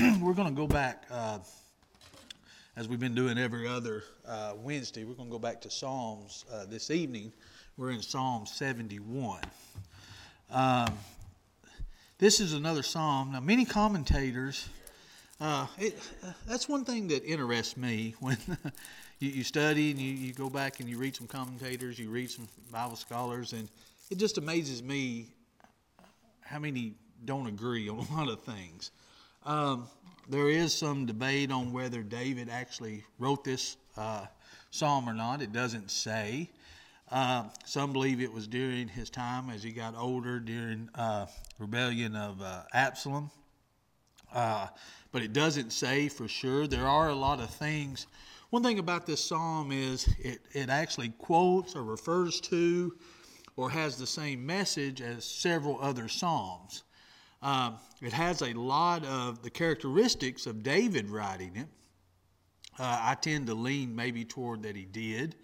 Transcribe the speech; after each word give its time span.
we're 0.20 0.32
going 0.32 0.48
to 0.48 0.54
go 0.54 0.66
back, 0.66 1.04
uh, 1.10 1.38
as 2.74 2.88
we've 2.88 3.00
been 3.00 3.14
doing 3.14 3.36
every 3.36 3.68
other 3.68 4.02
uh, 4.26 4.54
Wednesday, 4.56 5.04
we're 5.04 5.14
going 5.14 5.28
to 5.28 5.32
go 5.32 5.38
back 5.38 5.60
to 5.60 5.70
Psalms 5.70 6.46
uh, 6.50 6.64
this 6.64 6.90
evening. 6.90 7.32
We're 7.76 7.90
in 7.90 8.00
Psalm 8.00 8.46
71. 8.46 9.40
Um, 10.50 10.94
this 12.18 12.40
is 12.40 12.54
another 12.54 12.82
psalm. 12.82 13.32
Now, 13.32 13.40
many 13.40 13.66
commentators, 13.66 14.70
uh, 15.38 15.66
it, 15.78 15.98
that's 16.48 16.66
one 16.66 16.84
thing 16.84 17.08
that 17.08 17.22
interests 17.24 17.76
me 17.76 18.14
when 18.20 18.38
you, 19.18 19.28
you, 19.28 19.44
study 19.44 19.90
and 19.90 20.00
you, 20.00 20.14
you 20.14 20.32
go 20.32 20.48
back 20.48 20.80
and 20.80 20.88
you 20.88 20.96
read 20.96 21.14
some 21.14 21.26
commentators, 21.26 21.98
you 21.98 22.08
read 22.08 22.30
some 22.30 22.48
Bible 22.72 22.96
scholars, 22.96 23.52
and 23.52 23.68
it 24.10 24.16
just 24.16 24.38
amazes 24.38 24.82
me 24.82 25.26
how 26.40 26.58
many 26.58 26.94
don't 27.26 27.48
agree 27.48 27.90
on 27.90 27.98
a 28.10 28.16
lot 28.16 28.30
of 28.30 28.40
things. 28.44 28.92
Um, 29.46 29.88
there 30.28 30.48
is 30.50 30.74
some 30.74 31.06
debate 31.06 31.50
on 31.50 31.72
whether 31.72 32.02
David 32.02 32.50
actually 32.50 33.04
wrote 33.18 33.42
this 33.42 33.78
uh, 33.96 34.26
psalm 34.70 35.08
or 35.08 35.14
not. 35.14 35.40
It 35.40 35.52
doesn't 35.52 35.90
say. 35.90 36.50
Uh, 37.10 37.44
some 37.64 37.92
believe 37.92 38.20
it 38.20 38.32
was 38.32 38.46
during 38.46 38.86
his 38.86 39.08
time 39.08 39.50
as 39.50 39.62
he 39.62 39.72
got 39.72 39.96
older, 39.96 40.38
during 40.38 40.88
uh, 40.94 41.26
rebellion 41.58 42.14
of 42.14 42.40
uh, 42.42 42.62
Absalom. 42.74 43.30
Uh, 44.32 44.68
but 45.10 45.22
it 45.22 45.32
doesn't 45.32 45.72
say 45.72 46.08
for 46.08 46.28
sure. 46.28 46.66
There 46.66 46.86
are 46.86 47.08
a 47.08 47.14
lot 47.14 47.40
of 47.40 47.50
things. 47.50 48.06
One 48.50 48.62
thing 48.62 48.78
about 48.78 49.06
this 49.06 49.24
psalm 49.24 49.72
is 49.72 50.06
it, 50.18 50.40
it 50.52 50.68
actually 50.68 51.08
quotes 51.18 51.74
or 51.74 51.82
refers 51.82 52.40
to 52.42 52.94
or 53.56 53.70
has 53.70 53.96
the 53.96 54.06
same 54.06 54.44
message 54.44 55.00
as 55.00 55.24
several 55.24 55.80
other 55.80 56.08
psalms. 56.08 56.84
Um, 57.42 57.76
it 58.02 58.12
has 58.12 58.42
a 58.42 58.52
lot 58.52 59.04
of 59.04 59.42
the 59.42 59.50
characteristics 59.50 60.46
of 60.46 60.62
David 60.62 61.10
writing 61.10 61.56
it. 61.56 61.68
Uh, 62.78 62.98
I 63.02 63.14
tend 63.14 63.46
to 63.46 63.54
lean 63.54 63.94
maybe 63.94 64.24
toward 64.24 64.62
that 64.62 64.76
he 64.76 64.84
did, 64.84 65.34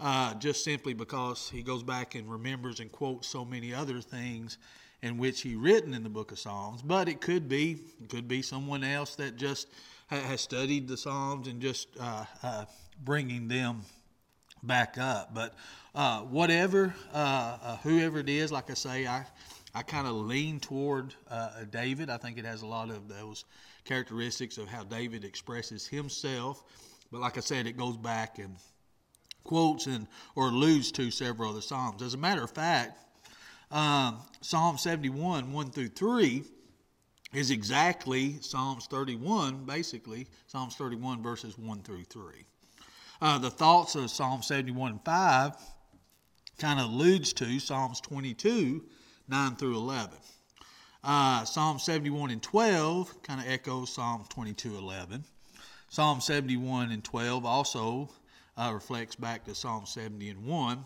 uh, 0.00 0.34
just 0.34 0.64
simply 0.64 0.94
because 0.94 1.48
he 1.48 1.62
goes 1.62 1.82
back 1.82 2.14
and 2.14 2.30
remembers 2.30 2.80
and 2.80 2.90
quotes 2.90 3.26
so 3.28 3.44
many 3.44 3.72
other 3.72 4.00
things 4.00 4.58
in 5.02 5.16
which 5.16 5.40
he 5.40 5.54
written 5.54 5.94
in 5.94 6.02
the 6.02 6.08
book 6.08 6.32
of 6.32 6.38
Psalms. 6.38 6.82
But 6.82 7.08
it 7.08 7.20
could 7.20 7.48
be 7.48 7.80
it 8.02 8.08
could 8.08 8.28
be 8.28 8.42
someone 8.42 8.84
else 8.84 9.14
that 9.16 9.36
just 9.36 9.68
ha- 10.10 10.16
has 10.16 10.40
studied 10.40 10.88
the 10.88 10.96
Psalms 10.96 11.46
and 11.48 11.60
just 11.60 11.88
uh, 12.00 12.24
uh 12.42 12.64
bringing 13.04 13.48
them 13.48 13.82
back 14.62 14.98
up. 14.98 15.34
But 15.34 15.54
uh, 15.94 16.20
whatever, 16.22 16.94
uh, 17.12 17.76
whoever 17.78 18.18
it 18.18 18.28
is, 18.28 18.52
like 18.52 18.70
I 18.70 18.74
say, 18.74 19.06
I 19.06 19.24
I 19.74 19.82
kind 19.82 20.06
of 20.06 20.14
lean 20.14 20.60
toward 20.60 21.14
uh, 21.30 21.64
David. 21.70 22.10
I 22.10 22.16
think 22.16 22.38
it 22.38 22.44
has 22.44 22.62
a 22.62 22.66
lot 22.66 22.90
of 22.90 23.08
those 23.08 23.44
characteristics 23.84 24.58
of 24.58 24.68
how 24.68 24.84
David 24.84 25.24
expresses 25.24 25.86
himself. 25.86 26.64
But 27.12 27.20
like 27.20 27.36
I 27.36 27.40
said, 27.40 27.66
it 27.66 27.76
goes 27.76 27.96
back 27.96 28.38
and 28.38 28.56
quotes 29.44 29.86
and 29.86 30.06
or 30.34 30.48
alludes 30.48 30.92
to 30.92 31.10
several 31.10 31.50
other 31.50 31.60
psalms. 31.60 32.02
As 32.02 32.14
a 32.14 32.18
matter 32.18 32.42
of 32.42 32.50
fact, 32.50 32.98
um, 33.70 34.18
Psalm 34.40 34.78
71, 34.78 35.52
1 35.52 35.70
through 35.70 35.88
3, 35.88 36.42
is 37.34 37.50
exactly 37.50 38.40
Psalms 38.40 38.86
31, 38.86 39.64
basically, 39.64 40.26
Psalms 40.46 40.76
31, 40.76 41.22
verses 41.22 41.58
1 41.58 41.82
through 41.82 42.04
3. 42.04 42.44
Uh, 43.20 43.38
the 43.38 43.50
thoughts 43.50 43.94
of 43.94 44.10
Psalm 44.10 44.42
71 44.42 45.00
5 45.04 45.52
kind 46.58 46.80
of 46.80 46.86
alludes 46.86 47.32
to 47.34 47.58
Psalms 47.58 48.00
22, 48.00 48.82
9 49.28 49.56
through 49.56 49.76
11. 49.76 50.16
Uh, 51.04 51.44
Psalm 51.44 51.78
71 51.78 52.30
and 52.30 52.42
12 52.42 53.22
kind 53.22 53.40
of 53.40 53.46
echoes 53.48 53.92
Psalm 53.92 54.24
22, 54.28 54.76
11. 54.76 55.24
Psalm 55.90 56.20
71 56.20 56.90
and 56.90 57.04
12 57.04 57.44
also 57.44 58.08
uh, 58.56 58.70
reflects 58.74 59.14
back 59.14 59.44
to 59.44 59.54
Psalm 59.54 59.86
70 59.86 60.30
and 60.30 60.44
1. 60.44 60.84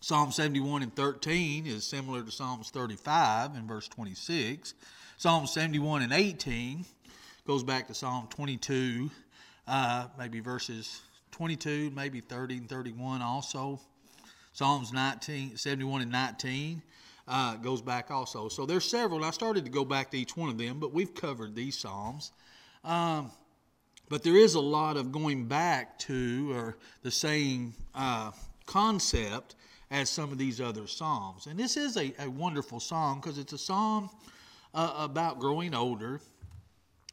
Psalm 0.00 0.32
71 0.32 0.82
and 0.82 0.96
13 0.96 1.66
is 1.66 1.84
similar 1.84 2.22
to 2.22 2.30
Psalms 2.30 2.70
35 2.70 3.54
and 3.54 3.68
verse 3.68 3.86
26. 3.88 4.74
Psalm 5.18 5.46
71 5.46 6.02
and 6.02 6.12
18 6.12 6.86
goes 7.46 7.62
back 7.62 7.86
to 7.88 7.94
Psalm 7.94 8.26
22, 8.30 9.10
uh, 9.68 10.06
maybe 10.18 10.40
verses 10.40 11.02
22, 11.32 11.90
maybe 11.90 12.20
30 12.20 12.56
and 12.56 12.68
31 12.68 13.20
also. 13.20 13.78
Psalms 14.52 14.92
19, 14.92 15.56
71 15.56 16.02
and 16.02 16.10
19 16.10 16.82
uh, 17.28 17.56
goes 17.56 17.82
back 17.82 18.10
also. 18.10 18.48
So 18.48 18.66
there's 18.66 18.84
several, 18.84 19.24
I 19.24 19.30
started 19.30 19.64
to 19.64 19.70
go 19.70 19.84
back 19.84 20.10
to 20.10 20.18
each 20.18 20.36
one 20.36 20.48
of 20.48 20.58
them, 20.58 20.78
but 20.80 20.92
we've 20.92 21.14
covered 21.14 21.54
these 21.54 21.78
Psalms. 21.78 22.32
Um, 22.84 23.30
but 24.08 24.24
there 24.24 24.36
is 24.36 24.54
a 24.54 24.60
lot 24.60 24.96
of 24.96 25.12
going 25.12 25.46
back 25.46 25.98
to 26.00 26.52
or 26.52 26.76
the 27.02 27.10
same 27.10 27.74
uh, 27.94 28.32
concept 28.66 29.54
as 29.90 30.10
some 30.10 30.32
of 30.32 30.38
these 30.38 30.60
other 30.60 30.86
Psalms. 30.86 31.46
And 31.46 31.58
this 31.58 31.76
is 31.76 31.96
a, 31.96 32.12
a 32.18 32.28
wonderful 32.28 32.80
psalm 32.80 33.20
because 33.20 33.38
it's 33.38 33.52
a 33.52 33.58
psalm 33.58 34.10
uh, 34.74 34.94
about 34.96 35.38
growing 35.38 35.74
older 35.74 36.20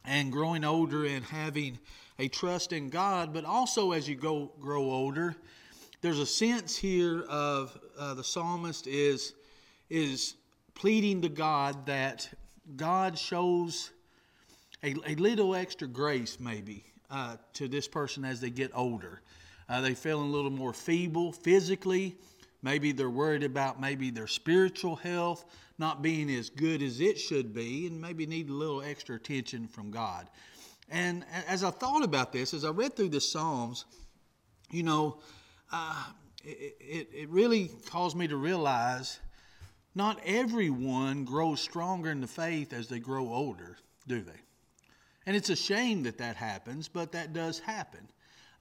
and 0.04 0.32
growing 0.32 0.64
older 0.64 1.04
and 1.06 1.24
having 1.24 1.78
a 2.18 2.28
trust 2.28 2.72
in 2.72 2.88
God, 2.88 3.32
but 3.32 3.44
also 3.44 3.92
as 3.92 4.08
you 4.08 4.16
go 4.16 4.52
grow 4.60 4.82
older, 4.82 5.36
there's 6.00 6.18
a 6.18 6.26
sense 6.26 6.76
here 6.76 7.22
of 7.28 7.78
uh, 7.98 8.14
the 8.14 8.24
psalmist 8.24 8.86
is 8.86 9.34
is 9.90 10.34
pleading 10.74 11.22
to 11.22 11.28
God 11.28 11.86
that 11.86 12.28
God 12.76 13.18
shows 13.18 13.90
a, 14.82 14.94
a 15.06 15.14
little 15.16 15.54
extra 15.54 15.88
grace, 15.88 16.38
maybe, 16.38 16.84
uh, 17.10 17.36
to 17.54 17.68
this 17.68 17.88
person 17.88 18.24
as 18.24 18.40
they 18.40 18.50
get 18.50 18.70
older. 18.74 19.22
Uh, 19.68 19.80
they 19.80 19.94
feel 19.94 20.20
a 20.20 20.22
little 20.22 20.50
more 20.50 20.72
feeble 20.72 21.32
physically. 21.32 22.16
Maybe 22.62 22.92
they're 22.92 23.10
worried 23.10 23.44
about 23.44 23.80
maybe 23.80 24.10
their 24.10 24.26
spiritual 24.26 24.96
health 24.96 25.44
not 25.78 26.02
being 26.02 26.30
as 26.30 26.50
good 26.50 26.82
as 26.82 27.00
it 27.00 27.18
should 27.18 27.54
be, 27.54 27.86
and 27.86 28.00
maybe 28.00 28.26
need 28.26 28.48
a 28.48 28.52
little 28.52 28.82
extra 28.82 29.16
attention 29.16 29.68
from 29.68 29.90
God. 29.90 30.28
And 30.90 31.24
as 31.46 31.62
I 31.62 31.70
thought 31.70 32.02
about 32.02 32.32
this, 32.32 32.52
as 32.54 32.64
I 32.64 32.70
read 32.70 32.96
through 32.96 33.10
the 33.10 33.20
Psalms, 33.20 33.84
you 34.70 34.82
know, 34.82 35.20
uh, 35.72 36.04
it, 36.44 36.76
it, 36.80 37.08
it 37.12 37.28
really 37.28 37.70
caused 37.86 38.16
me 38.16 38.26
to 38.26 38.36
realize 38.36 39.20
not 39.98 40.20
everyone 40.24 41.24
grows 41.24 41.60
stronger 41.60 42.08
in 42.08 42.20
the 42.20 42.28
faith 42.28 42.72
as 42.72 42.86
they 42.86 43.00
grow 43.00 43.32
older, 43.32 43.76
do 44.06 44.20
they? 44.20 44.40
And 45.26 45.34
it's 45.34 45.50
a 45.50 45.56
shame 45.56 46.04
that 46.04 46.18
that 46.18 46.36
happens, 46.36 46.86
but 46.86 47.10
that 47.12 47.32
does 47.32 47.58
happen. 47.58 48.08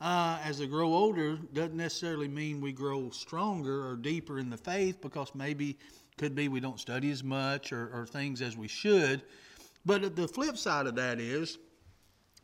Uh, 0.01 0.39
as 0.43 0.57
they 0.57 0.65
grow 0.65 0.91
older, 0.95 1.37
doesn't 1.53 1.77
necessarily 1.77 2.27
mean 2.27 2.59
we 2.59 2.71
grow 2.71 3.11
stronger 3.11 3.87
or 3.87 3.95
deeper 3.95 4.39
in 4.39 4.49
the 4.49 4.57
faith 4.57 4.99
because 4.99 5.33
maybe 5.35 5.77
could 6.17 6.33
be 6.33 6.47
we 6.47 6.59
don't 6.59 6.79
study 6.79 7.11
as 7.11 7.23
much 7.23 7.71
or, 7.71 7.91
or 7.93 8.07
things 8.07 8.41
as 8.41 8.57
we 8.57 8.67
should. 8.67 9.21
But 9.85 10.15
the 10.15 10.27
flip 10.27 10.57
side 10.57 10.87
of 10.87 10.95
that 10.95 11.19
is, 11.19 11.59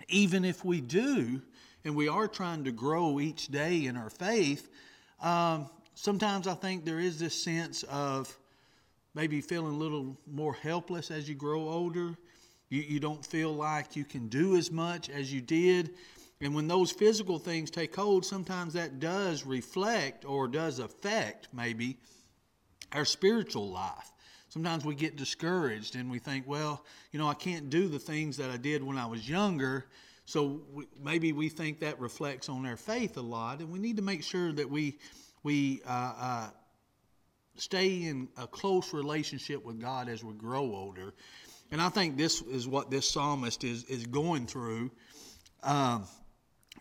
even 0.08 0.46
if 0.46 0.64
we 0.64 0.82
do, 0.82 1.42
and 1.84 1.96
we 1.96 2.08
are 2.08 2.28
trying 2.28 2.66
to 2.66 2.72
grow 2.72 3.20
each 3.20 3.48
day 3.48 3.88
in 3.88 3.98
our 3.98 4.12
faith, 4.12 4.70
um, 5.20 5.68
sometimes 5.96 6.46
I 6.46 6.54
think 6.54 6.86
there 6.86 7.00
is 7.00 7.18
this 7.18 7.44
sense 7.44 7.82
of 7.90 8.38
maybe 9.14 9.42
feeling 9.42 9.74
a 9.74 9.78
little 9.78 10.18
more 10.32 10.54
helpless 10.54 11.12
as 11.12 11.28
you 11.30 11.36
grow 11.36 11.70
older. 11.70 12.16
You, 12.70 12.82
you 12.82 13.00
don't 13.00 13.26
feel 13.26 13.54
like 13.54 13.96
you 13.96 14.06
can 14.06 14.28
do 14.28 14.56
as 14.56 14.72
much 14.72 15.10
as 15.10 15.32
you 15.32 15.42
did. 15.42 15.92
And 16.42 16.54
when 16.54 16.68
those 16.68 16.92
physical 16.92 17.40
things 17.40 17.72
take 17.72 17.96
hold, 17.96 18.26
sometimes 18.26 18.74
that 18.74 19.00
does 19.00 19.46
reflect 19.46 20.26
or 20.26 20.48
does 20.48 20.80
affect 20.80 21.48
maybe 21.54 21.98
our 22.92 23.06
spiritual 23.06 23.70
life. 23.70 24.12
Sometimes 24.50 24.86
we 24.86 24.94
get 24.94 25.16
discouraged 25.16 25.96
and 25.96 26.12
we 26.12 26.20
think, 26.20 26.48
well, 26.48 26.86
you 27.12 27.20
know, 27.20 27.28
I 27.28 27.34
can't 27.34 27.70
do 27.70 27.88
the 27.88 28.00
things 28.00 28.38
that 28.38 28.52
I 28.52 28.58
did 28.58 28.84
when 28.84 28.98
I 28.98 29.06
was 29.06 29.28
younger. 29.28 29.86
So 30.26 30.62
maybe 31.02 31.34
we 31.34 31.50
think 31.50 31.80
that 31.80 32.00
reflects 32.00 32.50
on 32.50 32.66
our 32.66 32.78
faith 32.78 33.18
a 33.18 33.22
lot, 33.22 33.60
and 33.60 33.72
we 33.72 33.80
need 33.80 33.98
to 33.98 34.04
make 34.04 34.24
sure 34.24 34.52
that 34.54 34.70
we 34.70 35.00
we 35.44 35.82
uh, 35.86 36.14
uh, 36.18 36.50
stay 37.56 38.04
in 38.04 38.28
a 38.38 38.48
close 38.48 38.94
relationship 38.94 39.64
with 39.64 39.80
God 39.80 40.10
as 40.10 40.24
we 40.24 40.34
grow 40.34 40.64
older. 40.64 41.14
And 41.72 41.82
I 41.82 41.90
think 41.90 42.18
this 42.18 42.42
is 42.42 42.68
what 42.68 42.90
this 42.90 43.10
psalmist 43.10 43.64
is, 43.64 43.84
is 43.86 44.06
going 44.06 44.48
through 44.48 44.92
um, 45.64 46.06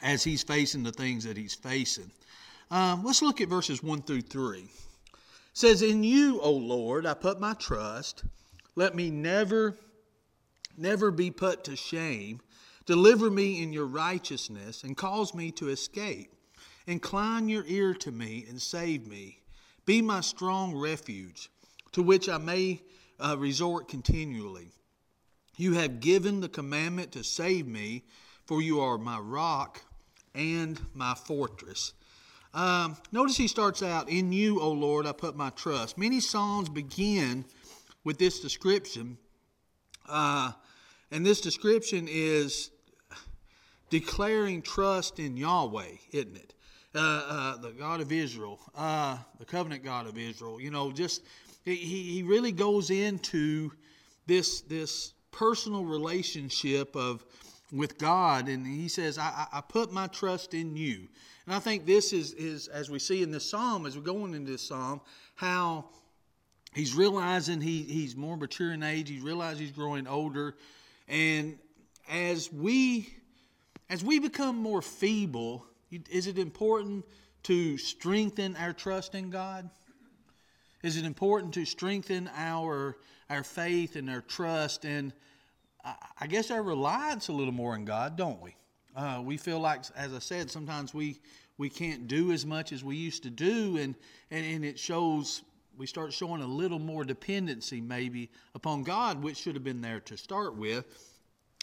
as 0.02 0.24
he's 0.24 0.42
facing 0.42 0.82
the 0.82 0.92
things 0.92 1.24
that 1.24 1.36
he's 1.36 1.54
facing. 1.54 2.10
Um, 2.70 3.04
let's 3.04 3.22
look 3.22 3.40
at 3.40 3.48
verses 3.48 3.82
1 3.82 4.02
through 4.02 4.22
3. 4.22 4.60
It 4.60 4.68
says, 5.52 5.82
In 5.82 6.02
you, 6.02 6.40
O 6.40 6.52
Lord, 6.52 7.06
I 7.06 7.14
put 7.14 7.40
my 7.40 7.54
trust. 7.54 8.24
Let 8.74 8.94
me 8.94 9.10
never, 9.10 9.76
never 10.78 11.10
be 11.10 11.30
put 11.30 11.64
to 11.64 11.76
shame. 11.76 12.40
Deliver 12.86 13.30
me 13.30 13.62
in 13.62 13.72
your 13.72 13.86
righteousness 13.86 14.82
and 14.82 14.96
cause 14.96 15.34
me 15.34 15.50
to 15.52 15.68
escape. 15.68 16.34
Incline 16.86 17.48
your 17.48 17.64
ear 17.66 17.94
to 17.94 18.10
me 18.10 18.44
and 18.48 18.60
save 18.60 19.06
me. 19.06 19.41
Be 19.84 20.00
my 20.02 20.20
strong 20.20 20.76
refuge, 20.76 21.50
to 21.92 22.02
which 22.02 22.28
I 22.28 22.38
may 22.38 22.80
uh, 23.18 23.36
resort 23.38 23.88
continually. 23.88 24.70
You 25.56 25.74
have 25.74 26.00
given 26.00 26.40
the 26.40 26.48
commandment 26.48 27.12
to 27.12 27.24
save 27.24 27.66
me, 27.66 28.04
for 28.46 28.62
you 28.62 28.80
are 28.80 28.98
my 28.98 29.18
rock 29.18 29.82
and 30.34 30.80
my 30.94 31.14
fortress. 31.14 31.92
Um, 32.54 32.96
notice 33.12 33.36
he 33.36 33.48
starts 33.48 33.82
out, 33.82 34.08
In 34.08 34.32
you, 34.32 34.60
O 34.60 34.70
Lord, 34.70 35.06
I 35.06 35.12
put 35.12 35.36
my 35.36 35.50
trust. 35.50 35.96
Many 35.96 36.20
Psalms 36.20 36.68
begin 36.68 37.44
with 38.04 38.18
this 38.18 38.40
description. 38.40 39.16
Uh, 40.08 40.52
and 41.10 41.24
this 41.24 41.40
description 41.40 42.08
is 42.10 42.70
declaring 43.90 44.62
trust 44.62 45.18
in 45.18 45.36
Yahweh, 45.36 45.96
isn't 46.12 46.36
it? 46.36 46.54
Uh, 46.94 46.98
uh, 46.98 47.56
the 47.56 47.70
God 47.70 48.02
of 48.02 48.12
Israel, 48.12 48.60
uh, 48.76 49.16
the 49.38 49.46
covenant 49.46 49.82
God 49.82 50.06
of 50.06 50.18
Israel. 50.18 50.60
You 50.60 50.70
know, 50.70 50.92
just 50.92 51.22
he, 51.64 51.74
he 51.74 52.22
really 52.22 52.52
goes 52.52 52.90
into 52.90 53.72
this 54.26 54.60
this 54.60 55.14
personal 55.30 55.86
relationship 55.86 56.94
of 56.94 57.24
with 57.72 57.96
God, 57.96 58.48
and 58.48 58.66
he 58.66 58.88
says, 58.88 59.16
I, 59.16 59.46
I 59.50 59.62
put 59.62 59.90
my 59.90 60.06
trust 60.06 60.52
in 60.52 60.76
you. 60.76 61.08
And 61.46 61.54
I 61.54 61.58
think 61.58 61.86
this 61.86 62.12
is, 62.12 62.34
is, 62.34 62.68
as 62.68 62.90
we 62.90 62.98
see 62.98 63.22
in 63.22 63.30
this 63.30 63.48
psalm, 63.48 63.86
as 63.86 63.96
we're 63.96 64.04
going 64.04 64.34
into 64.34 64.52
this 64.52 64.62
psalm, 64.62 65.00
how 65.34 65.86
he's 66.74 66.94
realizing 66.94 67.60
he, 67.60 67.82
he's 67.82 68.14
more 68.14 68.36
mature 68.36 68.72
in 68.72 68.82
age, 68.82 69.08
he's 69.08 69.22
realizing 69.22 69.62
he's 69.62 69.74
growing 69.74 70.06
older. 70.06 70.54
And 71.08 71.58
as 72.10 72.52
we 72.52 73.08
as 73.90 74.02
we 74.02 74.18
become 74.18 74.56
more 74.56 74.80
feeble, 74.80 75.66
is 76.10 76.26
it 76.26 76.38
important 76.38 77.04
to 77.44 77.76
strengthen 77.78 78.56
our 78.56 78.72
trust 78.72 79.14
in 79.14 79.30
God? 79.30 79.68
Is 80.82 80.96
it 80.96 81.04
important 81.04 81.54
to 81.54 81.64
strengthen 81.64 82.30
our 82.36 82.96
our 83.30 83.42
faith 83.42 83.96
and 83.96 84.10
our 84.10 84.20
trust 84.20 84.84
and 84.84 85.12
I 86.20 86.28
guess 86.28 86.50
our 86.50 86.62
reliance 86.62 87.28
a 87.28 87.32
little 87.32 87.52
more 87.52 87.74
in 87.74 87.84
God, 87.84 88.16
don't 88.16 88.40
we? 88.40 88.54
Uh, 88.94 89.20
we 89.24 89.36
feel 89.36 89.58
like, 89.58 89.82
as 89.96 90.14
I 90.14 90.20
said, 90.20 90.50
sometimes 90.50 90.94
we 90.94 91.18
we 91.58 91.68
can't 91.68 92.08
do 92.08 92.32
as 92.32 92.46
much 92.46 92.72
as 92.72 92.82
we 92.84 92.96
used 92.96 93.22
to 93.24 93.30
do, 93.30 93.76
and, 93.76 93.94
and 94.30 94.44
and 94.44 94.64
it 94.64 94.78
shows. 94.78 95.42
We 95.78 95.86
start 95.86 96.12
showing 96.12 96.42
a 96.42 96.46
little 96.46 96.78
more 96.78 97.02
dependency, 97.02 97.80
maybe, 97.80 98.30
upon 98.54 98.82
God, 98.82 99.22
which 99.22 99.38
should 99.38 99.54
have 99.54 99.64
been 99.64 99.80
there 99.80 100.00
to 100.00 100.18
start 100.18 100.54
with. 100.54 100.84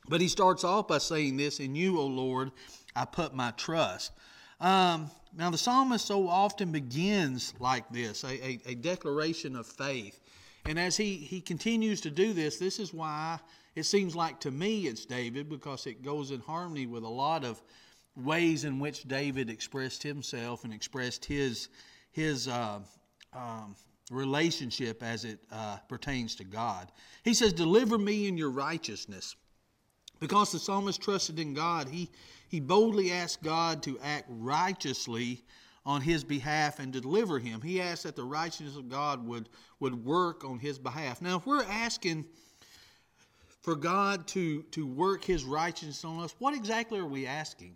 But 0.10 0.22
he 0.22 0.28
starts 0.28 0.64
off 0.64 0.88
by 0.88 0.98
saying 0.98 1.38
this: 1.38 1.60
"In 1.60 1.76
you, 1.76 2.00
O 2.00 2.06
Lord, 2.06 2.52
I 2.96 3.06
put 3.06 3.34
my 3.34 3.52
trust." 3.52 4.12
Um, 4.60 5.10
now, 5.38 5.52
the 5.52 5.58
psalmist 5.58 6.06
so 6.06 6.28
often 6.28 6.72
begins 6.72 7.54
like 7.60 7.88
this 7.90 8.24
a, 8.24 8.28
a, 8.28 8.60
a, 8.66 8.76
declaration 8.76 9.56
of 9.56 9.66
faith. 9.68 10.20
And 10.66 10.78
as 10.78 10.98
he, 10.98 11.16
he 11.16 11.40
continues 11.40 12.02
to 12.02 12.12
do 12.12 12.34
this, 12.34 12.58
this 12.58 12.80
is 12.80 12.94
why 12.94 13.40
it 13.76 13.84
seems 13.84 14.16
like 14.16 14.40
to 14.42 14.52
me 14.52 14.88
it's 14.88 15.06
David 15.06 15.48
because 15.48 15.86
it 15.86 16.04
goes 16.04 16.32
in 16.32 16.42
harmony 16.42 16.88
with 16.88 17.04
a 17.04 17.10
lot 17.10 17.46
of 17.46 17.62
ways 18.18 18.66
in 18.66 18.80
which 18.80 19.08
David 19.08 19.50
expressed 19.50 20.04
himself 20.04 20.64
and 20.64 20.74
expressed 20.74 21.24
his 21.24 21.70
his 22.12 22.48
uh, 22.48 22.80
um, 23.34 23.76
relationship 24.12 25.04
as 25.04 25.24
it 25.24 25.40
uh, 25.52 25.78
pertains 25.88 26.36
to 26.36 26.44
God. 26.44 26.92
He 27.24 27.34
says, 27.34 27.54
"Deliver 27.54 27.98
me 27.98 28.28
in 28.28 28.38
your 28.38 28.50
righteousness." 28.50 29.36
Because 30.20 30.52
the 30.52 30.60
psalmist 30.60 31.02
trusted 31.02 31.40
in 31.40 31.54
God, 31.54 31.88
he 31.88 32.10
he 32.50 32.60
boldly 32.60 33.12
asked 33.12 33.44
God 33.44 33.84
to 33.84 34.00
act 34.00 34.26
righteously 34.28 35.44
on 35.86 36.02
his 36.02 36.24
behalf 36.24 36.80
and 36.80 36.92
deliver 36.92 37.40
him. 37.40 37.62
He 37.62 37.80
asked 37.80 38.04
that 38.04 38.16
the 38.16 38.24
righteousness 38.24 38.76
of 38.76 38.90
God 38.90 39.26
would 39.26 39.50
would 39.80 40.04
work 40.04 40.44
on 40.44 40.60
his 40.60 40.78
behalf. 40.78 41.22
Now, 41.22 41.38
if 41.38 41.46
we're 41.46 41.64
asking 41.64 42.26
for 43.62 43.76
God 43.76 44.28
to, 44.28 44.64
to 44.72 44.88
work 44.88 45.24
his 45.24 45.44
righteousness 45.44 46.04
on 46.06 46.24
us, 46.24 46.34
what 46.40 46.56
exactly 46.56 47.00
are 47.00 47.06
we 47.06 47.28
asking? 47.28 47.76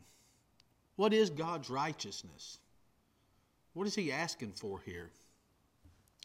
What 0.95 1.13
is 1.13 1.29
God's 1.29 1.69
righteousness? 1.69 2.59
What 3.73 3.87
is 3.87 3.95
he 3.95 4.11
asking 4.11 4.53
for 4.53 4.79
here? 4.85 5.09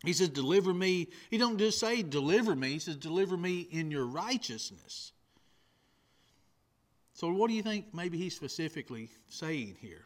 He 0.05 0.13
says, 0.13 0.29
Deliver 0.29 0.73
me. 0.73 1.09
He 1.31 1.39
don't 1.39 1.59
just 1.59 1.81
say, 1.81 2.03
Deliver 2.03 2.55
me. 2.55 2.71
He 2.71 2.79
says, 2.79 2.97
Deliver 2.97 3.37
me 3.37 3.61
in 3.71 3.91
your 3.91 4.07
righteousness. 4.07 5.13
So, 7.19 7.29
what 7.33 7.49
do 7.49 7.55
you 7.55 7.65
think 7.65 7.93
maybe 7.93 8.17
he's 8.17 8.37
specifically 8.37 9.09
saying 9.27 9.75
here? 9.81 10.05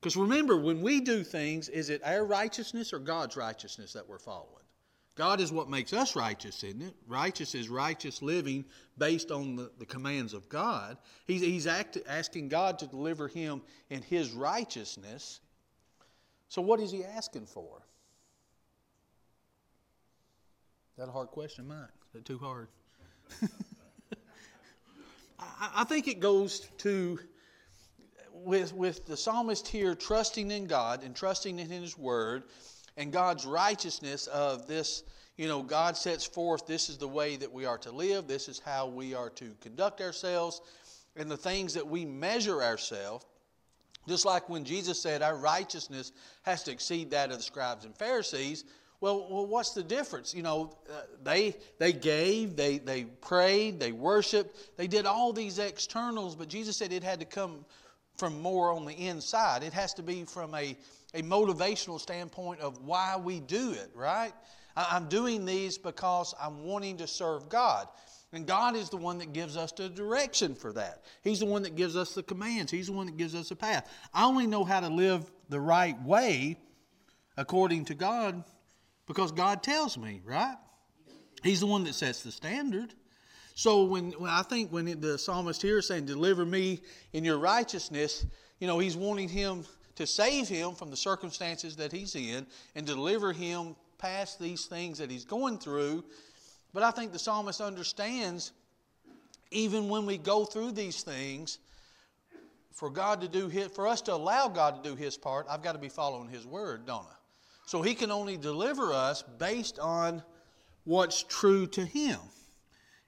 Because 0.00 0.16
remember, 0.16 0.56
when 0.56 0.80
we 0.80 1.02
do 1.02 1.22
things, 1.22 1.68
is 1.68 1.90
it 1.90 2.00
our 2.02 2.24
righteousness 2.24 2.94
or 2.94 2.98
God's 2.98 3.36
righteousness 3.36 3.92
that 3.92 4.08
we're 4.08 4.18
following? 4.18 4.64
God 5.16 5.38
is 5.38 5.52
what 5.52 5.68
makes 5.68 5.92
us 5.92 6.16
righteous, 6.16 6.64
isn't 6.64 6.80
it? 6.80 6.94
Righteous 7.06 7.54
is 7.54 7.68
righteous 7.68 8.22
living 8.22 8.64
based 8.96 9.30
on 9.30 9.54
the, 9.54 9.70
the 9.78 9.84
commands 9.84 10.32
of 10.32 10.48
God. 10.48 10.96
He's, 11.26 11.42
he's 11.42 11.66
act, 11.66 11.98
asking 12.08 12.48
God 12.48 12.78
to 12.78 12.86
deliver 12.86 13.28
him 13.28 13.60
in 13.90 14.00
his 14.00 14.30
righteousness. 14.30 15.40
So, 16.48 16.62
what 16.62 16.80
is 16.80 16.90
he 16.90 17.04
asking 17.04 17.44
for? 17.44 17.82
That 20.96 21.10
a 21.10 21.12
hard 21.12 21.28
question, 21.28 21.68
Mike? 21.68 21.76
Is 22.06 22.12
that 22.14 22.24
too 22.24 22.38
hard? 22.38 22.68
I, 25.40 25.70
I 25.76 25.84
think 25.84 26.08
it 26.08 26.20
goes 26.20 26.60
to 26.78 27.18
with, 28.32 28.72
with 28.72 29.06
the 29.06 29.16
psalmist 29.16 29.68
here 29.68 29.94
trusting 29.94 30.50
in 30.50 30.66
God 30.66 31.02
and 31.04 31.14
trusting 31.14 31.58
in 31.58 31.68
his 31.68 31.96
word 31.98 32.44
and 32.96 33.12
God's 33.12 33.46
righteousness 33.46 34.26
of 34.28 34.66
this, 34.66 35.04
you 35.36 35.48
know, 35.48 35.62
God 35.62 35.96
sets 35.96 36.24
forth 36.24 36.66
this 36.66 36.88
is 36.88 36.98
the 36.98 37.08
way 37.08 37.36
that 37.36 37.52
we 37.52 37.64
are 37.64 37.78
to 37.78 37.90
live, 37.90 38.26
this 38.26 38.48
is 38.48 38.58
how 38.58 38.86
we 38.86 39.14
are 39.14 39.30
to 39.30 39.54
conduct 39.60 40.00
ourselves, 40.00 40.60
and 41.16 41.30
the 41.30 41.36
things 41.36 41.74
that 41.74 41.86
we 41.86 42.04
measure 42.04 42.62
ourselves. 42.62 43.24
Just 44.08 44.24
like 44.24 44.48
when 44.48 44.64
Jesus 44.64 45.00
said 45.00 45.22
our 45.22 45.36
righteousness 45.36 46.12
has 46.42 46.62
to 46.64 46.72
exceed 46.72 47.10
that 47.10 47.30
of 47.30 47.36
the 47.36 47.42
scribes 47.42 47.84
and 47.84 47.94
Pharisees. 47.94 48.64
Well, 49.00 49.26
well 49.30 49.46
what's 49.46 49.72
the 49.72 49.82
difference? 49.82 50.34
You 50.34 50.42
know, 50.42 50.76
uh, 50.90 51.02
they, 51.22 51.56
they 51.78 51.92
gave, 51.92 52.56
they, 52.56 52.78
they 52.78 53.04
prayed, 53.04 53.80
they 53.80 53.92
worshiped, 53.92 54.76
they 54.76 54.86
did 54.86 55.06
all 55.06 55.32
these 55.32 55.58
externals, 55.58 56.36
but 56.36 56.48
Jesus 56.48 56.76
said 56.76 56.92
it 56.92 57.02
had 57.02 57.20
to 57.20 57.26
come 57.26 57.64
from 58.16 58.40
more 58.42 58.72
on 58.72 58.84
the 58.84 58.92
inside. 58.92 59.62
It 59.62 59.72
has 59.72 59.94
to 59.94 60.02
be 60.02 60.24
from 60.24 60.54
a 60.54 60.76
a 61.14 61.22
motivational 61.22 62.00
standpoint 62.00 62.60
of 62.60 62.84
why 62.84 63.16
we 63.16 63.40
do 63.40 63.72
it, 63.72 63.90
right? 63.94 64.32
I'm 64.76 65.08
doing 65.08 65.44
these 65.44 65.78
because 65.78 66.34
I'm 66.40 66.64
wanting 66.64 66.98
to 66.98 67.06
serve 67.06 67.48
God. 67.48 67.88
And 68.32 68.46
God 68.46 68.76
is 68.76 68.88
the 68.90 68.96
one 68.96 69.18
that 69.18 69.32
gives 69.32 69.56
us 69.56 69.72
the 69.72 69.88
direction 69.88 70.54
for 70.54 70.72
that. 70.74 71.02
He's 71.22 71.40
the 71.40 71.46
one 71.46 71.62
that 71.64 71.74
gives 71.74 71.96
us 71.96 72.14
the 72.14 72.22
commands. 72.22 72.70
He's 72.70 72.86
the 72.86 72.92
one 72.92 73.06
that 73.06 73.16
gives 73.16 73.34
us 73.34 73.50
a 73.50 73.56
path. 73.56 73.90
I 74.14 74.24
only 74.24 74.46
know 74.46 74.62
how 74.62 74.78
to 74.78 74.88
live 74.88 75.28
the 75.48 75.60
right 75.60 76.00
way 76.04 76.56
according 77.36 77.86
to 77.86 77.94
God 77.94 78.44
because 79.10 79.32
God 79.32 79.64
tells 79.64 79.98
me, 79.98 80.22
right? 80.24 80.54
He's 81.42 81.58
the 81.58 81.66
one 81.66 81.82
that 81.82 81.96
sets 81.96 82.22
the 82.22 82.30
standard. 82.30 82.94
So 83.56 83.82
when, 83.82 84.12
when 84.12 84.30
I 84.30 84.42
think 84.42 84.70
when 84.70 85.00
the 85.00 85.18
psalmist 85.18 85.60
here 85.60 85.78
is 85.78 85.88
saying, 85.88 86.06
"Deliver 86.06 86.46
me 86.46 86.80
in 87.12 87.24
your 87.24 87.38
righteousness," 87.38 88.24
you 88.60 88.68
know, 88.68 88.78
he's 88.78 88.96
wanting 88.96 89.28
him 89.28 89.64
to 89.96 90.06
save 90.06 90.46
him 90.46 90.76
from 90.76 90.90
the 90.90 90.96
circumstances 90.96 91.74
that 91.74 91.90
he's 91.90 92.14
in 92.14 92.46
and 92.76 92.86
deliver 92.86 93.32
him 93.32 93.74
past 93.98 94.38
these 94.38 94.66
things 94.66 94.98
that 94.98 95.10
he's 95.10 95.24
going 95.24 95.58
through. 95.58 96.04
But 96.72 96.84
I 96.84 96.92
think 96.92 97.10
the 97.10 97.18
psalmist 97.18 97.60
understands 97.60 98.52
even 99.50 99.88
when 99.88 100.06
we 100.06 100.18
go 100.18 100.44
through 100.44 100.70
these 100.70 101.02
things, 101.02 101.58
for 102.70 102.88
God 102.88 103.22
to 103.22 103.28
do 103.28 103.48
his, 103.48 103.72
for 103.72 103.88
us 103.88 104.02
to 104.02 104.14
allow 104.14 104.46
God 104.46 104.84
to 104.84 104.88
do 104.88 104.94
his 104.94 105.16
part, 105.16 105.46
I've 105.50 105.64
got 105.64 105.72
to 105.72 105.80
be 105.80 105.88
following 105.88 106.28
his 106.28 106.46
word, 106.46 106.86
don't 106.86 107.04
I? 107.04 107.19
So 107.70 107.82
he 107.82 107.94
can 107.94 108.10
only 108.10 108.36
deliver 108.36 108.92
us 108.92 109.22
based 109.22 109.78
on 109.78 110.24
what's 110.82 111.22
true 111.22 111.68
to 111.68 111.84
him. 111.84 112.18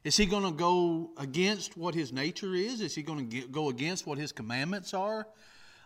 Is 0.04 0.16
he 0.16 0.24
going 0.24 0.44
to 0.44 0.52
go 0.52 1.10
against 1.18 1.76
what 1.76 1.96
his 1.96 2.12
nature 2.12 2.54
is? 2.54 2.80
Is 2.80 2.94
he 2.94 3.02
going 3.02 3.28
to 3.28 3.48
go 3.48 3.70
against 3.70 4.06
what 4.06 4.18
his 4.18 4.30
commandments 4.30 4.94
are? 4.94 5.26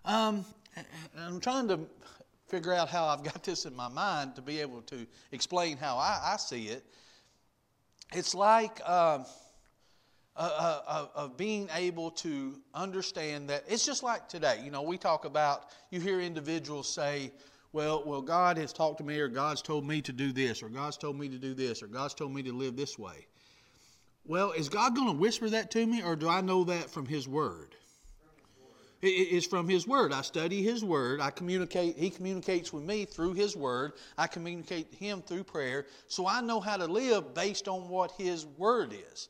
Um, 0.04 0.45
I'm 1.18 1.40
trying 1.40 1.68
to 1.68 1.80
figure 2.49 2.75
out 2.75 2.90
how 2.90 3.06
I've 3.06 3.23
got 3.23 3.42
this 3.45 3.64
in 3.64 3.75
my 3.75 3.88
mind 3.88 4.37
to 4.37 4.42
be 4.42 4.61
able 4.61 4.83
to 4.83 5.06
explain 5.33 5.78
how 5.78 5.97
I, 5.97 6.35
I 6.35 6.37
see 6.37 6.66
it. 6.66 6.85
It's 8.12 8.35
like 8.35 8.83
uh, 8.85 9.25
of 10.37 11.38
being 11.38 11.71
able 11.75 12.11
to 12.11 12.61
understand 12.75 13.49
that 13.49 13.64
it's 13.68 13.87
just 13.87 14.02
like 14.02 14.28
today. 14.28 14.61
You 14.62 14.71
know, 14.71 14.83
we 14.83 14.99
talk 14.99 15.25
about, 15.25 15.71
you 15.90 15.99
hear 15.99 16.21
individuals 16.21 16.92
say, 16.92 17.33
well, 17.76 18.02
well, 18.06 18.23
God 18.23 18.56
has 18.56 18.73
talked 18.73 18.97
to 18.99 19.04
me, 19.04 19.21
or 19.21 19.28
God's 19.28 19.61
told 19.61 19.87
me 19.87 20.00
to 20.00 20.12
do 20.12 20.33
this, 20.33 20.62
or 20.62 20.71
God's 20.71 20.97
told 20.97 21.18
me 21.18 21.28
to 21.28 21.37
do 21.37 21.52
this, 21.52 21.83
or 21.83 21.87
God's 21.87 22.14
told 22.14 22.33
me 22.33 22.42
to 22.45 22.52
live 22.54 22.75
this 22.75 22.99
way. 22.99 23.26
Well, 24.25 24.52
is 24.52 24.71
God 24.71 24.97
going 24.97 25.09
to 25.09 25.12
whisper 25.12 25.50
that 25.50 25.71
to 25.73 25.87
me, 25.87 26.02
or 26.02 26.16
do 26.16 26.26
I 26.26 26.40
know 26.40 26.64
that 26.64 26.88
from 26.88 27.04
His 27.04 27.28
Word? 27.28 27.75
It's 29.02 29.47
from 29.47 29.68
His 29.68 29.87
Word. 29.87 30.14
I 30.14 30.23
study 30.23 30.62
His 30.62 30.83
Word. 30.83 31.21
I 31.21 31.28
communicate. 31.28 31.99
He 31.99 32.09
communicates 32.09 32.73
with 32.73 32.83
me 32.83 33.04
through 33.04 33.35
His 33.35 33.54
Word. 33.54 33.92
I 34.16 34.26
communicate 34.26 34.95
Him 34.95 35.21
through 35.21 35.45
prayer. 35.45 35.85
So 36.09 36.26
I 36.26 36.40
know 36.40 36.61
how 36.61 36.78
to 36.78 36.87
live 36.87 37.35
based 37.35 37.68
on 37.68 37.90
what 37.90 38.12
His 38.12 38.47
Word 38.56 38.95
is. 39.12 39.28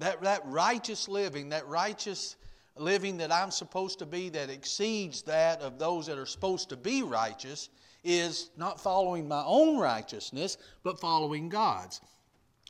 That, 0.00 0.20
that 0.22 0.42
righteous 0.46 1.08
living, 1.08 1.50
that 1.50 1.68
righteous 1.68 2.34
living 2.76 3.18
that 3.18 3.32
I'm 3.32 3.50
supposed 3.50 3.98
to 4.00 4.06
be, 4.06 4.28
that 4.30 4.50
exceeds 4.50 5.22
that 5.22 5.60
of 5.60 5.78
those 5.78 6.06
that 6.06 6.18
are 6.18 6.26
supposed 6.26 6.68
to 6.70 6.76
be 6.76 7.02
righteous, 7.02 7.68
is 8.04 8.50
not 8.56 8.80
following 8.80 9.28
my 9.28 9.42
own 9.46 9.78
righteousness, 9.78 10.56
but 10.82 10.98
following 10.98 11.48
God's. 11.48 12.00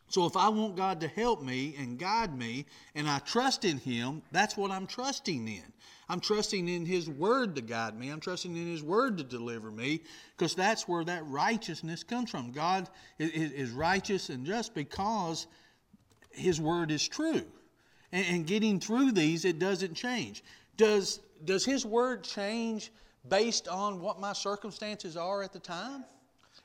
So 0.09 0.27
if 0.27 0.37
I 0.37 0.51
want 0.51 0.77
God 0.77 1.01
to 1.01 1.09
help 1.09 1.43
me 1.43 1.75
and 1.79 1.99
guide 1.99 2.37
me 2.37 2.67
and 2.95 3.09
I 3.09 3.19
trust 3.21 3.65
in 3.65 3.79
Him, 3.79 4.21
that's 4.31 4.59
what 4.59 4.71
I'm 4.71 4.87
trusting 4.87 5.49
in. 5.49 5.73
I'm 6.07 6.21
trusting 6.21 6.69
in 6.69 6.85
His 6.85 7.09
Word 7.09 7.57
to 7.57 7.63
guide 7.63 7.99
me. 7.99 8.11
I'm 8.11 8.21
trusting 8.21 8.55
in 8.55 8.67
His 8.67 8.83
Word 8.83 9.17
to 9.17 9.25
deliver 9.25 9.71
me 9.71 10.03
because 10.37 10.55
that's 10.55 10.87
where 10.87 11.03
that 11.05 11.27
righteousness 11.27 12.05
comes 12.05 12.31
from. 12.31 12.53
God 12.53 12.91
is 13.19 13.71
righteous 13.71 14.29
and 14.29 14.45
just 14.45 14.75
because 14.75 15.47
His 16.31 16.61
Word 16.61 16.91
is 16.91 17.09
true. 17.09 17.47
And 18.13 18.47
getting 18.47 18.79
through 18.79 19.13
these, 19.13 19.45
it 19.47 19.59
doesn't 19.59 19.95
change. 19.95 20.45
Does, 20.77 21.21
does 21.45 21.65
His 21.65 21.87
Word 21.87 22.23
change 22.23 22.93
based 23.29 23.69
on 23.69 24.01
what 24.01 24.21
my 24.21 24.35
circumstances 24.35 25.17
are 25.17 25.43
at 25.43 25.53
the 25.53 25.59
time? 25.59 26.05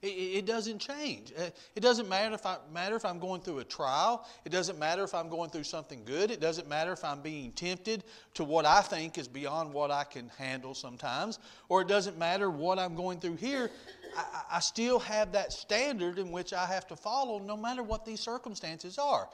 It, 0.01 0.07
it, 0.07 0.45
doesn't 0.45 0.77
change. 0.77 1.33
Uh, 1.35 1.49
it 1.75 1.79
doesn't 1.79 2.07
matter 2.07 2.35
if, 2.35 2.45
I, 2.45 2.57
matter 2.71 2.95
if 2.95 3.03
I'm 3.03 3.17
going 3.17 3.41
through 3.41 3.59
a 3.59 3.63
trial. 3.63 4.27
It 4.45 4.51
doesn't 4.51 4.77
matter 4.77 5.03
if 5.03 5.15
I'm 5.15 5.27
going 5.27 5.49
through 5.49 5.63
something 5.63 6.03
good. 6.05 6.29
It 6.29 6.39
doesn't 6.39 6.69
matter 6.69 6.91
if 6.91 7.03
I'm 7.03 7.21
being 7.21 7.51
tempted 7.53 8.03
to 8.35 8.43
what 8.43 8.65
I 8.65 8.81
think 8.81 9.17
is 9.17 9.27
beyond 9.27 9.73
what 9.73 9.89
I 9.89 10.03
can 10.03 10.29
handle 10.37 10.75
sometimes. 10.75 11.39
Or 11.67 11.81
it 11.81 11.87
doesn't 11.87 12.15
matter 12.15 12.51
what 12.51 12.77
I'm 12.77 12.93
going 12.93 13.19
through 13.19 13.37
here. 13.37 13.71
I, 14.15 14.43
I 14.51 14.59
still 14.59 14.99
have 14.99 15.31
that 15.31 15.51
standard 15.51 16.19
in 16.19 16.31
which 16.31 16.53
I 16.53 16.67
have 16.67 16.85
to 16.87 16.95
follow 16.95 17.39
no 17.39 17.57
matter 17.57 17.81
what 17.81 18.05
these 18.05 18.19
circumstances 18.19 18.99
are. 18.99 19.27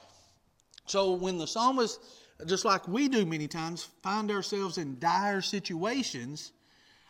So 0.86 1.12
when 1.12 1.38
the 1.38 1.46
psalmist, 1.46 2.00
just 2.46 2.64
like 2.64 2.86
we 2.86 3.08
do 3.08 3.24
many 3.24 3.48
times, 3.48 3.88
find 4.02 4.30
ourselves 4.30 4.78
in 4.78 4.98
dire 4.98 5.40
situations, 5.40 6.52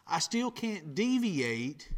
I 0.06 0.18
still 0.18 0.50
can't 0.50 0.94
deviate 0.94 1.88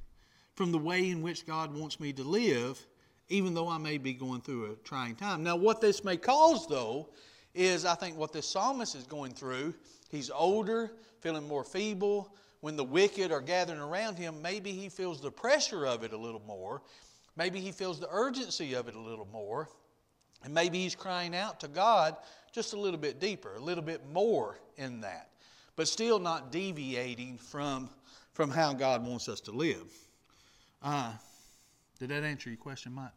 from 0.55 0.73
the 0.73 0.79
way 0.79 1.11
in 1.11 1.23
which 1.23 1.47
God 1.47 1.75
wants 1.77 2.01
me 2.01 2.13
to 2.15 2.23
live, 2.23 2.85
even 3.29 3.53
though 3.53 3.69
I 3.69 3.79
may 3.79 3.99
be 3.99 4.15
going 4.15 4.41
through 4.41 4.73
a 4.73 4.75
trying 4.77 5.17
time. 5.17 5.43
Now, 5.43 5.57
what 5.57 5.81
this 5.81 6.05
may 6.05 6.17
cause, 6.17 6.67
though, 6.67 7.11
is 7.55 7.85
I 7.85 7.95
think 7.95 8.17
what 8.17 8.33
this 8.33 8.49
psalmist 8.49 8.95
is 8.95 9.05
going 9.05 9.33
through. 9.33 9.75
He's 10.11 10.31
older, 10.31 10.93
feeling 11.21 11.47
more 11.47 11.65
feeble. 11.65 12.35
When 12.61 12.77
the 12.77 12.85
wicked 12.85 13.33
are 13.33 13.41
gathering 13.41 13.81
around 13.81 14.17
him, 14.17 14.41
maybe 14.41 14.73
he 14.73 14.89
feels 14.89 15.21
the 15.21 15.31
pressure 15.31 15.87
of 15.87 16.05
it 16.05 16.13
a 16.13 16.17
little 16.17 16.43
more. 16.47 16.83
Maybe 17.37 17.61
he 17.61 17.71
feels 17.71 18.01
the 18.01 18.09
urgency 18.11 18.75
of 18.75 18.89
it 18.89 18.95
a 18.95 19.01
little 19.01 19.29
more. 19.31 19.69
And 20.47 20.55
maybe 20.55 20.79
he's 20.79 20.95
crying 20.95 21.35
out 21.35 21.59
to 21.61 21.69
God 21.69 22.17
just 22.53 22.73
a 22.73 22.79
little 22.79 23.01
bit 23.01 23.19
deeper, 23.19 23.57
a 23.57 23.59
little 23.59 23.83
bit 23.83 24.01
more 24.13 24.61
in 24.77 25.01
that, 25.01 25.31
but 25.75 25.89
still 25.89 26.21
not 26.21 26.53
deviating 26.53 27.37
from, 27.37 27.91
from 28.33 28.51
how 28.51 28.73
God 28.73 29.05
wants 29.05 29.29
us 29.29 29.41
to 29.41 29.51
live. 29.51 29.93
Uh, 30.81 31.15
did 31.99 32.11
that 32.11 32.23
answer 32.23 32.49
your 32.49 32.59
question, 32.59 32.93
Mike? 32.95 33.11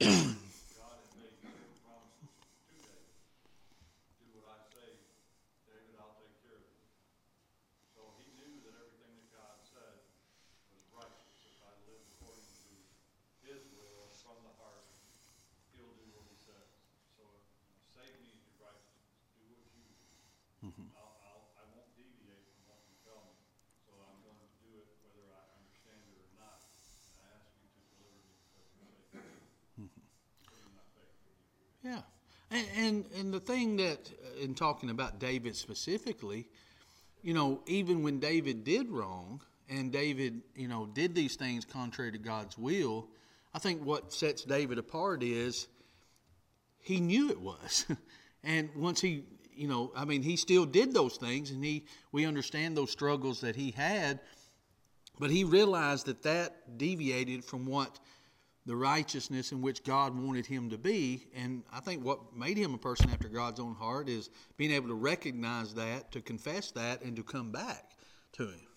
Yeah. 31.84 32.00
And, 32.50 32.66
and, 32.76 33.04
and 33.18 33.34
the 33.34 33.40
thing 33.40 33.76
that, 33.76 34.10
uh, 34.10 34.42
in 34.42 34.54
talking 34.54 34.90
about 34.90 35.18
David 35.18 35.54
specifically, 35.54 36.46
you 37.22 37.34
know, 37.34 37.60
even 37.66 38.02
when 38.02 38.20
David 38.20 38.64
did 38.64 38.88
wrong 38.90 39.40
and 39.68 39.92
David, 39.92 40.40
you 40.56 40.68
know, 40.68 40.86
did 40.86 41.14
these 41.14 41.36
things 41.36 41.64
contrary 41.64 42.12
to 42.12 42.18
God's 42.18 42.56
will, 42.56 43.08
I 43.52 43.58
think 43.58 43.84
what 43.84 44.12
sets 44.12 44.44
David 44.44 44.78
apart 44.78 45.22
is 45.22 45.68
he 46.80 47.00
knew 47.00 47.30
it 47.30 47.40
was. 47.40 47.86
and 48.44 48.70
once 48.74 49.00
he, 49.00 49.24
you 49.54 49.68
know, 49.68 49.92
I 49.94 50.04
mean, 50.04 50.22
he 50.22 50.36
still 50.36 50.64
did 50.64 50.94
those 50.94 51.16
things 51.16 51.50
and 51.50 51.62
he, 51.62 51.84
we 52.12 52.24
understand 52.24 52.76
those 52.76 52.90
struggles 52.90 53.40
that 53.42 53.56
he 53.56 53.70
had, 53.70 54.20
but 55.18 55.30
he 55.30 55.44
realized 55.44 56.06
that 56.06 56.22
that 56.22 56.78
deviated 56.78 57.44
from 57.44 57.66
what 57.66 57.98
the 58.66 58.76
righteousness 58.76 59.52
in 59.52 59.60
which 59.60 59.84
God 59.84 60.18
wanted 60.18 60.46
him 60.46 60.70
to 60.70 60.78
be. 60.78 61.26
And 61.34 61.62
I 61.72 61.80
think 61.80 62.04
what 62.04 62.34
made 62.36 62.56
him 62.56 62.74
a 62.74 62.78
person 62.78 63.10
after 63.10 63.28
God's 63.28 63.60
own 63.60 63.74
heart 63.74 64.08
is 64.08 64.30
being 64.56 64.72
able 64.72 64.88
to 64.88 64.94
recognize 64.94 65.74
that, 65.74 66.12
to 66.12 66.20
confess 66.20 66.70
that, 66.72 67.02
and 67.02 67.14
to 67.16 67.22
come 67.22 67.52
back 67.52 67.92
to 68.32 68.44
Him. 68.44 68.73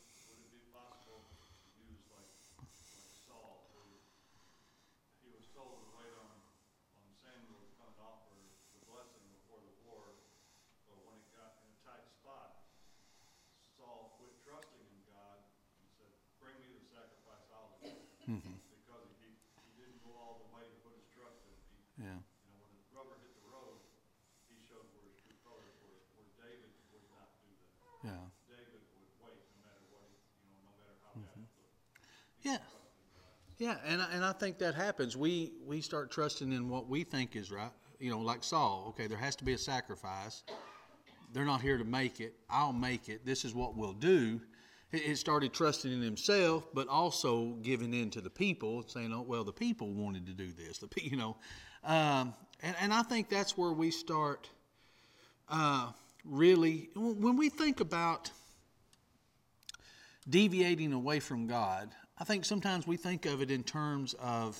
Yeah. 32.41 32.57
Yeah, 33.57 33.77
and 33.85 34.01
I, 34.01 34.07
and 34.13 34.23
I 34.23 34.33
think 34.33 34.59
that 34.59 34.75
happens. 34.75 35.17
We 35.17 35.53
we 35.65 35.81
start 35.81 36.11
trusting 36.11 36.51
in 36.51 36.69
what 36.69 36.87
we 36.87 37.03
think 37.03 37.35
is 37.35 37.51
right. 37.51 37.71
You 37.99 38.11
know, 38.11 38.19
like 38.19 38.43
Saul. 38.43 38.85
Okay, 38.89 39.07
there 39.07 39.17
has 39.17 39.35
to 39.37 39.43
be 39.43 39.53
a 39.53 39.57
sacrifice. 39.57 40.43
They're 41.33 41.45
not 41.45 41.61
here 41.61 41.77
to 41.77 41.83
make 41.83 42.19
it. 42.19 42.35
I'll 42.49 42.73
make 42.73 43.09
it. 43.09 43.25
This 43.25 43.43
is 43.43 43.55
what 43.55 43.75
we'll 43.75 43.93
do. 43.93 44.39
It 44.91 45.17
started 45.17 45.51
trusting 45.53 45.91
in 45.91 46.01
himself, 46.01 46.67
but 46.73 46.87
also 46.87 47.57
giving 47.61 47.93
in 47.93 48.09
to 48.11 48.21
the 48.21 48.29
people, 48.29 48.85
saying, 48.87 49.11
"Oh, 49.11 49.21
well, 49.21 49.43
the 49.43 49.51
people 49.51 49.91
wanted 49.91 50.25
to 50.27 50.33
do 50.33 50.51
this." 50.53 50.77
The 50.81 50.87
you 51.01 51.17
know, 51.17 51.35
um, 51.83 52.33
and 52.61 52.75
and 52.79 52.93
I 52.93 53.01
think 53.01 53.27
that's 53.27 53.57
where 53.57 53.71
we 53.71 53.91
start. 53.91 54.49
Uh, 55.49 55.91
really, 56.23 56.89
when 56.95 57.37
we 57.37 57.49
think 57.49 57.79
about 57.79 58.31
deviating 60.29 60.93
away 60.93 61.19
from 61.19 61.47
God, 61.47 61.89
I 62.19 62.23
think 62.23 62.45
sometimes 62.45 62.87
we 62.87 62.97
think 62.97 63.25
of 63.25 63.41
it 63.41 63.51
in 63.51 63.63
terms 63.63 64.15
of 64.19 64.59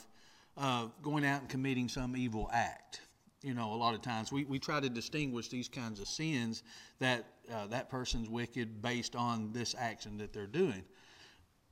uh, 0.57 0.87
going 1.01 1.25
out 1.25 1.41
and 1.41 1.49
committing 1.49 1.89
some 1.89 2.15
evil 2.15 2.49
act. 2.53 3.01
You 3.41 3.53
know, 3.53 3.73
a 3.73 3.75
lot 3.75 3.95
of 3.95 4.01
times 4.01 4.31
we, 4.31 4.45
we 4.45 4.59
try 4.59 4.79
to 4.79 4.89
distinguish 4.89 5.47
these 5.47 5.67
kinds 5.67 5.99
of 5.99 6.07
sins 6.07 6.63
that 6.99 7.25
uh, 7.51 7.67
that 7.67 7.89
person's 7.89 8.29
wicked 8.29 8.81
based 8.81 9.15
on 9.15 9.51
this 9.53 9.75
action 9.77 10.17
that 10.17 10.33
they're 10.33 10.47
doing. 10.47 10.83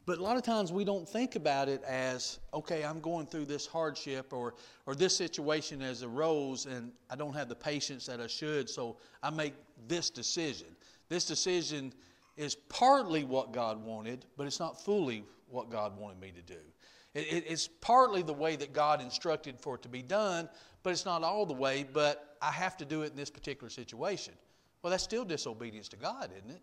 But 0.06 0.20
a 0.20 0.22
lot 0.24 0.38
of 0.38 0.44
times 0.44 0.72
we 0.72 0.86
don't 0.86 1.10
think 1.10 1.36
about 1.36 1.68
it 1.68 1.82
as, 1.84 2.40
okay, 2.54 2.84
I'm 2.86 3.00
going 3.00 3.26
through 3.26 3.46
this 3.46 3.66
hardship 3.66 4.32
or, 4.32 4.54
or 4.86 4.94
this 4.94 5.18
situation 5.18 5.82
has 5.82 6.04
arose 6.04 6.68
and 6.68 6.92
I 7.10 7.16
don't 7.16 7.34
have 7.34 7.50
the 7.50 7.56
patience 7.56 8.06
that 8.06 8.22
I 8.22 8.28
should, 8.28 8.70
so 8.70 8.98
I 9.24 9.32
make 9.32 9.56
this 9.88 10.12
decision. 10.12 10.68
This 11.10 11.26
decision 11.26 11.92
is 12.38 12.54
partly 12.54 13.24
what 13.24 13.52
God 13.52 13.84
wanted, 13.84 14.26
but 14.38 14.46
it's 14.46 14.60
not 14.60 14.80
fully 14.80 15.24
what 15.50 15.70
God 15.70 15.98
wanted 15.98 16.20
me 16.20 16.32
to 16.32 16.42
do. 16.42 16.60
It, 17.14 17.28
it, 17.32 17.44
it's 17.48 17.68
partly 17.68 18.22
the 18.22 18.34
way 18.34 18.56
that 18.56 18.74
God 18.74 19.02
instructed 19.02 19.60
for 19.60 19.76
it 19.76 19.82
to 19.84 19.90
be 19.90 20.02
done, 20.02 20.50
but 20.84 20.92
it's 20.92 21.06
not 21.06 21.24
all 21.24 21.46
the 21.46 21.54
way, 21.54 21.86
but 21.92 22.38
I 22.42 22.52
have 22.52 22.78
to 22.78 22.86
do 22.86 23.04
it 23.04 23.12
in 23.12 23.18
this 23.18 23.30
particular 23.30 23.70
situation. 23.70 24.34
Well, 24.82 24.92
that's 24.92 25.04
still 25.04 25.26
disobedience 25.26 25.88
to 25.90 25.96
God, 25.96 26.30
isn't 26.38 26.52
it? 26.52 26.62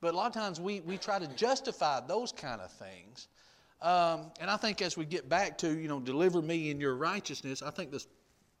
But 0.00 0.12
a 0.12 0.16
lot 0.16 0.26
of 0.26 0.34
times 0.34 0.60
we, 0.60 0.80
we 0.80 0.98
try 0.98 1.18
to 1.18 1.26
justify 1.28 2.00
those 2.00 2.32
kind 2.32 2.60
of 2.60 2.70
things. 2.70 3.28
Um, 3.80 4.30
and 4.40 4.50
I 4.50 4.56
think 4.56 4.82
as 4.82 4.96
we 4.96 5.04
get 5.04 5.28
back 5.28 5.56
to, 5.58 5.78
you 5.78 5.88
know, 5.88 6.00
deliver 6.00 6.42
me 6.42 6.70
in 6.70 6.80
your 6.80 6.96
righteousness, 6.96 7.62
I 7.62 7.70
think 7.70 7.90
this, 7.90 8.06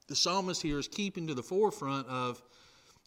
the 0.06 0.16
psalmist 0.16 0.62
here 0.62 0.78
is 0.78 0.88
keeping 0.88 1.26
to 1.26 1.34
the 1.34 1.42
forefront 1.42 2.06
of 2.06 2.42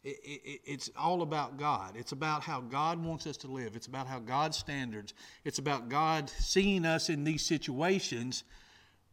it, 0.03 0.17
it, 0.23 0.61
it's 0.65 0.89
all 0.97 1.21
about 1.21 1.57
God. 1.57 1.95
It's 1.95 2.11
about 2.11 2.41
how 2.41 2.61
God 2.61 3.03
wants 3.03 3.27
us 3.27 3.37
to 3.37 3.47
live. 3.47 3.75
It's 3.75 3.87
about 3.87 4.07
how 4.07 4.19
God's 4.19 4.57
standards. 4.57 5.13
It's 5.43 5.59
about 5.59 5.89
God 5.89 6.29
seeing 6.29 6.85
us 6.85 7.09
in 7.09 7.23
these 7.23 7.45
situations, 7.45 8.43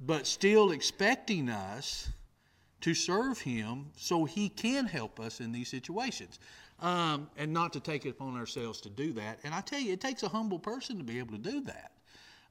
but 0.00 0.26
still 0.26 0.70
expecting 0.70 1.48
us 1.48 2.08
to 2.82 2.94
serve 2.94 3.40
Him 3.40 3.86
so 3.96 4.24
He 4.24 4.48
can 4.48 4.86
help 4.86 5.18
us 5.18 5.40
in 5.40 5.52
these 5.52 5.68
situations. 5.68 6.38
Um, 6.80 7.30
and 7.38 7.52
not 7.52 7.72
to 7.72 7.80
take 7.80 8.04
it 8.04 8.10
upon 8.10 8.36
ourselves 8.36 8.82
to 8.82 8.90
do 8.90 9.12
that. 9.14 9.38
And 9.44 9.54
I 9.54 9.62
tell 9.62 9.80
you, 9.80 9.94
it 9.94 10.00
takes 10.00 10.22
a 10.22 10.28
humble 10.28 10.58
person 10.58 10.98
to 10.98 11.04
be 11.04 11.18
able 11.18 11.32
to 11.32 11.42
do 11.42 11.62
that. 11.62 11.92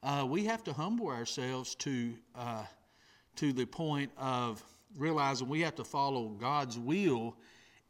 Uh, 0.02 0.26
we 0.28 0.44
have 0.44 0.64
to 0.64 0.72
humble 0.72 1.08
ourselves 1.08 1.74
to 1.76 2.14
uh, 2.34 2.64
to 3.36 3.52
the 3.52 3.66
point 3.66 4.10
of 4.18 4.62
realizing 4.96 5.48
we 5.48 5.60
have 5.60 5.74
to 5.76 5.84
follow 5.84 6.28
God's 6.28 6.78
will 6.78 7.36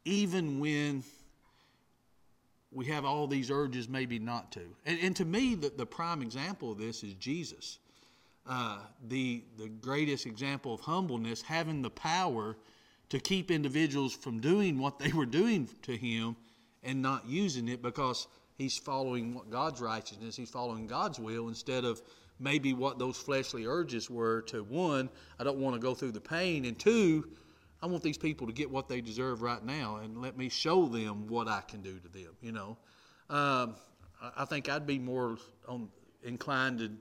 even 0.07 0.59
when 0.59 1.03
we 2.71 2.85
have 2.85 3.05
all 3.05 3.27
these 3.27 3.51
urges 3.51 3.89
maybe 3.89 4.19
not 4.19 4.51
to. 4.53 4.61
And, 4.85 4.99
and 5.01 5.15
to 5.17 5.25
me, 5.25 5.55
the, 5.55 5.69
the, 5.69 5.85
prime 5.85 6.21
example 6.21 6.71
of 6.71 6.77
this 6.77 7.03
is 7.03 7.13
Jesus. 7.15 7.79
Uh, 8.47 8.79
the, 9.07 9.43
the 9.57 9.67
greatest 9.67 10.25
example 10.25 10.73
of 10.73 10.79
humbleness, 10.81 11.41
having 11.41 11.81
the 11.81 11.89
power 11.89 12.55
to 13.09 13.19
keep 13.19 13.51
individuals 13.51 14.13
from 14.13 14.39
doing 14.39 14.79
what 14.79 14.99
they 14.99 15.11
were 15.11 15.25
doing 15.25 15.67
to 15.81 15.95
him 15.95 16.35
and 16.83 17.01
not 17.01 17.27
using 17.27 17.67
it 17.67 17.81
because 17.81 18.27
he's 18.57 18.77
following 18.77 19.41
God's 19.49 19.81
righteousness, 19.81 20.35
he's 20.35 20.49
following 20.49 20.87
God's 20.87 21.19
will 21.19 21.49
instead 21.49 21.83
of 21.83 22.01
maybe 22.39 22.73
what 22.73 22.99
those 22.99 23.17
fleshly 23.17 23.65
urges 23.65 24.09
were 24.09 24.41
to 24.43 24.63
one, 24.63 25.09
I 25.39 25.43
don't 25.43 25.57
want 25.57 25.75
to 25.75 25.81
go 25.81 25.93
through 25.93 26.11
the 26.11 26.21
pain, 26.21 26.65
and 26.65 26.77
two, 26.77 27.27
I 27.81 27.85
want 27.85 28.03
these 28.03 28.17
people 28.17 28.47
to 28.47 28.53
get 28.53 28.69
what 28.69 28.87
they 28.87 29.01
deserve 29.01 29.41
right 29.41 29.63
now, 29.63 29.97
and 29.97 30.21
let 30.21 30.37
me 30.37 30.49
show 30.49 30.87
them 30.87 31.27
what 31.27 31.47
I 31.47 31.61
can 31.61 31.81
do 31.81 31.99
to 31.99 32.07
them. 32.07 32.35
You 32.41 32.51
know, 32.51 32.77
um, 33.29 33.75
I 34.35 34.45
think 34.45 34.67
I'd 34.69 34.87
be 34.87 34.97
more 34.97 35.37
on, 35.67 35.89
inclined 36.23 36.79
to, 36.79 36.91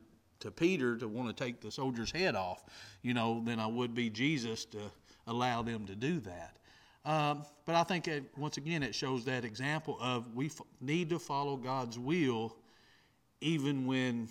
to 0.41 0.51
Peter 0.51 0.97
to 0.99 1.09
want 1.09 1.35
to 1.35 1.45
take 1.45 1.61
the 1.61 1.71
soldier's 1.71 2.11
head 2.11 2.35
off, 2.35 2.65
you 3.03 3.15
know, 3.15 3.43
than 3.45 3.59
I 3.59 3.67
would 3.67 3.95
be 3.95 4.11
Jesus 4.11 4.67
to 4.67 4.79
allow 5.27 5.63
them 5.63 5.87
to 5.87 5.95
do 5.95 6.21
that. 6.21 6.57
Um, 7.07 7.45
but 7.65 7.75
I 7.75 7.85
think 7.85 8.09
it, 8.09 8.25
once 8.37 8.57
again 8.57 8.83
it 8.83 8.95
shows 8.95 9.25
that 9.27 9.45
example 9.45 9.97
of 10.01 10.35
we 10.35 10.47
f- 10.47 10.61
need 10.81 11.09
to 11.11 11.19
follow 11.19 11.57
God's 11.57 11.99
will, 11.99 12.57
even 13.41 13.87
when 13.87 14.29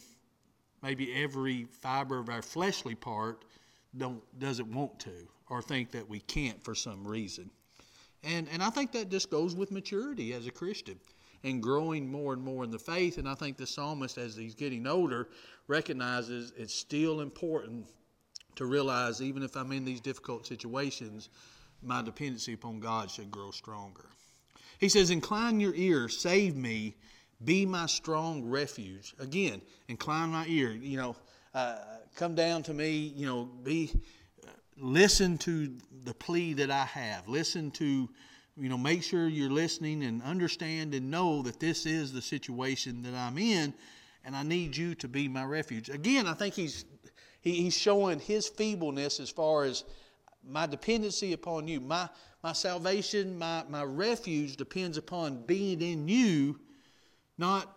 maybe 0.84 1.14
every 1.16 1.64
fiber 1.64 2.20
of 2.20 2.30
our 2.30 2.42
fleshly 2.42 2.94
part 2.94 3.46
don't 3.98 4.22
doesn't 4.40 4.72
want 4.72 5.00
to 5.00 5.28
or 5.50 5.62
think 5.62 5.92
that 5.92 6.10
we 6.10 6.20
can't 6.20 6.64
for 6.64 6.76
some 6.76 7.08
reason. 7.08 7.50
And, 8.24 8.48
and 8.52 8.64
I 8.64 8.70
think 8.70 8.92
that 8.94 9.10
just 9.10 9.30
goes 9.30 9.56
with 9.56 9.72
maturity 9.72 10.34
as 10.34 10.48
a 10.48 10.52
Christian 10.52 11.00
and 11.44 11.62
growing 11.62 12.12
more 12.12 12.34
and 12.34 12.44
more 12.44 12.64
in 12.64 12.72
the 12.72 12.80
faith. 12.80 13.20
And 13.20 13.30
I 13.30 13.36
think 13.36 13.58
the 13.58 13.68
psalmist, 13.68 14.18
as 14.18 14.36
he's 14.36 14.56
getting 14.56 14.88
older, 14.88 15.30
recognizes 15.68 16.52
it's 16.58 16.74
still 16.74 17.22
important 17.22 17.86
to 18.56 18.66
realize, 18.66 19.22
even 19.22 19.44
if 19.44 19.56
I'm 19.56 19.72
in 19.72 19.86
these 19.86 20.02
difficult 20.02 20.48
situations, 20.48 21.30
my 21.84 22.02
dependency 22.02 22.54
upon 22.54 22.80
God 22.80 23.12
should 23.12 23.30
grow 23.30 23.52
stronger. 23.52 24.06
He 24.80 24.90
says, 24.90 25.10
Incline 25.12 25.60
your 25.60 25.76
ear, 25.76 26.10
save 26.10 26.56
me, 26.56 26.96
be 27.44 27.66
my 27.66 27.86
strong 27.86 28.44
refuge. 28.44 29.14
Again, 29.20 29.62
incline 29.88 30.30
my 30.30 30.46
ear, 30.48 30.72
you 30.72 30.98
know, 30.98 31.16
uh, 31.54 31.78
come 32.16 32.34
down 32.34 32.64
to 32.64 32.74
me, 32.74 32.92
you 33.16 33.26
know, 33.26 33.46
be 33.64 33.92
listen 34.78 35.38
to 35.40 35.74
the 36.04 36.14
plea 36.14 36.54
that 36.54 36.72
I 36.72 36.86
have. 36.86 37.28
Listen 37.28 37.72
to, 37.72 38.10
you 38.58 38.70
know, 38.70 38.78
make 38.78 39.04
sure 39.04 39.28
you're 39.28 39.50
listening 39.50 40.04
and 40.04 40.22
understand 40.24 40.94
and 40.94 41.10
know 41.10 41.42
that 41.44 41.60
this 41.60 41.86
is 41.86 42.12
the 42.14 42.22
situation 42.22 43.02
that 43.04 43.14
I'm 43.14 43.38
in, 43.38 43.74
and 44.24 44.36
I 44.36 44.44
need 44.44 44.76
you 44.76 44.96
to 44.96 45.08
be 45.08 45.28
my 45.28 45.44
refuge. 45.44 45.90
Again, 45.90 46.28
I 46.28 46.34
think 46.34 46.54
he's 46.54 46.86
he, 47.42 47.64
he's 47.64 47.78
showing 47.78 48.20
his 48.20 48.48
feebleness 48.48 49.20
as 49.20 49.30
far 49.30 49.64
as 49.64 49.84
my 50.48 50.66
dependency 50.66 51.34
upon 51.34 51.68
you. 51.68 51.80
My 51.80 52.10
my 52.44 52.54
salvation, 52.54 53.38
my 53.38 53.64
my 53.70 53.84
refuge 53.84 54.58
depends 54.58 54.98
upon 54.98 55.44
being 55.46 55.82
in 55.82 56.08
you, 56.08 56.60
not 57.38 57.75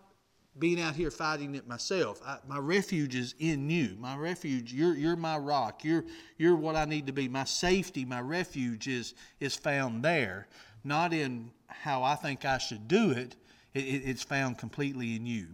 being 0.59 0.81
out 0.81 0.95
here 0.95 1.11
fighting 1.11 1.55
it 1.55 1.67
myself. 1.67 2.21
I, 2.25 2.37
my 2.47 2.57
refuge 2.57 3.15
is 3.15 3.35
in 3.39 3.69
you. 3.69 3.95
My 3.99 4.15
refuge, 4.15 4.73
you're, 4.73 4.95
you're 4.95 5.15
my 5.15 5.37
rock. 5.37 5.83
You're, 5.83 6.05
you're 6.37 6.55
what 6.55 6.75
I 6.75 6.85
need 6.85 7.07
to 7.07 7.13
be. 7.13 7.27
My 7.27 7.45
safety, 7.45 8.05
my 8.05 8.21
refuge 8.21 8.87
is, 8.87 9.13
is 9.39 9.55
found 9.55 10.03
there, 10.03 10.47
not 10.83 11.13
in 11.13 11.51
how 11.67 12.03
I 12.03 12.15
think 12.15 12.45
I 12.45 12.57
should 12.57 12.87
do 12.87 13.11
it. 13.11 13.35
it, 13.73 13.79
it 13.79 14.01
it's 14.05 14.23
found 14.23 14.57
completely 14.57 15.15
in 15.15 15.25
you. 15.25 15.47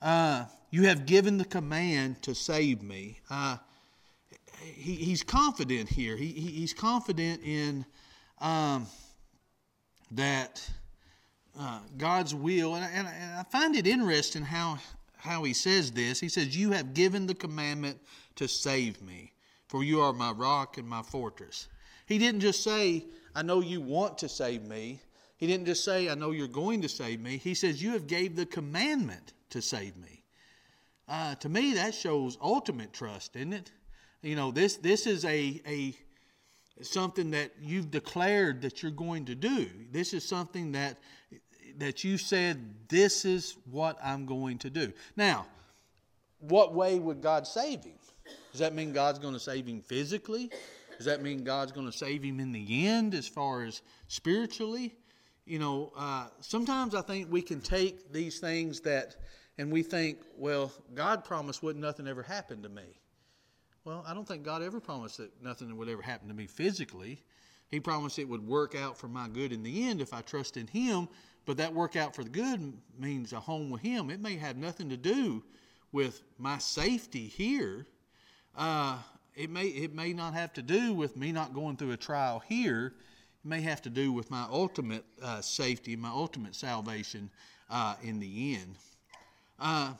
Uh, 0.00 0.44
you 0.70 0.84
have 0.84 1.06
given 1.06 1.38
the 1.38 1.44
command 1.44 2.22
to 2.22 2.34
save 2.34 2.82
me. 2.82 3.20
Uh, 3.30 3.56
he, 4.62 4.94
he's 4.94 5.22
confident 5.22 5.88
here. 5.88 6.16
He, 6.16 6.26
he, 6.26 6.48
he's 6.48 6.74
confident 6.74 7.42
in 7.42 7.84
um, 8.40 8.86
that 10.12 10.68
uh, 11.58 11.80
God's 11.96 12.34
will. 12.34 12.74
And, 12.74 12.84
and, 12.84 13.08
and 13.08 13.34
I 13.38 13.42
find 13.44 13.74
it 13.76 13.86
interesting 13.86 14.42
how, 14.42 14.78
how 15.16 15.42
he 15.44 15.52
says 15.52 15.90
this. 15.90 16.20
He 16.20 16.28
says, 16.28 16.56
You 16.56 16.70
have 16.72 16.94
given 16.94 17.26
the 17.26 17.34
commandment 17.34 17.98
to 18.36 18.46
save 18.46 19.02
me, 19.02 19.32
for 19.66 19.82
you 19.82 20.00
are 20.00 20.12
my 20.12 20.30
rock 20.30 20.78
and 20.78 20.88
my 20.88 21.02
fortress. 21.02 21.68
He 22.06 22.18
didn't 22.18 22.40
just 22.40 22.62
say, 22.62 23.04
I 23.34 23.42
know 23.42 23.60
you 23.60 23.80
want 23.80 24.18
to 24.18 24.28
save 24.28 24.62
me. 24.62 25.00
He 25.36 25.46
didn't 25.46 25.66
just 25.66 25.84
say, 25.84 26.08
I 26.08 26.14
know 26.14 26.30
you're 26.32 26.48
going 26.48 26.82
to 26.82 26.88
save 26.88 27.20
me. 27.20 27.36
He 27.36 27.54
says, 27.54 27.82
You 27.82 27.92
have 27.92 28.06
gave 28.06 28.36
the 28.36 28.46
commandment 28.46 29.34
to 29.50 29.60
save 29.60 29.96
me. 29.96 30.24
Uh, 31.08 31.34
to 31.36 31.48
me, 31.48 31.74
that 31.74 31.94
shows 31.94 32.36
ultimate 32.40 32.92
trust, 32.92 33.34
isn't 33.34 33.52
it? 33.52 33.72
You 34.22 34.36
know, 34.36 34.50
this, 34.50 34.76
this 34.76 35.06
is 35.06 35.24
a, 35.24 35.62
a 35.66 35.94
something 36.82 37.30
that 37.30 37.52
you've 37.60 37.90
declared 37.90 38.62
that 38.62 38.82
you're 38.82 38.92
going 38.92 39.24
to 39.26 39.34
do. 39.34 39.68
This 39.90 40.12
is 40.12 40.26
something 40.26 40.72
that 40.72 40.98
that 41.78 42.04
you 42.04 42.18
said, 42.18 42.88
This 42.88 43.24
is 43.24 43.56
what 43.70 43.98
I'm 44.02 44.26
going 44.26 44.58
to 44.58 44.70
do. 44.70 44.92
Now, 45.16 45.46
what 46.40 46.74
way 46.74 46.98
would 46.98 47.22
God 47.22 47.46
save 47.46 47.84
him? 47.84 47.94
Does 48.52 48.60
that 48.60 48.74
mean 48.74 48.92
God's 48.92 49.18
going 49.18 49.34
to 49.34 49.40
save 49.40 49.66
him 49.66 49.80
physically? 49.80 50.50
Does 50.96 51.06
that 51.06 51.22
mean 51.22 51.44
God's 51.44 51.72
going 51.72 51.86
to 51.86 51.96
save 51.96 52.22
him 52.22 52.40
in 52.40 52.52
the 52.52 52.86
end 52.86 53.14
as 53.14 53.26
far 53.26 53.64
as 53.64 53.82
spiritually? 54.08 54.94
You 55.46 55.58
know, 55.58 55.92
uh, 55.96 56.26
sometimes 56.40 56.94
I 56.94 57.02
think 57.02 57.30
we 57.30 57.40
can 57.40 57.60
take 57.60 58.12
these 58.12 58.38
things 58.38 58.80
that, 58.80 59.16
and 59.56 59.72
we 59.72 59.82
think, 59.82 60.18
well, 60.36 60.72
God 60.94 61.24
promised 61.24 61.62
wouldn't 61.62 61.84
nothing 61.84 62.06
ever 62.06 62.22
happen 62.22 62.62
to 62.62 62.68
me. 62.68 63.00
Well, 63.84 64.04
I 64.06 64.12
don't 64.12 64.26
think 64.26 64.42
God 64.42 64.62
ever 64.62 64.80
promised 64.80 65.18
that 65.18 65.30
nothing 65.42 65.74
would 65.76 65.88
ever 65.88 66.02
happen 66.02 66.28
to 66.28 66.34
me 66.34 66.46
physically. 66.46 67.22
He 67.70 67.80
promised 67.80 68.18
it 68.18 68.28
would 68.28 68.46
work 68.46 68.74
out 68.74 68.98
for 68.98 69.08
my 69.08 69.28
good 69.28 69.52
in 69.52 69.62
the 69.62 69.88
end 69.88 70.00
if 70.00 70.12
I 70.12 70.20
trust 70.20 70.56
in 70.56 70.66
Him 70.66 71.08
but 71.48 71.56
that 71.56 71.72
work 71.72 71.96
out 71.96 72.14
for 72.14 72.22
the 72.22 72.28
good 72.28 72.74
means 72.98 73.32
a 73.32 73.40
home 73.40 73.70
with 73.70 73.80
Him. 73.80 74.10
It 74.10 74.20
may 74.20 74.36
have 74.36 74.58
nothing 74.58 74.90
to 74.90 74.98
do 74.98 75.42
with 75.92 76.20
my 76.36 76.58
safety 76.58 77.26
here. 77.26 77.86
Uh, 78.54 78.98
it 79.34 79.48
may 79.48 79.68
it 79.68 79.94
may 79.94 80.12
not 80.12 80.34
have 80.34 80.52
to 80.52 80.62
do 80.62 80.92
with 80.92 81.16
me 81.16 81.32
not 81.32 81.54
going 81.54 81.78
through 81.78 81.92
a 81.92 81.96
trial 81.96 82.42
here. 82.46 82.92
It 83.42 83.48
may 83.48 83.62
have 83.62 83.80
to 83.82 83.88
do 83.88 84.12
with 84.12 84.30
my 84.30 84.44
ultimate 84.50 85.06
uh, 85.22 85.40
safety, 85.40 85.96
my 85.96 86.10
ultimate 86.10 86.54
salvation 86.54 87.30
uh, 87.70 87.94
in 88.02 88.20
the 88.20 88.56
end. 88.56 88.74
Uh, 89.58 89.94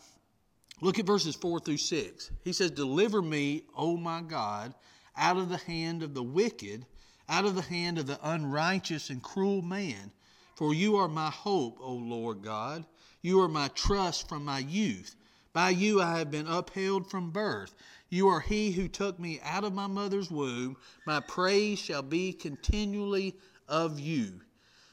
look 0.82 0.98
at 0.98 1.06
verses 1.06 1.34
four 1.34 1.60
through 1.60 1.78
six. 1.78 2.30
He 2.44 2.52
says, 2.52 2.72
"Deliver 2.72 3.22
me, 3.22 3.62
O 3.74 3.96
my 3.96 4.20
God, 4.20 4.74
out 5.16 5.38
of 5.38 5.48
the 5.48 5.56
hand 5.56 6.02
of 6.02 6.12
the 6.12 6.22
wicked, 6.22 6.84
out 7.26 7.46
of 7.46 7.54
the 7.54 7.62
hand 7.62 7.96
of 7.96 8.06
the 8.06 8.18
unrighteous 8.22 9.08
and 9.08 9.22
cruel 9.22 9.62
man." 9.62 10.12
For 10.58 10.74
you 10.74 10.96
are 10.96 11.06
my 11.06 11.30
hope, 11.30 11.78
O 11.80 11.92
Lord 11.92 12.42
God. 12.42 12.84
You 13.22 13.40
are 13.42 13.48
my 13.48 13.68
trust 13.76 14.28
from 14.28 14.44
my 14.44 14.58
youth. 14.58 15.14
By 15.52 15.70
you 15.70 16.02
I 16.02 16.18
have 16.18 16.32
been 16.32 16.48
upheld 16.48 17.08
from 17.08 17.30
birth. 17.30 17.76
You 18.08 18.26
are 18.26 18.40
he 18.40 18.72
who 18.72 18.88
took 18.88 19.20
me 19.20 19.38
out 19.44 19.62
of 19.62 19.72
my 19.72 19.86
mother's 19.86 20.32
womb. 20.32 20.76
My 21.06 21.20
praise 21.20 21.78
shall 21.78 22.02
be 22.02 22.32
continually 22.32 23.36
of 23.68 24.00
you. 24.00 24.40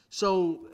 So, 0.08 0.68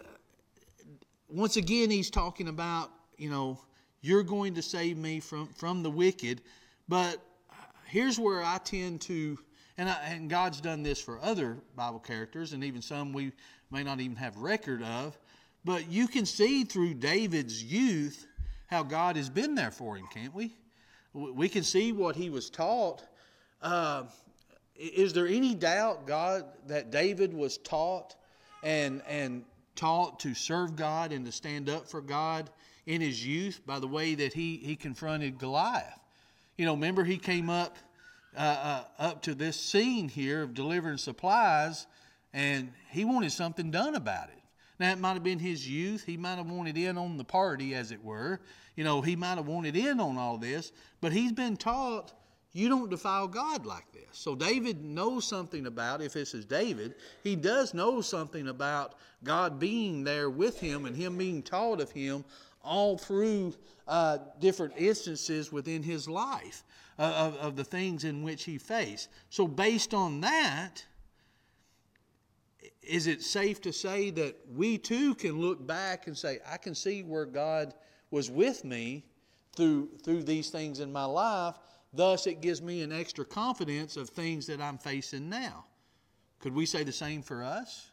once 1.27 1.57
again, 1.57 1.89
he's 1.89 2.11
talking 2.11 2.49
about, 2.49 2.91
you 3.17 3.31
know, 3.31 3.59
you're 4.03 4.23
going 4.23 4.53
to 4.57 4.63
save 4.63 4.99
me 4.99 5.21
from, 5.21 5.49
from 5.55 5.83
the 5.83 5.91
wicked. 5.91 6.43
But 6.87 7.17
here's 7.87 8.19
where 8.19 8.43
I 8.43 8.59
tend 8.59 9.01
to, 9.03 9.39
and, 9.79 9.89
I, 9.89 9.99
and 10.11 10.29
God's 10.29 10.61
done 10.61 10.83
this 10.83 11.01
for 11.01 11.19
other 11.21 11.57
Bible 11.77 11.99
characters, 11.99 12.53
and 12.53 12.63
even 12.65 12.83
some 12.83 13.13
we 13.13 13.33
may 13.71 13.83
not 13.83 14.01
even 14.01 14.17
have 14.17 14.37
record 14.37 14.83
of. 14.83 15.19
But 15.65 15.91
you 15.91 16.09
can 16.09 16.27
see 16.27 16.65
through 16.65 16.95
David's 16.95 17.63
youth 17.63 18.27
how 18.67 18.83
God 18.83 19.17
has 19.17 19.31
been 19.31 19.55
there 19.55 19.71
for 19.71 19.97
him, 19.97 20.07
can't 20.13 20.35
we? 20.35 20.55
We 21.15 21.49
can 21.49 21.63
see 21.63 21.93
what 21.93 22.17
he 22.17 22.31
was 22.31 22.51
taught. 22.51 23.03
Uh, 23.61 24.05
is 24.77 25.13
there 25.13 25.27
any 25.27 25.55
doubt, 25.55 26.07
God, 26.07 26.45
that 26.67 26.91
David 26.91 27.33
was 27.35 27.59
taught 27.59 28.17
and 28.63 29.03
and 29.07 29.45
taught 29.75 30.21
to 30.21 30.35
serve 30.35 30.77
God 30.77 31.13
and 31.13 31.25
to 31.27 31.33
stand 31.33 31.69
up 31.69 31.89
for 31.89 32.01
God 32.01 32.51
in 32.87 33.01
his 33.01 33.25
youth 33.25 33.61
by 33.67 33.79
the 33.79 33.87
way 33.87 34.15
that 34.15 34.33
he 34.33 34.57
he 34.57 34.75
confronted 34.75 35.39
Goliath? 35.39 36.01
You 36.57 36.67
know, 36.67 36.73
remember 36.73 37.05
he 37.05 37.19
came 37.19 37.51
up 37.51 37.77
uh, 38.37 38.85
uh, 38.99 39.03
up 39.03 39.23
to 39.23 39.35
this 39.35 39.59
scene 39.59 40.09
here 40.09 40.43
of 40.43 40.55
delivering 40.55 40.99
supplies, 40.99 41.87
and 42.33 42.73
he 42.91 43.05
wanted 43.05 43.33
something 43.33 43.71
done 43.71 43.95
about 43.95 44.29
it. 44.29 44.39
Now, 44.79 44.93
it 44.93 44.99
might 44.99 45.15
have 45.15 45.23
been 45.23 45.39
his 45.39 45.69
youth. 45.69 46.05
He 46.05 46.17
might 46.17 46.37
have 46.37 46.51
wanted 46.51 46.77
in 46.77 46.99
on 46.99 47.17
the 47.17 47.25
party, 47.25 47.75
as 47.75 47.93
it 47.93 48.03
were. 48.03 48.41
You 48.75 48.85
know, 48.85 49.01
he 49.01 49.17
might 49.17 49.37
have 49.37 49.47
wanted 49.47 49.77
in 49.77 50.01
on 50.01 50.17
all 50.17 50.39
this, 50.39 50.73
but 51.01 51.13
he's 51.13 51.33
been 51.33 51.57
taught 51.57 52.13
you 52.55 52.69
don't 52.69 52.91
defile 52.91 53.29
God 53.29 53.65
like 53.65 53.91
this. 53.93 54.05
So 54.13 54.35
David 54.35 54.85
knows 54.85 55.25
something 55.25 55.67
about, 55.67 56.03
if 56.03 56.13
this 56.13 56.35
is 56.35 56.45
David, 56.45 56.95
he 57.23 57.35
does 57.35 57.73
know 57.73 58.03
something 58.03 58.49
about 58.49 58.95
God 59.25 59.59
being 59.59 60.05
there 60.05 60.29
with 60.29 60.61
him 60.61 60.85
and 60.85 60.95
him 60.95 61.17
being 61.17 61.43
taught 61.43 61.81
of 61.81 61.91
him 61.91 62.25
all 62.63 62.99
through 62.99 63.55
uh, 63.89 64.19
different 64.39 64.75
instances 64.77 65.51
within 65.51 65.83
his 65.83 66.09
life 66.09 66.63
of, 66.99 67.37
of 67.37 67.57
the 67.57 67.65
things 67.65 68.05
in 68.05 68.23
which 68.23 68.45
he 68.45 68.59
faced. 68.59 69.09
So, 69.31 69.47
based 69.47 69.95
on 69.95 70.21
that, 70.21 70.85
is 72.83 73.07
it 73.07 73.23
safe 73.23 73.61
to 73.63 73.73
say 73.73 74.11
that 74.11 74.37
we 74.55 74.79
too 74.79 75.15
can 75.15 75.41
look 75.41 75.65
back 75.67 76.07
and 76.07 76.17
say, 76.17 76.39
I 76.47 76.57
can 76.57 76.75
see 76.75 77.03
where 77.03 77.27
God 77.27 77.75
was 78.11 78.31
with 78.31 78.65
me 78.65 79.05
through, 79.57 79.89
through 80.05 80.25
these 80.25 80.51
things 80.51 80.81
in 80.81 80.93
my 80.93 81.05
life? 81.05 81.57
Thus, 81.93 82.27
it 82.27 82.41
gives 82.41 82.63
me 82.63 82.83
an 82.83 82.93
extra 82.93 83.25
confidence 83.25 83.97
of 83.97 84.09
things 84.09 84.47
that 84.47 84.61
I'm 84.61 84.79
facing 84.79 85.29
now. 85.29 85.67
Could 86.41 86.55
we 86.55 86.67
say 86.67 86.83
the 86.83 86.93
same 86.93 87.23
for 87.23 87.43
us? 87.43 87.91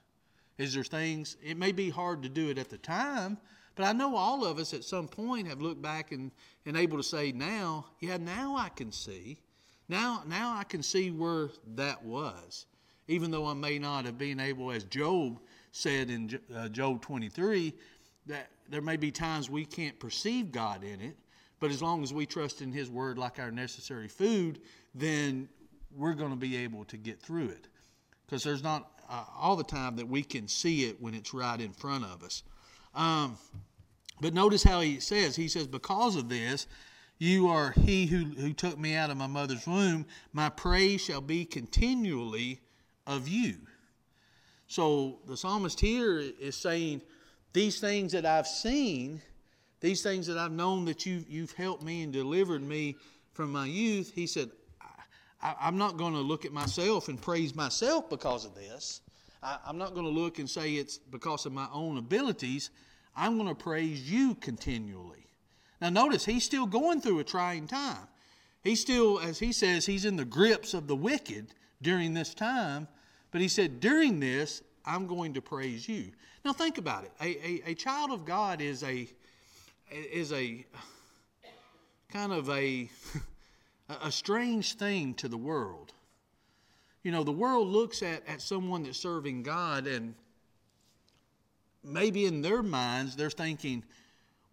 Is 0.58 0.74
there 0.74 0.84
things, 0.84 1.38
it 1.44 1.58
may 1.58 1.72
be 1.72 1.90
hard 1.90 2.24
to 2.24 2.30
do 2.30 2.50
it 2.50 2.58
at 2.58 2.70
the 2.70 2.78
time, 2.78 3.38
but 3.80 3.88
I 3.88 3.94
know 3.94 4.18
all 4.18 4.44
of 4.44 4.60
us 4.60 4.74
at 4.74 4.84
some 4.84 5.08
point 5.08 5.48
have 5.48 5.62
looked 5.62 5.82
back 5.82 6.12
and, 6.12 6.32
and 6.65 6.76
able 6.76 6.98
to 6.98 7.04
say 7.04 7.32
now, 7.32 7.86
yeah, 8.02 8.18
now 8.18 8.58
I 8.58 8.68
can 8.68 8.92
see. 8.92 9.39
Now, 9.88 10.22
now 10.28 10.54
I 10.58 10.65
can 10.65 10.84
see 10.84 11.12
where 11.12 11.48
that 11.76 12.04
was 12.04 12.65
even 13.08 13.32
though 13.32 13.48
I 13.48 13.54
may 13.54 13.80
not 13.80 14.04
have 14.04 14.18
been 14.18 14.39
able, 14.39 14.70
as 14.70 14.84
Job 14.84 15.39
said 15.72 16.10
in 16.10 16.39
uh, 16.54 16.68
Job 16.68 17.02
23, 17.02 17.74
that 18.28 18.50
there 18.70 18.82
may 18.82 18.98
be 18.98 19.12
times 19.12 19.50
we 19.50 19.63
can't 19.63 19.98
perceive 19.98 20.52
God 20.52 20.84
in 20.84 21.00
it, 21.00 21.15
but 21.62 21.72
as 21.72 21.82
long 21.82 22.04
as 22.04 22.13
we 22.13 22.26
trust 22.26 22.62
in 22.62 22.74
His 22.74 22.89
Word 22.89 23.18
like 23.18 23.39
our 23.39 23.50
necessary 23.50 24.10
food, 24.10 24.60
then 24.94 25.50
we're 25.96 26.13
going 26.13 26.32
to 26.32 26.38
be 26.38 26.58
able 26.58 26.84
to 26.84 26.98
get 26.98 27.20
through 27.20 27.48
it. 27.48 27.68
Because 28.26 28.44
there's 28.44 28.62
not 28.62 28.92
uh, 29.10 29.24
all 29.39 29.56
the 29.56 29.63
time 29.63 29.96
that 29.96 30.08
we 30.08 30.22
can 30.22 30.50
see 30.50 30.84
it 30.84 31.02
when 31.02 31.15
it's 31.15 31.34
right 31.34 31.60
in 31.60 31.72
front 31.72 32.04
of 32.04 32.24
us. 32.24 32.44
Um, 32.94 33.38
but 34.21 34.34
notice 34.34 34.63
how 34.63 34.82
he 34.82 34.99
says, 34.99 35.36
he 35.36 35.47
says, 35.47 35.67
because 35.67 36.15
of 36.15 36.29
this, 36.29 36.67
you 37.19 37.49
are 37.49 37.71
he 37.71 38.05
who, 38.05 38.25
who 38.25 38.53
took 38.53 38.79
me 38.79 38.95
out 38.95 39.10
of 39.10 39.17
my 39.17 39.27
mother's 39.27 39.67
womb. 39.67 40.05
My 40.32 40.49
praise 40.49 41.01
shall 41.01 41.21
be 41.21 41.43
continually 41.43 42.62
of 43.05 43.27
you. 43.27 43.55
So 44.67 45.19
the 45.27 45.36
psalmist 45.36 45.79
here 45.79 46.19
is 46.19 46.55
saying, 46.55 47.01
These 47.51 47.82
things 47.82 48.13
that 48.13 48.25
I've 48.25 48.47
seen, 48.47 49.21
these 49.82 50.01
things 50.01 50.27
that 50.27 50.38
I've 50.38 50.51
known 50.51 50.86
that 50.86 51.05
you, 51.05 51.25
you've 51.27 51.51
helped 51.51 51.84
me 51.84 52.03
and 52.03 52.13
delivered 52.13 52.62
me 52.62 52.95
from 53.34 53.51
my 53.51 53.65
youth, 53.65 54.13
he 54.13 54.25
said, 54.25 54.49
I, 55.41 55.67
am 55.67 55.77
not 55.77 55.97
going 55.97 56.13
to 56.13 56.19
look 56.19 56.45
at 56.45 56.51
myself 56.51 57.08
and 57.08 57.21
praise 57.21 57.55
myself 57.55 58.10
because 58.10 58.45
of 58.45 58.55
this. 58.55 59.01
I, 59.41 59.58
I'm 59.65 59.77
not 59.77 59.93
going 59.93 60.05
to 60.05 60.12
look 60.12 60.39
and 60.39 60.49
say 60.49 60.73
it's 60.73 60.97
because 60.97 61.45
of 61.45 61.51
my 61.51 61.67
own 61.73 61.97
abilities. 61.97 62.69
I'm 63.19 63.38
going 63.38 63.49
to 63.49 63.55
praise 63.55 64.10
you 64.10 64.36
continually. 64.36 65.27
Now, 65.82 65.89
notice 65.89 66.25
he's 66.25 66.45
still 66.45 66.65
going 66.65 67.01
through 67.01 67.19
a 67.19 67.23
trying 67.23 67.67
time. 67.67 68.08
He's 68.63 68.79
still, 68.79 69.19
as 69.19 69.39
he 69.39 69.51
says, 69.51 69.86
he's 69.86 70.05
in 70.05 70.15
the 70.15 70.25
grips 70.25 70.73
of 70.73 70.88
the 70.88 70.95
wicked 70.95 71.47
during 71.82 72.13
this 72.13 72.34
time, 72.34 72.88
but 73.32 73.41
he 73.41 73.49
said, 73.49 73.82
during 73.82 74.19
this, 74.19 74.62
I'm 74.86 75.05
going 75.05 75.34
to 75.34 75.41
praise 75.41 75.88
you. 75.88 76.12
Now 76.45 76.53
think 76.53 76.77
about 76.77 77.03
it. 77.03 77.12
A, 77.21 77.45
a, 77.45 77.71
a 77.71 77.75
child 77.75 78.12
of 78.12 78.25
God 78.25 78.62
is 78.62 78.84
a 78.84 79.08
is 79.91 80.32
a 80.32 80.65
kind 82.10 82.32
of 82.32 82.49
a 82.49 82.89
a 84.01 84.12
strange 84.12 84.75
thing 84.75 85.13
to 85.15 85.27
the 85.27 85.38
world. 85.38 85.93
You 87.03 87.12
know, 87.12 87.23
the 87.23 87.32
world 87.32 87.67
looks 87.67 88.01
at, 88.01 88.25
at 88.27 88.41
someone 88.41 88.84
that's 88.84 88.97
serving 88.97 89.43
God 89.43 89.88
and 89.88 90.15
maybe 91.84 92.26
in 92.26 92.42
their 92.42 92.63
minds 92.63 93.15
they're 93.15 93.30
thinking, 93.30 93.84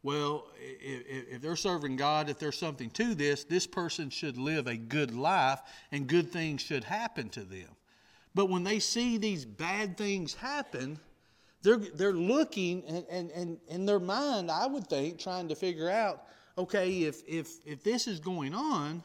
well, 0.03 0.47
if, 0.61 1.35
if, 1.35 1.43
they're 1.43 1.57
serving 1.57 1.97
God, 1.97 2.31
if 2.31 2.39
there's 2.39 2.59
something 2.59 2.91
to 2.91 3.15
this, 3.15 3.45
this 3.45 3.67
person 3.67 4.09
should 4.09 4.39
live 4.39 4.69
a 4.69 4.77
good 4.77 5.13
life 5.13 5.61
and 5.91 6.07
good 6.07 6.31
things 6.31 6.61
should 6.61 6.85
happen 6.85 7.29
to 7.31 7.43
them. 7.43 7.69
But 8.35 8.49
when 8.49 8.63
they 8.63 8.79
see 8.79 9.19
these 9.19 9.45
bad 9.45 9.97
things 9.97 10.35
happen, 10.35 11.01
they're, 11.63 11.79
they're 11.79 12.13
looking 12.13 12.85
and, 12.87 13.05
and, 13.11 13.31
and 13.31 13.59
in 13.67 13.87
their 13.87 13.99
mind, 13.99 14.51
I 14.51 14.67
would 14.67 14.87
think, 14.87 15.19
trying 15.19 15.49
to 15.49 15.57
figure 15.57 15.91
out, 15.91 16.27
okay, 16.57 17.03
if, 17.03 17.23
if, 17.27 17.49
if 17.65 17.83
this 17.83 18.07
is 18.07 18.21
going 18.21 18.55
on, 18.55 19.03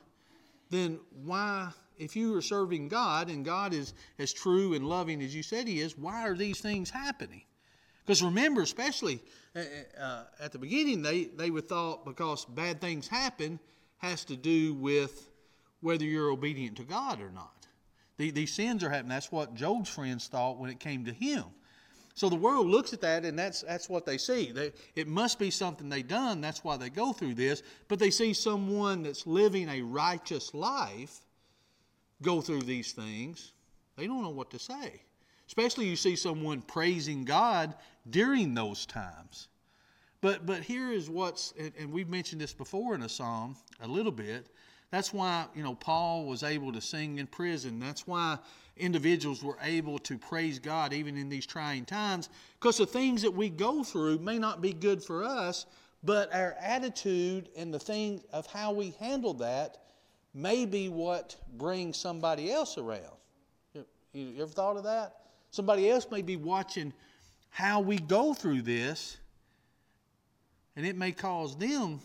then 0.70 1.00
why, 1.26 1.70
if 1.98 2.16
you 2.16 2.36
are 2.38 2.42
serving 2.42 2.90
God 2.90 3.30
and 3.30 3.44
God 3.44 3.74
is 3.74 3.94
as 4.20 4.32
true 4.32 4.74
and 4.74 4.88
loving 4.88 5.22
as 5.22 5.36
you 5.36 5.42
said 5.42 5.68
He 5.68 5.80
is, 5.80 5.98
why 5.98 6.28
are 6.28 6.36
these 6.36 6.60
things 6.60 6.90
happening? 6.90 7.42
Because 8.12 8.24
remember, 8.24 8.62
especially 8.62 9.22
uh, 9.56 9.62
uh, 9.98 10.24
at 10.42 10.52
the 10.52 10.60
beginning, 10.60 11.02
they, 11.02 11.30
they 11.38 11.50
would 11.50 11.70
thought 11.70 12.04
because 12.04 12.44
bad 12.44 12.82
things 12.82 13.08
happen 13.08 13.58
has 14.00 14.26
to 14.26 14.36
do 14.36 14.74
with 14.74 15.30
whether 15.80 16.04
you're 16.04 16.30
obedient 16.30 16.76
to 16.76 16.84
God 16.84 17.22
or 17.22 17.32
not. 17.32 17.68
The, 18.18 18.32
these 18.32 18.52
sins 18.52 18.84
are 18.84 18.90
happening. 18.90 19.12
That's 19.12 19.32
what 19.32 19.56
Job's 19.56 19.90
friends 19.90 20.28
thought 20.28 20.58
when 20.58 20.70
it 20.70 20.82
came 20.82 21.06
to 21.06 21.14
him. 21.14 21.46
So 22.14 22.28
the 22.28 22.36
world 22.36 22.68
looks 22.68 22.92
at 22.92 23.00
that, 23.00 23.24
and 23.24 23.40
that's 23.40 23.62
that's 23.62 23.88
what 23.88 24.06
they 24.06 24.18
see. 24.18 24.52
They, 24.52 24.74
it 24.94 25.08
must 25.08 25.40
be 25.40 25.50
something 25.50 25.88
they 25.88 26.04
done. 26.04 26.42
That's 26.42 26.66
why 26.66 26.76
they 26.76 26.90
go 26.90 27.14
through 27.14 27.36
this. 27.36 27.64
But 27.88 28.00
they 28.00 28.10
see 28.10 28.34
someone 28.34 29.04
that's 29.04 29.26
living 29.26 29.70
a 29.70 29.84
righteous 29.84 30.54
life 30.54 31.22
go 32.22 32.42
through 32.42 32.64
these 32.64 32.92
things. 32.92 33.54
They 33.96 34.06
don't 34.06 34.22
know 34.22 34.32
what 34.32 34.52
to 34.52 34.60
say. 34.60 35.04
Especially 35.52 35.86
you 35.86 35.98
see 35.98 36.16
someone 36.16 36.62
praising 36.62 37.26
God 37.26 37.74
during 38.10 38.54
those 38.54 38.86
times. 38.86 39.48
But 40.22 40.46
but 40.46 40.62
here 40.62 40.92
is 40.92 41.10
what's 41.10 41.54
and, 41.60 41.72
and 41.80 41.92
we've 41.92 42.10
mentioned 42.10 42.42
this 42.42 42.54
before 42.54 42.96
in 42.96 43.02
a 43.02 43.10
psalm 43.10 43.56
a 43.82 43.88
little 43.88 44.12
bit. 44.12 44.48
That's 44.92 45.14
why, 45.14 45.46
you 45.56 45.64
know, 45.64 45.74
Paul 45.74 46.26
was 46.26 46.44
able 46.44 46.74
to 46.74 46.82
sing 46.82 47.18
in 47.18 47.26
prison. 47.26 47.80
That's 47.80 48.06
why 48.06 48.38
individuals 48.76 49.42
were 49.42 49.58
able 49.64 49.98
to 50.00 50.18
praise 50.18 50.60
God 50.60 50.92
even 50.92 51.16
in 51.18 51.30
these 51.30 51.46
trying 51.46 51.86
times 51.86 52.30
because 52.60 52.78
the 52.78 52.86
things 52.86 53.22
that 53.22 53.32
we 53.32 53.50
go 53.50 53.84
through 53.84 54.20
may 54.20 54.38
not 54.38 54.62
be 54.62 54.74
good 54.74 55.02
for 55.02 55.24
us, 55.24 55.66
but 56.04 56.34
our 56.34 56.56
attitude 56.60 57.50
and 57.56 57.74
the 57.74 57.80
thing 57.80 58.22
of 58.34 58.46
how 58.48 58.74
we 58.74 58.92
handle 59.00 59.34
that 59.36 59.78
may 60.34 60.66
be 60.66 60.90
what 60.90 61.36
brings 61.58 61.98
somebody 61.98 62.52
else 62.52 62.78
around. 62.78 63.18
You, 63.74 63.86
you 64.14 64.42
ever 64.42 64.52
thought 64.52 64.78
of 64.78 64.84
that? 64.84 65.16
Somebody 65.52 65.90
else 65.90 66.08
may 66.10 66.22
be 66.22 66.38
watching 66.38 66.94
how 67.52 67.80
we 67.80 67.98
go 67.98 68.34
through 68.34 68.64
this, 68.64 69.18
and 70.76 70.86
it 70.86 70.98
may 70.98 71.12
cause 71.12 71.56
them 71.58 72.02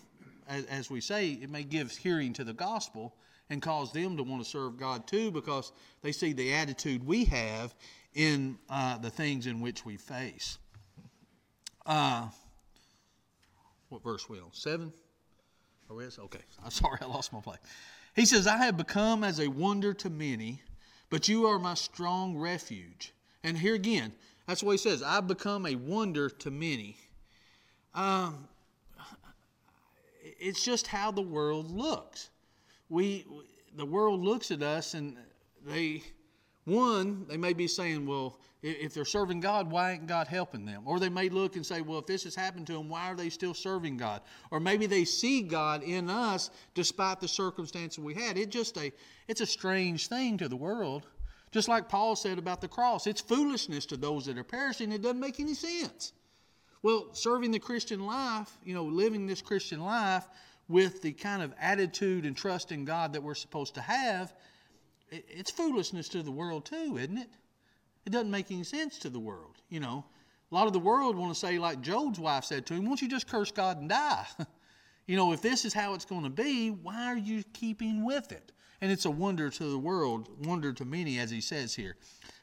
as, 0.48 0.90
we 0.90 1.00
say, 1.00 1.30
it 1.30 1.50
may 1.50 1.64
give 1.64 1.90
hearing 1.90 2.32
to 2.34 2.44
the 2.44 2.52
gospel 2.52 3.14
and 3.50 3.60
cause 3.60 3.92
them 3.92 4.16
to 4.16 4.22
want 4.22 4.42
to 4.42 4.48
serve 4.48 4.76
God 4.76 5.06
too 5.06 5.30
because 5.30 5.72
they 6.02 6.12
see 6.12 6.32
the 6.32 6.52
attitude 6.52 7.04
we 7.04 7.24
have 7.26 7.74
in 8.14 8.58
uh, 8.68 8.98
the 8.98 9.10
things 9.10 9.46
in 9.46 9.60
which 9.60 9.84
we 9.84 9.96
face. 9.96 10.58
Uh, 11.84 12.28
what 13.88 14.02
verse 14.02 14.28
we 14.28 14.38
on? 14.38 14.48
Seven? 14.52 14.92
Are 15.88 15.96
we 15.96 16.04
Okay. 16.04 16.40
I'm 16.64 16.70
sorry, 16.70 16.98
I 17.00 17.06
lost 17.06 17.32
my 17.32 17.40
place. 17.40 17.60
He 18.14 18.24
says, 18.24 18.46
I 18.46 18.56
have 18.58 18.76
become 18.76 19.22
as 19.22 19.40
a 19.40 19.48
wonder 19.48 19.92
to 19.94 20.10
many, 20.10 20.62
but 21.10 21.28
you 21.28 21.46
are 21.46 21.58
my 21.58 21.74
strong 21.74 22.36
refuge. 22.36 23.12
And 23.44 23.56
here 23.56 23.74
again, 23.74 24.12
that's 24.46 24.62
what 24.62 24.72
he 24.72 24.78
says. 24.78 25.02
I've 25.02 25.26
become 25.26 25.66
a 25.66 25.74
wonder 25.74 26.28
to 26.28 26.50
many. 26.50 26.96
Um, 27.94 28.48
it's 30.38 30.62
just 30.64 30.86
how 30.86 31.10
the 31.10 31.22
world 31.22 31.70
looks. 31.70 32.30
We, 32.88 33.26
the 33.74 33.86
world 33.86 34.22
looks 34.22 34.50
at 34.50 34.62
us 34.62 34.94
and 34.94 35.16
they, 35.66 36.02
One, 36.66 37.26
they 37.28 37.36
may 37.36 37.52
be 37.52 37.68
saying, 37.68 38.06
well, 38.06 38.38
if 38.62 38.92
they're 38.92 39.04
serving 39.04 39.38
God, 39.38 39.70
why 39.70 39.92
ain't 39.92 40.08
God 40.08 40.26
helping 40.26 40.64
them? 40.64 40.82
Or 40.84 40.98
they 40.98 41.08
may 41.08 41.28
look 41.28 41.54
and 41.54 41.64
say, 41.64 41.80
well, 41.80 42.00
if 42.00 42.06
this 42.06 42.24
has 42.24 42.34
happened 42.34 42.66
to 42.66 42.72
them, 42.72 42.88
why 42.88 43.10
are 43.10 43.14
they 43.14 43.28
still 43.28 43.54
serving 43.54 43.96
God? 43.96 44.20
Or 44.50 44.58
maybe 44.58 44.86
they 44.86 45.04
see 45.04 45.42
God 45.42 45.84
in 45.84 46.10
us 46.10 46.50
despite 46.74 47.20
the 47.20 47.28
circumstances 47.28 48.02
we 48.02 48.14
had. 48.14 48.36
It 48.36 48.50
just 48.50 48.76
a 48.78 48.92
it's 49.28 49.40
a 49.40 49.46
strange 49.46 50.08
thing 50.08 50.38
to 50.38 50.48
the 50.48 50.56
world. 50.56 51.06
Just 51.52 51.68
like 51.68 51.88
Paul 51.88 52.16
said 52.16 52.38
about 52.38 52.60
the 52.60 52.68
cross, 52.68 53.06
it's 53.06 53.20
foolishness 53.20 53.86
to 53.86 53.96
those 53.96 54.26
that 54.26 54.36
are 54.36 54.44
perishing. 54.44 54.92
It 54.92 55.02
doesn't 55.02 55.20
make 55.20 55.40
any 55.40 55.54
sense. 55.54 56.12
Well, 56.82 57.08
serving 57.12 57.50
the 57.50 57.58
Christian 57.58 58.04
life, 58.04 58.50
you 58.64 58.74
know, 58.74 58.84
living 58.84 59.26
this 59.26 59.42
Christian 59.42 59.80
life 59.80 60.26
with 60.68 61.02
the 61.02 61.12
kind 61.12 61.42
of 61.42 61.54
attitude 61.60 62.24
and 62.24 62.36
trust 62.36 62.72
in 62.72 62.84
God 62.84 63.12
that 63.12 63.22
we're 63.22 63.34
supposed 63.34 63.74
to 63.74 63.80
have, 63.80 64.32
it's 65.10 65.50
foolishness 65.50 66.08
to 66.10 66.22
the 66.22 66.30
world 66.30 66.64
too, 66.64 66.96
isn't 66.98 67.18
it? 67.18 67.30
It 68.04 68.10
doesn't 68.10 68.30
make 68.30 68.50
any 68.50 68.64
sense 68.64 68.98
to 69.00 69.10
the 69.10 69.18
world, 69.18 69.56
you 69.68 69.80
know. 69.80 70.04
A 70.50 70.54
lot 70.54 70.66
of 70.66 70.72
the 70.72 70.78
world 70.78 71.16
want 71.16 71.32
to 71.32 71.38
say, 71.38 71.58
like 71.58 71.80
Job's 71.80 72.20
wife 72.20 72.44
said 72.44 72.66
to 72.66 72.74
him, 72.74 72.86
won't 72.86 73.02
you 73.02 73.08
just 73.08 73.26
curse 73.26 73.50
God 73.50 73.78
and 73.78 73.88
die? 73.88 74.26
you 75.06 75.16
know, 75.16 75.32
if 75.32 75.42
this 75.42 75.64
is 75.64 75.74
how 75.74 75.94
it's 75.94 76.04
going 76.04 76.22
to 76.22 76.30
be, 76.30 76.70
why 76.70 77.06
are 77.06 77.16
you 77.16 77.42
keeping 77.52 78.04
with 78.04 78.30
it? 78.30 78.52
And 78.80 78.92
it's 78.92 79.04
a 79.04 79.10
wonder 79.10 79.50
to 79.50 79.64
the 79.64 79.78
world, 79.78 80.28
wonder 80.46 80.72
to 80.72 80.84
many, 80.84 81.18
as 81.18 81.30
he 81.30 81.40
says 81.40 81.74
here. 81.74 81.96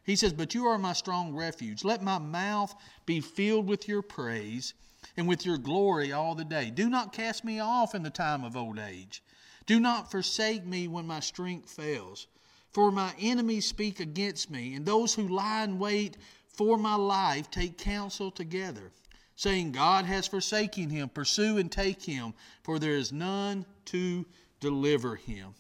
He 0.04 0.16
says, 0.16 0.34
But 0.34 0.54
you 0.54 0.66
are 0.66 0.78
my 0.78 0.94
strong 0.94 1.34
refuge. 1.34 1.84
Let 1.84 2.02
my 2.02 2.18
mouth 2.18 2.76
be 3.06 3.22
filled 3.22 3.68
with 3.68 3.88
your 3.88 4.02
praise 4.02 4.74
and 5.16 5.28
with 5.28 5.46
your 5.46 5.58
glory 5.58 6.12
all 6.12 6.36
the 6.36 6.46
day. 6.46 6.70
Do 6.70 6.90
not 6.90 7.14
cast 7.14 7.44
me 7.44 7.60
off 7.60 7.96
in 7.96 8.04
the 8.04 8.10
time 8.10 8.44
of 8.44 8.58
old 8.58 8.80
age. 8.80 9.24
Do 9.66 9.80
not 9.80 10.12
forsake 10.12 10.66
me 10.66 10.88
when 10.88 11.08
my 11.08 11.20
strength 11.20 11.70
fails. 11.70 12.28
For 12.72 12.92
my 12.92 13.14
enemies 13.20 13.68
speak 13.68 14.00
against 14.00 14.50
me, 14.50 14.74
and 14.74 14.86
those 14.86 15.14
who 15.14 15.28
lie 15.28 15.64
in 15.64 15.78
wait 15.78 16.18
for 16.48 16.78
my 16.78 16.96
life 16.96 17.50
take 17.52 17.78
counsel 17.78 18.32
together, 18.32 18.92
saying, 19.36 19.72
God 19.72 20.06
has 20.06 20.28
forsaken 20.28 20.90
him. 20.90 21.10
Pursue 21.10 21.60
and 21.60 21.72
take 21.72 22.02
him, 22.04 22.34
for 22.64 22.80
there 22.80 22.96
is 22.96 23.12
none 23.12 23.66
to 23.86 24.26
deliver 24.60 25.16
him. 25.16 25.54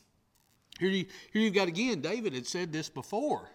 Here, 0.83 0.91
you, 0.91 1.05
here 1.31 1.41
you've 1.41 1.53
got 1.53 1.69
again, 1.69 2.01
David 2.01 2.33
had 2.33 2.45
said 2.45 2.73
this 2.73 2.89
before. 2.89 3.49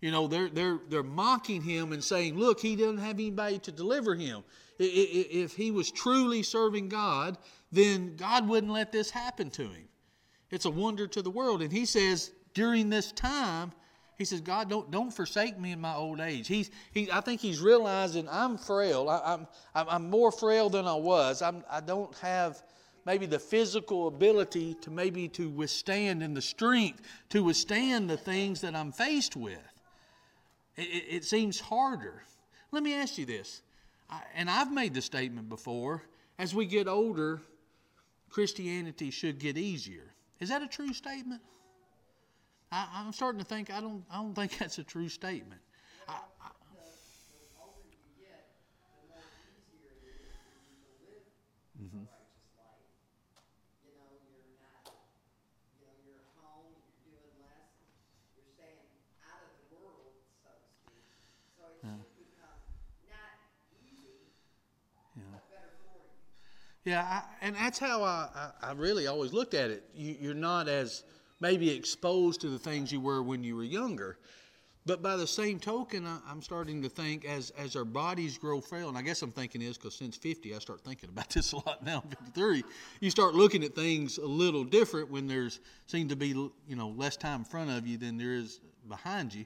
You 0.00 0.10
know, 0.10 0.26
they're, 0.26 0.48
they're, 0.48 0.80
they're 0.88 1.04
mocking 1.04 1.62
him 1.62 1.92
and 1.92 2.02
saying, 2.02 2.36
look, 2.36 2.58
he 2.58 2.74
doesn't 2.74 2.98
have 2.98 3.14
anybody 3.14 3.60
to 3.60 3.70
deliver 3.70 4.16
him. 4.16 4.42
If 4.80 5.54
he 5.54 5.70
was 5.70 5.92
truly 5.92 6.42
serving 6.42 6.88
God, 6.88 7.38
then 7.70 8.16
God 8.16 8.48
wouldn't 8.48 8.72
let 8.72 8.90
this 8.90 9.10
happen 9.10 9.48
to 9.50 9.62
him. 9.62 9.88
It's 10.50 10.64
a 10.64 10.70
wonder 10.70 11.06
to 11.06 11.22
the 11.22 11.30
world. 11.30 11.62
And 11.62 11.72
he 11.72 11.86
says, 11.86 12.32
during 12.52 12.90
this 12.90 13.12
time, 13.12 13.70
he 14.18 14.24
says, 14.24 14.40
God, 14.40 14.68
don't, 14.68 14.90
don't 14.90 15.12
forsake 15.12 15.60
me 15.60 15.70
in 15.70 15.80
my 15.80 15.94
old 15.94 16.20
age. 16.20 16.48
He's, 16.48 16.72
he, 16.92 17.10
I 17.12 17.20
think 17.20 17.40
he's 17.40 17.60
realizing 17.60 18.28
I'm 18.28 18.58
frail. 18.58 19.08
I, 19.08 19.34
am 19.34 19.46
I'm, 19.72 19.88
I'm 19.88 20.10
more 20.10 20.32
frail 20.32 20.68
than 20.68 20.86
I 20.86 20.94
was. 20.94 21.42
I'm, 21.42 21.62
I 21.70 21.80
don't 21.80 22.14
have 22.18 22.60
maybe 23.06 23.24
the 23.24 23.38
physical 23.38 24.08
ability 24.08 24.74
to 24.82 24.90
maybe 24.90 25.28
to 25.28 25.48
withstand 25.48 26.22
and 26.22 26.36
the 26.36 26.42
strength 26.42 27.00
to 27.30 27.42
withstand 27.42 28.10
the 28.10 28.16
things 28.16 28.60
that 28.60 28.74
I'm 28.74 28.92
faced 28.92 29.36
with. 29.36 29.72
It, 30.76 31.04
it 31.08 31.24
seems 31.24 31.60
harder. 31.60 32.24
Let 32.72 32.82
me 32.82 32.92
ask 32.94 33.16
you 33.16 33.24
this, 33.24 33.62
and 34.34 34.50
I've 34.50 34.72
made 34.72 34.92
the 34.92 35.00
statement 35.00 35.48
before 35.48 36.02
as 36.38 36.54
we 36.54 36.66
get 36.66 36.86
older, 36.86 37.40
Christianity 38.28 39.10
should 39.10 39.38
get 39.38 39.56
easier. 39.56 40.12
Is 40.40 40.50
that 40.50 40.62
a 40.62 40.66
true 40.66 40.92
statement? 40.92 41.40
I, 42.70 43.04
am 43.06 43.12
starting 43.12 43.38
to 43.38 43.44
think 43.44 43.70
I 43.70 43.80
don't. 43.80 44.04
I 44.10 44.16
don't 44.16 44.34
think 44.34 44.58
that's 44.58 44.78
a 44.78 44.84
true 44.84 45.08
statement. 45.08 45.60
Yeah, 66.86 67.02
I, 67.02 67.22
and 67.44 67.56
that's 67.56 67.80
how 67.80 68.04
I, 68.04 68.28
I, 68.32 68.68
I, 68.68 68.72
really 68.74 69.08
always 69.08 69.32
looked 69.32 69.54
at 69.54 69.70
it. 69.70 69.82
You, 69.92 70.30
are 70.30 70.34
not 70.34 70.68
as 70.68 71.02
maybe 71.40 71.68
exposed 71.68 72.40
to 72.42 72.48
the 72.48 72.60
things 72.60 72.92
you 72.92 73.00
were 73.00 73.24
when 73.24 73.42
you 73.42 73.56
were 73.56 73.64
younger. 73.64 74.18
But 74.86 75.02
by 75.02 75.16
the 75.16 75.26
same 75.26 75.58
token, 75.58 76.06
I, 76.06 76.20
am 76.30 76.40
starting 76.40 76.80
to 76.82 76.88
think 76.88 77.24
as, 77.24 77.50
as 77.58 77.74
our 77.74 77.84
bodies 77.84 78.38
grow 78.38 78.60
frail, 78.60 78.88
and 78.88 78.96
I 78.96 79.02
guess 79.02 79.20
I'm 79.22 79.32
thinking 79.32 79.62
is 79.62 79.76
because 79.76 79.96
since 79.96 80.16
50, 80.16 80.54
I 80.54 80.60
start 80.60 80.80
thinking 80.84 81.08
about 81.08 81.28
this 81.30 81.50
a 81.50 81.56
lot 81.56 81.84
now, 81.84 82.04
53, 82.08 82.62
you 83.00 83.10
start 83.10 83.34
looking 83.34 83.64
at 83.64 83.74
things 83.74 84.18
a 84.18 84.24
little 84.24 84.62
different 84.62 85.10
when 85.10 85.26
there's 85.26 85.58
seem 85.86 86.06
to 86.06 86.16
be 86.16 86.28
you 86.28 86.76
know 86.76 86.90
less 86.90 87.16
time 87.16 87.40
in 87.40 87.44
front 87.44 87.68
of 87.68 87.84
you 87.84 87.98
than 87.98 88.16
there 88.16 88.34
is 88.34 88.60
behind 88.88 89.34
you. 89.34 89.44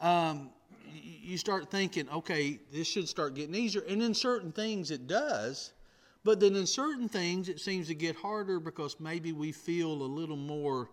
Um, 0.00 0.48
you 0.94 1.36
start 1.36 1.70
thinking, 1.70 2.08
okay, 2.08 2.58
this 2.72 2.88
should 2.88 3.06
start 3.06 3.34
getting 3.34 3.54
easier. 3.54 3.82
And 3.86 4.02
in 4.02 4.14
certain 4.14 4.50
things, 4.50 4.90
it 4.90 5.06
does. 5.06 5.74
But 6.22 6.40
then 6.40 6.54
in 6.54 6.66
certain 6.66 7.08
things, 7.08 7.48
it 7.48 7.60
seems 7.60 7.86
to 7.88 7.94
get 7.94 8.14
harder 8.14 8.60
because 8.60 9.00
maybe 9.00 9.32
we 9.32 9.52
feel 9.52 9.90
a 9.90 10.04
little 10.04 10.36
more 10.36 10.90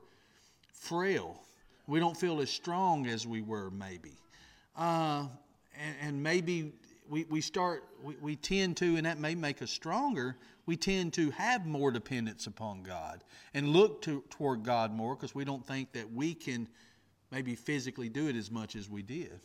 frail. 0.71 1.41
We 1.85 1.99
don't 1.99 2.15
feel 2.15 2.39
as 2.41 2.49
strong 2.49 3.07
as 3.07 3.27
we 3.27 3.41
were, 3.41 3.69
maybe. 3.71 4.13
Uh, 4.77 5.25
and, 5.79 5.95
and, 6.01 6.23
maybe 6.23 6.71
we, 7.09 7.25
we 7.25 7.41
start, 7.41 7.83
we, 8.03 8.15
we 8.21 8.35
tend 8.35 8.77
to, 8.77 8.95
and 8.95 9.05
that 9.05 9.19
may 9.19 9.35
make 9.35 9.61
us 9.61 9.71
stronger, 9.71 10.37
we 10.65 10.77
tend 10.77 11.13
to 11.13 11.31
have 11.31 11.65
more 11.65 11.91
dependence 11.91 12.45
upon 12.45 12.83
God 12.83 13.23
and 13.53 13.69
look 13.69 14.01
to, 14.03 14.23
toward 14.29 14.63
God 14.63 14.93
more 14.93 15.15
because 15.15 15.33
we 15.33 15.45
don't 15.45 15.65
think 15.65 15.93
that 15.93 16.11
we 16.11 16.33
can 16.33 16.67
maybe 17.31 17.55
physically 17.55 18.09
do 18.09 18.27
it 18.27 18.35
as 18.35 18.51
much 18.51 18.75
as 18.75 18.89
we 18.89 19.01
did. 19.01 19.39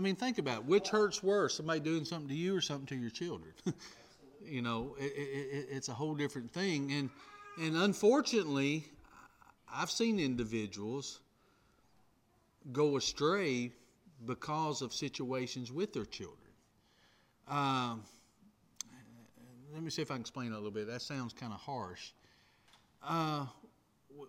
I 0.00 0.02
mean, 0.02 0.16
think 0.16 0.38
about 0.38 0.60
it. 0.60 0.64
Which 0.64 0.88
hurts 0.88 1.22
worse, 1.22 1.54
somebody 1.54 1.78
doing 1.78 2.06
something 2.06 2.28
to 2.28 2.34
you 2.34 2.56
or 2.56 2.62
something 2.62 2.86
to 2.86 2.96
your 2.96 3.10
children? 3.10 3.52
you 4.46 4.62
know, 4.62 4.96
it, 4.98 5.12
it, 5.12 5.66
it's 5.70 5.90
a 5.90 5.92
whole 5.92 6.14
different 6.14 6.50
thing. 6.50 6.90
And, 6.92 7.10
and 7.60 7.76
unfortunately, 7.76 8.86
I've 9.70 9.90
seen 9.90 10.18
individuals 10.18 11.20
go 12.72 12.96
astray 12.96 13.72
because 14.24 14.80
of 14.80 14.94
situations 14.94 15.70
with 15.70 15.92
their 15.92 16.06
children. 16.06 16.38
Um, 17.46 18.02
let 19.74 19.82
me 19.82 19.90
see 19.90 20.00
if 20.00 20.10
I 20.10 20.14
can 20.14 20.22
explain 20.22 20.52
a 20.52 20.54
little 20.54 20.70
bit. 20.70 20.86
That 20.86 21.02
sounds 21.02 21.34
kind 21.34 21.52
of 21.52 21.60
harsh. 21.60 22.12
Uh, 23.06 23.44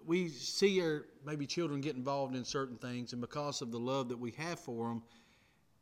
we 0.06 0.28
see 0.28 0.82
our 0.82 1.06
maybe 1.26 1.48
children 1.48 1.80
get 1.80 1.96
involved 1.96 2.36
in 2.36 2.44
certain 2.44 2.76
things, 2.76 3.14
and 3.14 3.22
because 3.22 3.62
of 3.62 3.72
the 3.72 3.80
love 3.80 4.10
that 4.10 4.20
we 4.20 4.32
have 4.32 4.60
for 4.60 4.90
them, 4.90 5.04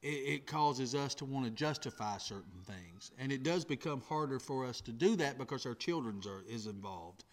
it, 0.01 0.07
it 0.07 0.47
causes 0.47 0.95
us 0.95 1.13
to 1.15 1.25
want 1.25 1.45
to 1.45 1.51
justify 1.51 2.17
certain 2.17 2.62
things, 2.65 3.12
and 3.17 3.31
it 3.31 3.43
does 3.43 3.65
become 3.65 4.01
harder 4.01 4.39
for 4.39 4.65
us 4.65 4.81
to 4.81 4.91
do 4.91 5.15
that 5.17 5.38
because 5.38 5.65
our 5.65 5.75
children 5.75 6.21
are 6.25 6.43
is 6.47 6.67
involved. 6.67 7.25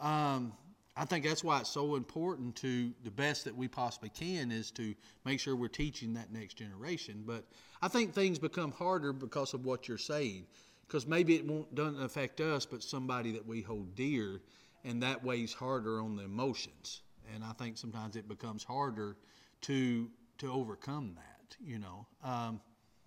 Um, 0.00 0.52
I 0.96 1.04
think 1.04 1.24
that's 1.24 1.44
why 1.44 1.60
it's 1.60 1.70
so 1.70 1.94
important 1.94 2.56
to 2.56 2.92
the 3.04 3.10
best 3.12 3.44
that 3.44 3.56
we 3.56 3.68
possibly 3.68 4.08
can 4.08 4.50
is 4.50 4.72
to 4.72 4.96
make 5.24 5.38
sure 5.38 5.54
we're 5.54 5.68
teaching 5.68 6.14
that 6.14 6.32
next 6.32 6.54
generation. 6.54 7.22
But 7.24 7.44
I 7.80 7.86
think 7.86 8.12
things 8.12 8.40
become 8.40 8.72
harder 8.72 9.12
because 9.12 9.54
of 9.54 9.64
what 9.64 9.86
you're 9.86 9.96
saying, 9.96 10.46
because 10.88 11.06
maybe 11.06 11.36
it 11.36 11.46
won't 11.46 11.72
doesn't 11.72 12.02
affect 12.02 12.40
us, 12.40 12.66
but 12.66 12.82
somebody 12.82 13.30
that 13.32 13.46
we 13.46 13.62
hold 13.62 13.94
dear, 13.94 14.40
and 14.84 15.00
that 15.04 15.22
weighs 15.22 15.54
harder 15.54 16.00
on 16.00 16.16
the 16.16 16.24
emotions. 16.24 17.02
And 17.32 17.44
I 17.44 17.52
think 17.52 17.78
sometimes 17.78 18.16
it 18.16 18.26
becomes 18.26 18.64
harder 18.64 19.16
to 19.62 20.10
to 20.38 20.52
overcome 20.52 21.12
that. 21.14 21.37
You 21.56 21.80
know, 21.80 22.06
um, 22.22 22.60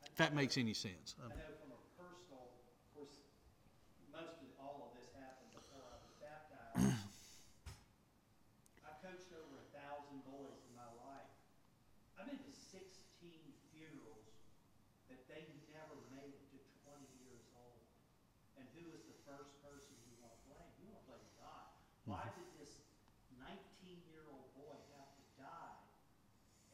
if 0.04 0.18
that 0.18 0.36
makes 0.36 0.58
any 0.58 0.74
sense 0.76 1.16
know 1.18 1.56
from 1.62 1.72
a 1.72 1.82
personal, 1.96 2.52
of 2.52 2.88
course, 2.94 3.16
most 4.12 4.44
of 4.44 4.50
all 4.60 4.92
of 4.92 4.98
this 5.00 5.08
happened 5.16 5.56
before 5.56 5.82
I 5.88 5.96
was 6.04 6.14
baptized. 6.20 7.00
I've 8.84 9.00
coached 9.00 9.32
over 9.32 9.56
a 9.56 9.68
thousand 9.72 10.20
boys 10.28 10.60
in 10.68 10.74
my 10.76 10.90
life. 11.08 11.32
I've 12.20 12.28
been 12.28 12.44
to 12.44 12.54
sixteen 12.54 13.56
funerals 13.72 14.30
that 15.08 15.24
they 15.32 15.48
never 15.72 15.96
made 16.12 16.36
it 16.36 16.44
to 16.52 16.60
twenty 16.84 17.08
years 17.24 17.46
old. 17.56 17.82
And 18.60 18.68
who 18.76 18.84
is 18.92 19.02
the 19.08 19.18
first 19.24 19.56
person 19.64 19.96
you 20.06 20.14
want 20.20 20.36
to 20.36 20.42
blame? 20.52 20.70
You 20.84 20.92
want 20.92 21.02
to 21.08 21.18
blame 21.18 21.30
God. 21.40 21.66
Why 22.04 22.26
did 22.36 22.52
this 22.60 22.84
nineteen-year-old 23.40 24.54
boy 24.60 24.76
have 25.00 25.10
to 25.16 25.24
die? 25.40 25.78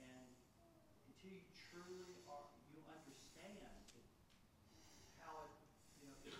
And 0.03 0.25
until 1.17 1.33
you 1.33 1.49
truly 1.73 2.13
are, 2.29 2.45
you 2.69 2.77
understand 2.93 3.57
how 5.17 5.49
it, 5.49 5.53
you 5.97 6.05
know, 6.05 6.17
it's, 6.29 6.37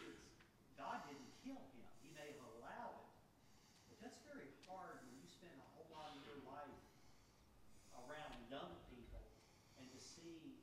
God 0.78 1.02
didn't 1.10 1.34
kill 1.42 1.58
him. 1.58 1.82
He 2.06 2.14
may 2.14 2.30
have 2.38 2.46
allowed 2.62 3.02
it. 3.02 3.10
But 3.90 3.98
that's 4.06 4.22
very 4.30 4.54
hard 4.70 5.02
when 5.02 5.18
you 5.18 5.26
spend 5.26 5.58
a 5.58 5.68
whole 5.74 5.90
lot 5.90 6.14
of 6.14 6.22
your 6.30 6.46
life 6.46 6.78
around 8.06 8.38
young 8.54 8.78
people 8.94 9.26
and 9.82 9.90
to 9.90 9.98
see, 9.98 10.62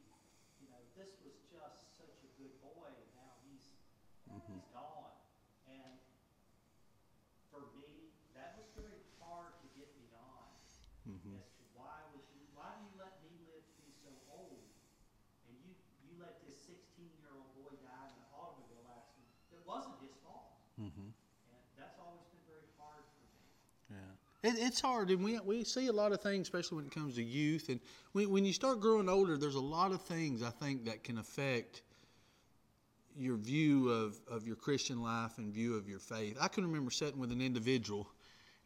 you 0.63 0.71
know, 0.71 0.79
this 0.95 1.19
was 1.27 1.35
just 1.51 1.99
such 1.99 2.15
a 2.23 2.31
good 2.39 2.55
boy 2.63 2.95
and 2.95 3.11
now 3.19 3.35
he's, 3.43 3.67
he's 4.47 4.67
gone. 4.71 5.11
And 5.67 5.99
for 7.51 7.67
me, 7.75 8.15
that 8.39 8.55
was 8.63 8.71
very 8.79 9.03
hard 9.19 9.59
to 9.59 9.67
get 9.75 9.91
beyond 9.99 10.55
as 10.63 11.51
to 11.59 11.63
why 11.75 11.99
would 12.15 12.23
you, 12.33 12.47
why 12.55 12.71
do 12.79 12.87
you 12.87 12.95
let 12.97 13.19
me 13.21 13.35
live 13.45 13.61
to 13.61 13.81
be 13.85 13.93
so 13.93 14.09
old? 14.33 14.65
And 15.45 15.55
you, 15.61 15.77
you 16.01 16.17
let 16.17 16.41
this 16.49 16.57
sixteen-year-old 16.65 17.53
boy 17.61 17.77
die 17.85 18.09
in 18.09 18.17
an 18.25 18.29
automobile 18.33 18.89
accident 18.89 19.29
that 19.53 19.61
wasn't 19.69 20.01
his 20.01 20.17
fault. 20.25 20.57
Mm-hmm. 20.81 21.13
And 21.13 21.61
that's 21.77 22.01
always 22.01 22.25
been 22.33 22.41
very 22.49 22.65
hard 22.81 23.05
for 23.05 23.21
me. 23.29 23.45
Yeah. 23.93 24.17
It, 24.45 24.57
it's 24.59 24.81
hard, 24.81 25.11
and 25.11 25.25
we, 25.25 25.41
we 25.41 25.65
see 25.65 25.87
a 25.87 25.93
lot 25.93 26.13
of 26.13 26.21
things, 26.21 26.47
especially 26.47 26.77
when 26.77 26.85
it 26.85 26.93
comes 26.93 27.15
to 27.15 27.23
youth. 27.23 27.71
And 27.71 27.81
when, 28.13 28.31
when 28.31 28.45
you 28.45 28.53
start 28.53 28.79
growing 28.79 29.09
older, 29.09 29.39
there's 29.39 29.55
a 29.55 29.61
lot 29.61 29.91
of 29.91 30.03
things 30.03 30.43
I 30.43 30.51
think 30.51 30.85
that 30.85 31.03
can 31.03 31.17
affect 31.17 31.81
your 33.17 33.37
view 33.37 33.89
of, 33.89 34.21
of 34.31 34.47
your 34.47 34.57
Christian 34.57 35.03
life 35.03 35.39
and 35.39 35.51
view 35.51 35.77
of 35.77 35.89
your 35.89 35.99
faith. 35.99 36.37
I 36.39 36.49
can 36.49 36.65
remember 36.65 36.91
sitting 36.91 37.19
with 37.19 37.33
an 37.33 37.41
individual, 37.41 38.07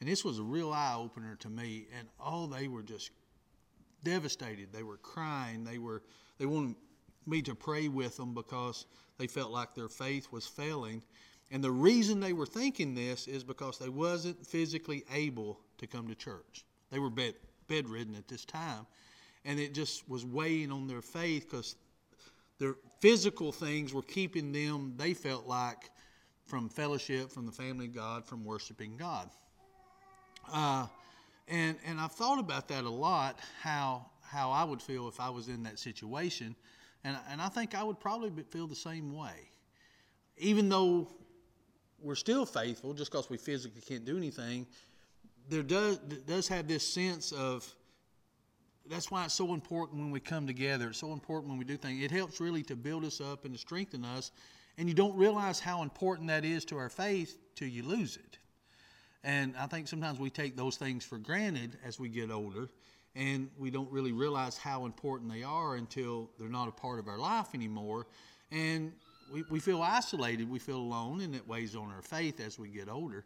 and 0.00 0.08
this 0.08 0.24
was 0.24 0.40
a 0.40 0.42
real 0.42 0.72
eye 0.72 0.96
opener 0.98 1.36
to 1.36 1.48
me. 1.48 1.86
And 1.96 2.08
oh, 2.18 2.48
they 2.48 2.66
were 2.66 2.82
just 2.82 3.12
devastated. 4.02 4.72
They 4.72 4.82
were 4.82 4.96
crying. 4.96 5.62
They 5.62 5.78
were 5.78 6.02
they 6.38 6.46
wanted 6.46 6.74
me 7.26 7.42
to 7.42 7.54
pray 7.54 7.88
with 7.88 8.16
them 8.16 8.34
because 8.34 8.86
they 9.18 9.28
felt 9.28 9.52
like 9.52 9.74
their 9.74 9.88
faith 9.88 10.32
was 10.32 10.46
failing. 10.46 11.02
And 11.50 11.64
the 11.64 11.70
reason 11.70 12.20
they 12.20 12.32
were 12.32 12.46
thinking 12.46 12.94
this 12.94 13.26
is 13.26 13.42
because 13.42 13.78
they 13.78 13.88
wasn't 13.88 14.46
physically 14.46 15.04
able 15.12 15.61
to 15.78 15.87
come 15.87 16.06
to 16.08 16.14
church. 16.14 16.64
They 16.90 16.98
were 16.98 17.11
bed, 17.11 17.34
bedridden 17.68 18.14
at 18.14 18.28
this 18.28 18.44
time, 18.44 18.87
and 19.44 19.58
it 19.58 19.72
just 19.72 20.08
was 20.08 20.24
weighing 20.24 20.70
on 20.70 20.87
their 20.87 21.00
faith 21.00 21.48
because 21.50 21.76
their 22.58 22.74
physical 23.00 23.52
things 23.52 23.94
were 23.94 24.02
keeping 24.02 24.52
them. 24.52 24.94
They 24.96 25.14
felt 25.14 25.46
like 25.46 25.90
from 26.46 26.68
fellowship, 26.68 27.30
from 27.30 27.46
the 27.46 27.52
family 27.52 27.87
of 27.87 27.94
God, 27.94 28.26
from 28.26 28.44
worshiping 28.44 28.96
God. 28.96 29.30
Uh, 30.52 30.87
and 31.46 31.76
and 31.87 32.00
I've 32.00 32.12
thought 32.12 32.38
about 32.38 32.68
that 32.68 32.84
a 32.84 32.90
lot. 32.90 33.38
How 33.62 34.06
how 34.22 34.50
I 34.50 34.64
would 34.64 34.82
feel 34.82 35.08
if 35.08 35.20
I 35.20 35.30
was 35.30 35.48
in 35.48 35.62
that 35.62 35.78
situation, 35.78 36.54
and 37.04 37.16
and 37.30 37.40
I 37.40 37.48
think 37.48 37.74
I 37.74 37.82
would 37.82 38.00
probably 38.00 38.42
feel 38.50 38.66
the 38.66 38.74
same 38.76 39.14
way. 39.14 39.50
Even 40.37 40.68
though 40.68 41.08
we're 42.02 42.14
still 42.14 42.46
faithful, 42.46 42.94
just 42.94 43.11
because 43.11 43.28
we 43.30 43.37
physically 43.37 43.80
can't 43.80 44.04
do 44.04 44.16
anything, 44.16 44.66
there 45.48 45.62
does 45.62 45.98
does 46.26 46.48
have 46.48 46.68
this 46.68 46.87
sense 46.87 47.32
of. 47.32 47.66
That's 48.88 49.11
why 49.11 49.26
it's 49.26 49.34
so 49.34 49.52
important 49.52 50.00
when 50.00 50.11
we 50.11 50.18
come 50.18 50.46
together. 50.46 50.88
It's 50.88 50.98
so 50.98 51.12
important 51.12 51.50
when 51.50 51.58
we 51.58 51.64
do 51.66 51.76
things. 51.76 52.02
It 52.02 52.11
helps 52.11 52.40
really 52.40 52.62
to 52.62 52.76
build 52.76 53.04
us 53.04 53.20
up 53.20 53.44
and 53.44 53.52
to 53.52 53.61
strengthen 53.61 54.02
us, 54.02 54.30
and 54.78 54.88
you 54.88 54.94
don't 54.94 55.14
realize 55.14 55.61
how 55.61 55.82
important 55.82 56.28
that 56.28 56.44
is 56.44 56.64
to 56.66 56.78
our 56.78 56.88
faith 56.88 57.38
till 57.54 57.68
you 57.68 57.82
lose 57.82 58.16
it. 58.16 58.38
And 59.24 59.54
I 59.58 59.66
think 59.66 59.88
sometimes 59.88 60.18
we 60.18 60.30
take 60.30 60.56
those 60.56 60.76
things 60.76 61.04
for 61.04 61.18
granted 61.18 61.76
as 61.84 61.98
we 61.98 62.08
get 62.08 62.30
older, 62.30 62.70
and 63.14 63.50
we 63.58 63.70
don't 63.70 63.90
really 63.90 64.12
realize 64.12 64.56
how 64.56 64.87
important 64.87 65.30
they 65.30 65.42
are 65.42 65.74
until 65.74 66.30
they're 66.38 66.48
not 66.48 66.68
a 66.68 66.72
part 66.72 66.98
of 66.98 67.08
our 67.08 67.18
life 67.18 67.48
anymore. 67.54 68.06
And 68.50 68.92
we, 69.32 69.44
we 69.50 69.60
feel 69.60 69.82
isolated, 69.82 70.48
we 70.48 70.58
feel 70.58 70.78
alone, 70.78 71.20
and 71.20 71.34
it 71.34 71.46
weighs 71.46 71.74
on 71.76 71.90
our 71.94 72.02
faith 72.02 72.40
as 72.40 72.58
we 72.58 72.68
get 72.68 72.88
older. 72.88 73.24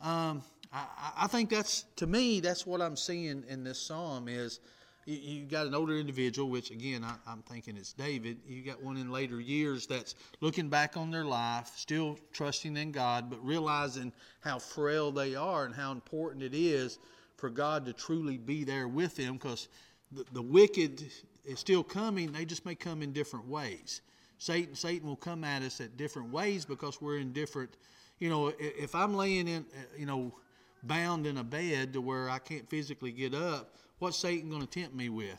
Um, 0.00 0.42
I, 0.72 0.86
I- 1.18 1.26
think 1.28 1.50
that's, 1.50 1.84
to 1.96 2.06
me, 2.06 2.40
that's 2.40 2.66
what 2.66 2.80
I'm 2.80 2.96
seeing 2.96 3.44
in 3.48 3.64
this 3.64 3.78
psalm 3.80 4.28
is 4.28 4.60
you, 5.06 5.16
you 5.16 5.44
got 5.44 5.66
an 5.66 5.74
older 5.74 5.96
individual, 5.96 6.48
which 6.50 6.70
again, 6.70 7.04
I, 7.04 7.14
I'm 7.26 7.42
thinking 7.42 7.76
it's 7.76 7.92
David. 7.92 8.38
You 8.46 8.62
got 8.62 8.82
one 8.82 8.96
in 8.96 9.10
later 9.10 9.40
years 9.40 9.86
that's 9.86 10.14
looking 10.40 10.68
back 10.68 10.96
on 10.96 11.10
their 11.10 11.24
life, 11.24 11.70
still 11.76 12.18
trusting 12.32 12.76
in 12.76 12.92
God, 12.92 13.30
but 13.30 13.44
realizing 13.44 14.12
how 14.40 14.58
frail 14.58 15.12
they 15.12 15.34
are 15.34 15.64
and 15.64 15.74
how 15.74 15.92
important 15.92 16.42
it 16.42 16.54
is 16.54 16.98
for 17.36 17.50
God 17.50 17.84
to 17.86 17.92
truly 17.92 18.38
be 18.38 18.64
there 18.64 18.88
with 18.88 19.16
them 19.16 19.34
because 19.34 19.68
the, 20.12 20.24
the 20.32 20.42
wicked 20.42 21.04
is 21.44 21.58
still 21.58 21.82
coming. 21.84 22.32
They 22.32 22.44
just 22.44 22.64
may 22.64 22.74
come 22.74 23.02
in 23.02 23.12
different 23.12 23.46
ways. 23.48 24.00
Satan, 24.44 24.74
Satan 24.74 25.08
will 25.08 25.16
come 25.16 25.42
at 25.42 25.62
us 25.62 25.80
at 25.80 25.96
different 25.96 26.30
ways 26.30 26.66
because 26.66 27.00
we're 27.00 27.16
in 27.16 27.32
different. 27.32 27.78
You 28.18 28.28
know, 28.28 28.52
if 28.58 28.94
I'm 28.94 29.14
laying 29.14 29.48
in, 29.48 29.64
uh, 29.74 29.80
you 29.96 30.04
know, 30.04 30.34
bound 30.82 31.26
in 31.26 31.38
a 31.38 31.42
bed 31.42 31.94
to 31.94 32.02
where 32.02 32.28
I 32.28 32.40
can't 32.40 32.68
physically 32.68 33.10
get 33.10 33.34
up, 33.34 33.74
what's 34.00 34.18
Satan 34.18 34.50
going 34.50 34.60
to 34.60 34.66
tempt 34.66 34.94
me 34.94 35.08
with? 35.08 35.38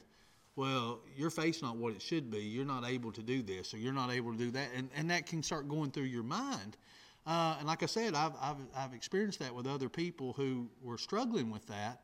Well, 0.55 1.01
your 1.15 1.29
faith's 1.29 1.61
not 1.61 1.77
what 1.77 1.93
it 1.93 2.01
should 2.01 2.31
be. 2.31 2.39
You're 2.39 2.65
not 2.65 2.83
able 2.83 3.11
to 3.11 3.21
do 3.21 3.43
this, 3.43 3.75
or 3.75 3.77
you're 3.77 3.93
not 3.93 4.11
able 4.11 4.31
to 4.31 4.39
do 4.39 4.49
that, 4.51 4.69
and 4.75 4.89
and 4.95 5.11
that 5.11 5.27
can 5.27 5.43
start 5.43 5.69
going 5.69 5.91
through 5.91 6.05
your 6.05 6.23
mind. 6.23 6.75
Uh, 7.27 7.57
and 7.59 7.67
like 7.67 7.83
I 7.83 7.85
said, 7.85 8.15
I've, 8.15 8.33
I've 8.41 8.57
I've 8.75 8.93
experienced 8.95 9.37
that 9.37 9.53
with 9.53 9.67
other 9.67 9.87
people 9.87 10.33
who 10.33 10.67
were 10.81 10.97
struggling 10.97 11.51
with 11.51 11.67
that. 11.67 12.01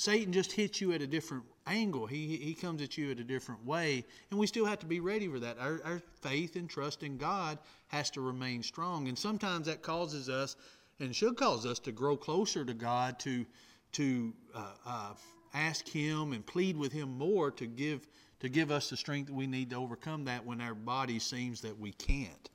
Satan 0.00 0.32
just 0.32 0.52
hits 0.52 0.80
you 0.80 0.94
at 0.94 1.02
a 1.02 1.06
different 1.06 1.44
angle. 1.66 2.06
He 2.06 2.38
he 2.38 2.54
comes 2.54 2.80
at 2.80 2.96
you 2.96 3.10
at 3.10 3.20
a 3.20 3.24
different 3.24 3.66
way, 3.66 4.02
and 4.30 4.40
we 4.40 4.46
still 4.46 4.64
have 4.64 4.78
to 4.78 4.86
be 4.86 4.98
ready 4.98 5.28
for 5.28 5.38
that. 5.40 5.58
Our, 5.58 5.78
our 5.84 6.02
faith 6.22 6.56
and 6.56 6.70
trust 6.70 7.02
in 7.02 7.18
God 7.18 7.58
has 7.88 8.08
to 8.12 8.22
remain 8.22 8.62
strong, 8.62 9.08
and 9.08 9.18
sometimes 9.18 9.66
that 9.66 9.82
causes 9.82 10.30
us, 10.30 10.56
and 11.00 11.14
should 11.14 11.36
cause 11.36 11.66
us, 11.66 11.78
to 11.80 11.92
grow 11.92 12.16
closer 12.16 12.64
to 12.64 12.72
God, 12.72 13.18
to 13.20 13.44
to 13.92 14.32
uh, 14.54 14.72
uh, 14.86 15.12
ask 15.52 15.86
Him 15.86 16.32
and 16.32 16.46
plead 16.46 16.78
with 16.78 16.92
Him 16.92 17.18
more 17.18 17.50
to 17.50 17.66
give 17.66 18.06
to 18.40 18.48
give 18.48 18.70
us 18.70 18.88
the 18.88 18.96
strength 18.96 19.26
that 19.26 19.34
we 19.34 19.46
need 19.46 19.68
to 19.68 19.76
overcome 19.76 20.24
that 20.24 20.46
when 20.46 20.62
our 20.62 20.74
body 20.74 21.18
seems 21.18 21.60
that 21.60 21.78
we 21.78 21.92
can't. 21.92 22.48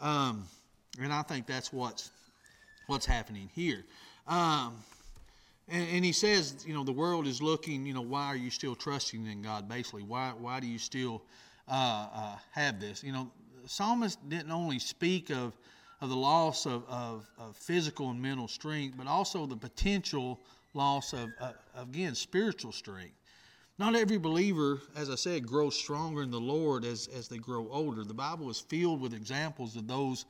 Um, 0.00 0.44
and 0.98 1.12
I 1.12 1.20
think 1.20 1.46
that's 1.46 1.70
what's 1.74 2.10
what's 2.86 3.04
happening 3.04 3.50
here. 3.54 3.84
Um, 4.26 4.78
and, 5.68 5.88
and 5.90 6.04
he 6.04 6.12
says, 6.12 6.64
you 6.66 6.74
know, 6.74 6.84
the 6.84 6.92
world 6.92 7.26
is 7.26 7.42
looking, 7.42 7.86
you 7.86 7.94
know, 7.94 8.02
why 8.02 8.26
are 8.26 8.36
you 8.36 8.50
still 8.50 8.74
trusting 8.74 9.26
in 9.26 9.42
God? 9.42 9.68
Basically, 9.68 10.02
why 10.02 10.32
why 10.38 10.60
do 10.60 10.66
you 10.66 10.78
still 10.78 11.22
uh, 11.68 12.08
uh, 12.12 12.36
have 12.52 12.80
this? 12.80 13.02
You 13.02 13.12
know, 13.12 13.30
psalmist 13.66 14.28
didn't 14.28 14.52
only 14.52 14.78
speak 14.78 15.30
of 15.30 15.56
of 16.00 16.10
the 16.10 16.16
loss 16.16 16.66
of, 16.66 16.84
of, 16.88 17.26
of 17.38 17.56
physical 17.56 18.10
and 18.10 18.20
mental 18.20 18.48
strength, 18.48 18.96
but 18.96 19.06
also 19.06 19.46
the 19.46 19.56
potential 19.56 20.38
loss 20.74 21.12
of, 21.12 21.30
uh, 21.40 21.52
again, 21.74 22.14
spiritual 22.14 22.72
strength. 22.72 23.14
Not 23.78 23.94
every 23.94 24.18
believer, 24.18 24.80
as 24.94 25.10
I 25.10 25.14
said, 25.14 25.46
grows 25.46 25.74
stronger 25.74 26.22
in 26.22 26.30
the 26.30 26.40
Lord 26.40 26.84
as, 26.84 27.08
as 27.08 27.28
they 27.28 27.38
grow 27.38 27.68
older. 27.70 28.04
The 28.04 28.14
Bible 28.14 28.50
is 28.50 28.60
filled 28.60 29.00
with 29.00 29.14
examples 29.14 29.76
of 29.76 29.86
those 29.86 30.24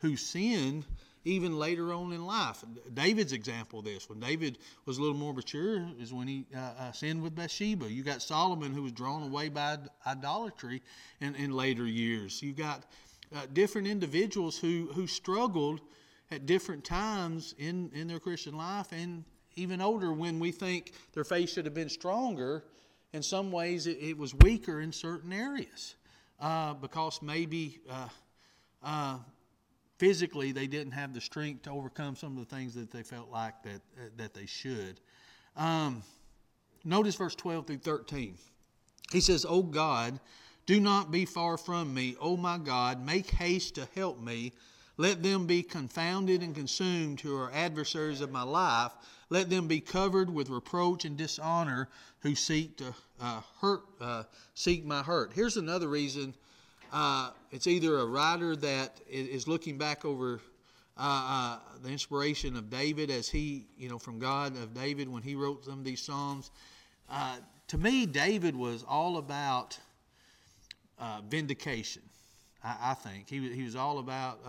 who 0.00 0.16
sinned 0.16 0.84
even 1.24 1.58
later 1.58 1.92
on 1.92 2.12
in 2.12 2.26
life. 2.26 2.64
David's 2.94 3.32
example 3.32 3.78
of 3.78 3.84
this, 3.84 4.08
when 4.08 4.20
David 4.20 4.58
was 4.86 4.98
a 4.98 5.00
little 5.00 5.16
more 5.16 5.32
mature, 5.32 5.86
is 6.00 6.12
when 6.12 6.26
he 6.26 6.46
uh, 6.54 6.58
uh, 6.58 6.92
sinned 6.92 7.22
with 7.22 7.34
Bathsheba. 7.34 7.90
You 7.90 8.02
got 8.02 8.22
Solomon, 8.22 8.72
who 8.72 8.82
was 8.82 8.92
drawn 8.92 9.22
away 9.22 9.48
by 9.48 9.78
idolatry 10.06 10.82
in, 11.20 11.34
in 11.36 11.52
later 11.52 11.86
years. 11.86 12.42
You 12.42 12.52
got 12.52 12.84
uh, 13.34 13.46
different 13.52 13.86
individuals 13.86 14.58
who, 14.58 14.90
who 14.94 15.06
struggled 15.06 15.80
at 16.30 16.46
different 16.46 16.84
times 16.84 17.54
in, 17.58 17.90
in 17.94 18.08
their 18.08 18.18
Christian 18.18 18.56
life 18.56 18.92
and 18.92 19.24
even 19.54 19.80
older 19.80 20.12
when 20.12 20.40
we 20.40 20.50
think 20.50 20.92
their 21.12 21.24
faith 21.24 21.50
should 21.50 21.66
have 21.66 21.74
been 21.74 21.88
stronger. 21.88 22.64
In 23.12 23.22
some 23.22 23.52
ways, 23.52 23.86
it, 23.86 23.98
it 24.00 24.16
was 24.16 24.34
weaker 24.34 24.80
in 24.80 24.92
certain 24.92 25.32
areas 25.32 25.96
uh, 26.40 26.74
because 26.74 27.20
maybe 27.20 27.80
uh, 27.88 28.08
uh, 28.82 29.18
physically 30.02 30.50
they 30.50 30.66
didn't 30.66 30.90
have 30.90 31.14
the 31.14 31.20
strength 31.20 31.62
to 31.62 31.70
overcome 31.70 32.16
some 32.16 32.36
of 32.36 32.48
the 32.48 32.56
things 32.56 32.74
that 32.74 32.90
they 32.90 33.04
felt 33.04 33.30
like 33.30 33.62
that 33.62 33.80
uh, 33.96 34.08
that 34.16 34.34
they 34.34 34.46
should. 34.46 34.98
Um, 35.56 36.02
notice 36.84 37.14
verse 37.14 37.36
12 37.36 37.68
through 37.68 37.78
13. 37.78 38.34
He 39.12 39.20
says, 39.20 39.46
O 39.48 39.62
God, 39.62 40.18
do 40.66 40.80
not 40.80 41.12
be 41.12 41.24
far 41.24 41.56
from 41.56 41.94
me. 41.94 42.16
O 42.20 42.36
my 42.36 42.58
God, 42.58 43.06
make 43.06 43.30
haste 43.30 43.76
to 43.76 43.86
help 43.94 44.20
me. 44.20 44.54
Let 44.96 45.22
them 45.22 45.46
be 45.46 45.62
confounded 45.62 46.42
and 46.42 46.52
consumed 46.52 47.20
who 47.20 47.36
are 47.36 47.52
adversaries 47.52 48.20
of 48.20 48.32
my 48.32 48.42
life. 48.42 48.90
Let 49.30 49.50
them 49.50 49.68
be 49.68 49.78
covered 49.78 50.28
with 50.28 50.50
reproach 50.50 51.04
and 51.04 51.16
dishonor 51.16 51.88
who 52.22 52.34
seek 52.34 52.76
to 52.78 52.92
uh, 53.20 53.42
hurt, 53.60 53.82
uh, 54.00 54.24
seek 54.56 54.84
my 54.84 55.04
hurt. 55.04 55.30
Here's 55.32 55.56
another 55.56 55.86
reason. 55.86 56.34
Uh, 56.92 57.30
it's 57.50 57.66
either 57.66 58.00
a 58.00 58.04
writer 58.04 58.54
that 58.54 59.00
is 59.08 59.48
looking 59.48 59.78
back 59.78 60.04
over 60.04 60.40
uh, 60.98 61.00
uh, 61.00 61.58
the 61.82 61.88
inspiration 61.88 62.54
of 62.54 62.68
David 62.68 63.10
as 63.10 63.30
he, 63.30 63.64
you 63.78 63.88
know, 63.88 63.98
from 63.98 64.18
God 64.18 64.54
of 64.58 64.74
David 64.74 65.08
when 65.08 65.22
he 65.22 65.34
wrote 65.34 65.64
some 65.64 65.78
of 65.78 65.84
these 65.84 66.02
psalms. 66.02 66.50
Uh, 67.10 67.36
to 67.68 67.78
me, 67.78 68.04
David 68.04 68.54
was 68.54 68.84
all 68.86 69.16
about 69.16 69.78
vindication. 71.28 72.02
I, 72.62 72.90
I, 72.90 72.94
think 72.94 73.28
he 73.28 73.52
he 73.54 73.62
was 73.64 73.74
all 73.74 73.98
about 73.98 74.40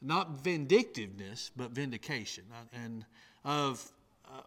not 0.00 0.42
vindictiveness, 0.42 1.50
but 1.56 1.70
vindication, 1.72 2.44
and 2.72 3.04
of 3.44 3.86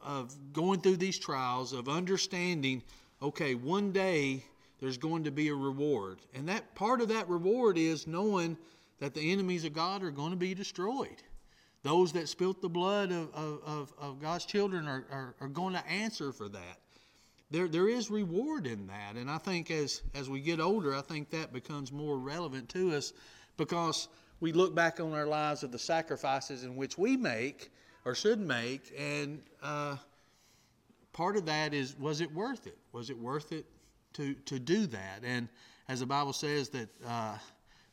of 0.04 0.36
going 0.52 0.82
through 0.82 0.98
these 0.98 1.20
trials, 1.20 1.74
of 1.74 1.88
understanding, 1.88 2.82
okay, 3.22 3.54
one 3.54 3.92
day 3.92 4.44
there's 4.80 4.98
going 4.98 5.24
to 5.26 5.32
be 5.32 5.50
a 5.50 5.56
reward, 5.56 6.20
and 6.34 6.48
that 6.50 6.76
part 6.76 7.02
of 7.02 7.10
that 7.10 7.28
reward 7.28 7.78
is 7.78 8.08
knowing 8.08 8.58
that 9.00 9.14
the 9.14 9.32
enemies 9.32 9.66
of 9.66 9.74
God 9.74 10.04
are 10.04 10.12
going 10.12 10.32
to 10.32 10.38
be 10.38 10.54
destroyed. 10.54 11.24
Those 11.84 12.12
that 12.14 12.28
spilt 12.28 12.62
the 12.62 12.70
blood 12.70 13.12
of, 13.12 13.34
of, 13.34 13.94
of 13.98 14.22
God's 14.22 14.46
children 14.46 14.88
are, 14.88 15.06
are, 15.12 15.36
are 15.40 15.48
going 15.48 15.74
to 15.74 15.88
answer 15.88 16.32
for 16.32 16.50
that. 16.50 16.80
There, 17.52 17.68
there 17.68 17.88
is 17.88 18.12
reward 18.12 18.68
in 18.68 18.88
that. 18.88 19.16
And 19.16 19.32
I 19.32 19.38
think 19.38 19.72
as, 19.72 20.02
as 20.14 20.30
we 20.30 20.42
get 20.42 20.60
older, 20.60 20.94
I 20.94 21.02
think 21.02 21.30
that 21.30 21.54
becomes 21.54 21.92
more 21.92 22.18
relevant 22.18 22.70
to 22.70 22.96
us 22.96 23.14
because 23.56 24.10
we 24.42 24.52
look 24.52 24.76
back 24.76 25.00
on 25.00 25.14
our 25.14 25.26
lives 25.26 25.64
of 25.64 25.72
the 25.72 25.80
sacrifices 25.80 26.64
in 26.64 26.76
which 26.76 26.98
we 26.98 27.16
make 27.18 27.72
or 28.06 28.14
should 28.14 28.40
make, 28.40 28.94
and 28.98 29.42
uh, 29.62 29.96
part 31.12 31.38
of 31.38 31.46
that 31.46 31.74
is 31.74 31.98
was 32.00 32.22
it 32.22 32.34
worth 32.34 32.68
it? 32.68 32.78
Was 32.94 33.10
it 33.10 33.18
worth 33.18 33.52
it 33.52 33.66
to, 34.14 34.34
to 34.34 34.60
do 34.60 34.86
that? 34.88 35.22
And 35.24 35.48
as 35.88 36.00
the 36.00 36.06
Bible 36.06 36.34
says, 36.34 36.70
that 36.70 36.90
uh, 37.06 37.38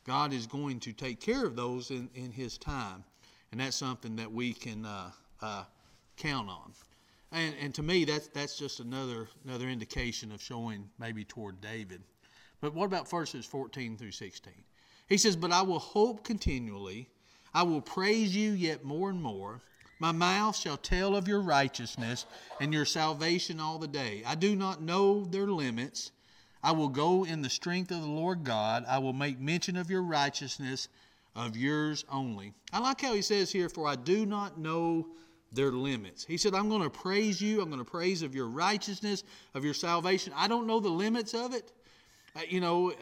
God 0.05 0.33
is 0.33 0.47
going 0.47 0.79
to 0.81 0.93
take 0.93 1.19
care 1.19 1.45
of 1.45 1.55
those 1.55 1.91
in, 1.91 2.09
in 2.15 2.31
His 2.31 2.57
time. 2.57 3.03
And 3.51 3.61
that's 3.61 3.75
something 3.75 4.15
that 4.17 4.31
we 4.31 4.53
can 4.53 4.85
uh, 4.85 5.11
uh, 5.41 5.63
count 6.17 6.49
on. 6.49 6.73
And, 7.31 7.55
and 7.61 7.73
to 7.75 7.83
me, 7.83 8.05
that's, 8.05 8.27
that's 8.27 8.57
just 8.57 8.79
another, 8.79 9.27
another 9.45 9.67
indication 9.67 10.31
of 10.31 10.41
showing 10.41 10.89
maybe 10.99 11.23
toward 11.23 11.59
David. 11.61 12.01
But 12.61 12.73
what 12.73 12.85
about 12.85 13.09
verses 13.09 13.45
14 13.45 13.97
through 13.97 14.11
16? 14.11 14.53
He 15.09 15.17
says, 15.17 15.35
But 15.35 15.51
I 15.51 15.61
will 15.61 15.79
hope 15.79 16.23
continually, 16.23 17.09
I 17.53 17.63
will 17.63 17.81
praise 17.81 18.35
you 18.35 18.51
yet 18.51 18.83
more 18.83 19.09
and 19.09 19.21
more. 19.21 19.61
My 19.99 20.11
mouth 20.11 20.55
shall 20.55 20.77
tell 20.77 21.15
of 21.15 21.27
your 21.27 21.41
righteousness 21.41 22.25
and 22.59 22.73
your 22.73 22.85
salvation 22.85 23.59
all 23.59 23.79
the 23.79 23.87
day. 23.87 24.23
I 24.25 24.35
do 24.35 24.55
not 24.55 24.81
know 24.81 25.25
their 25.25 25.47
limits. 25.47 26.11
I 26.63 26.71
will 26.71 26.89
go 26.89 27.23
in 27.23 27.41
the 27.41 27.49
strength 27.49 27.91
of 27.91 28.01
the 28.01 28.07
Lord 28.07 28.43
God. 28.43 28.85
I 28.87 28.99
will 28.99 29.13
make 29.13 29.39
mention 29.39 29.75
of 29.75 29.89
your 29.89 30.03
righteousness, 30.03 30.87
of 31.35 31.57
yours 31.57 32.05
only. 32.11 32.53
I 32.71 32.79
like 32.79 33.01
how 33.01 33.13
he 33.13 33.21
says 33.21 33.51
here, 33.51 33.69
For 33.69 33.87
I 33.87 33.95
do 33.95 34.25
not 34.25 34.59
know 34.59 35.07
their 35.51 35.71
limits. 35.71 36.25
He 36.25 36.37
said, 36.37 36.53
I'm 36.53 36.69
going 36.69 36.83
to 36.83 36.89
praise 36.89 37.41
you. 37.41 37.61
I'm 37.61 37.69
going 37.69 37.83
to 37.83 37.89
praise 37.89 38.21
of 38.21 38.35
your 38.35 38.47
righteousness, 38.47 39.23
of 39.53 39.63
your 39.63 39.73
salvation. 39.73 40.33
I 40.35 40.47
don't 40.47 40.67
know 40.67 40.79
the 40.79 40.89
limits 40.89 41.33
of 41.33 41.53
it. 41.53 41.71
Uh, 42.35 42.41
you 42.47 42.59
know, 42.59 42.93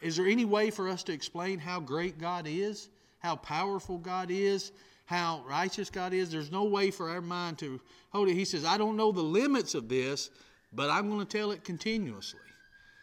is 0.00 0.16
there 0.16 0.26
any 0.26 0.44
way 0.44 0.70
for 0.70 0.88
us 0.88 1.02
to 1.04 1.12
explain 1.12 1.58
how 1.58 1.80
great 1.80 2.18
God 2.18 2.46
is, 2.48 2.88
how 3.18 3.36
powerful 3.36 3.98
God 3.98 4.30
is, 4.30 4.72
how 5.10 5.42
righteous 5.44 5.90
God 5.90 6.12
is? 6.12 6.30
There's 6.30 6.52
no 6.52 6.62
way 6.62 6.92
for 6.92 7.10
our 7.10 7.20
mind 7.20 7.58
to 7.58 7.80
hold 8.10 8.28
it. 8.28 8.34
He 8.34 8.44
says, 8.44 8.64
I 8.64 8.78
don't 8.78 8.96
know 8.96 9.10
the 9.10 9.20
limits 9.20 9.74
of 9.74 9.88
this, 9.88 10.30
but 10.72 10.88
I'm 10.88 11.08
going 11.10 11.26
to 11.26 11.38
tell 11.38 11.50
it 11.50 11.64
continuously. 11.64 12.38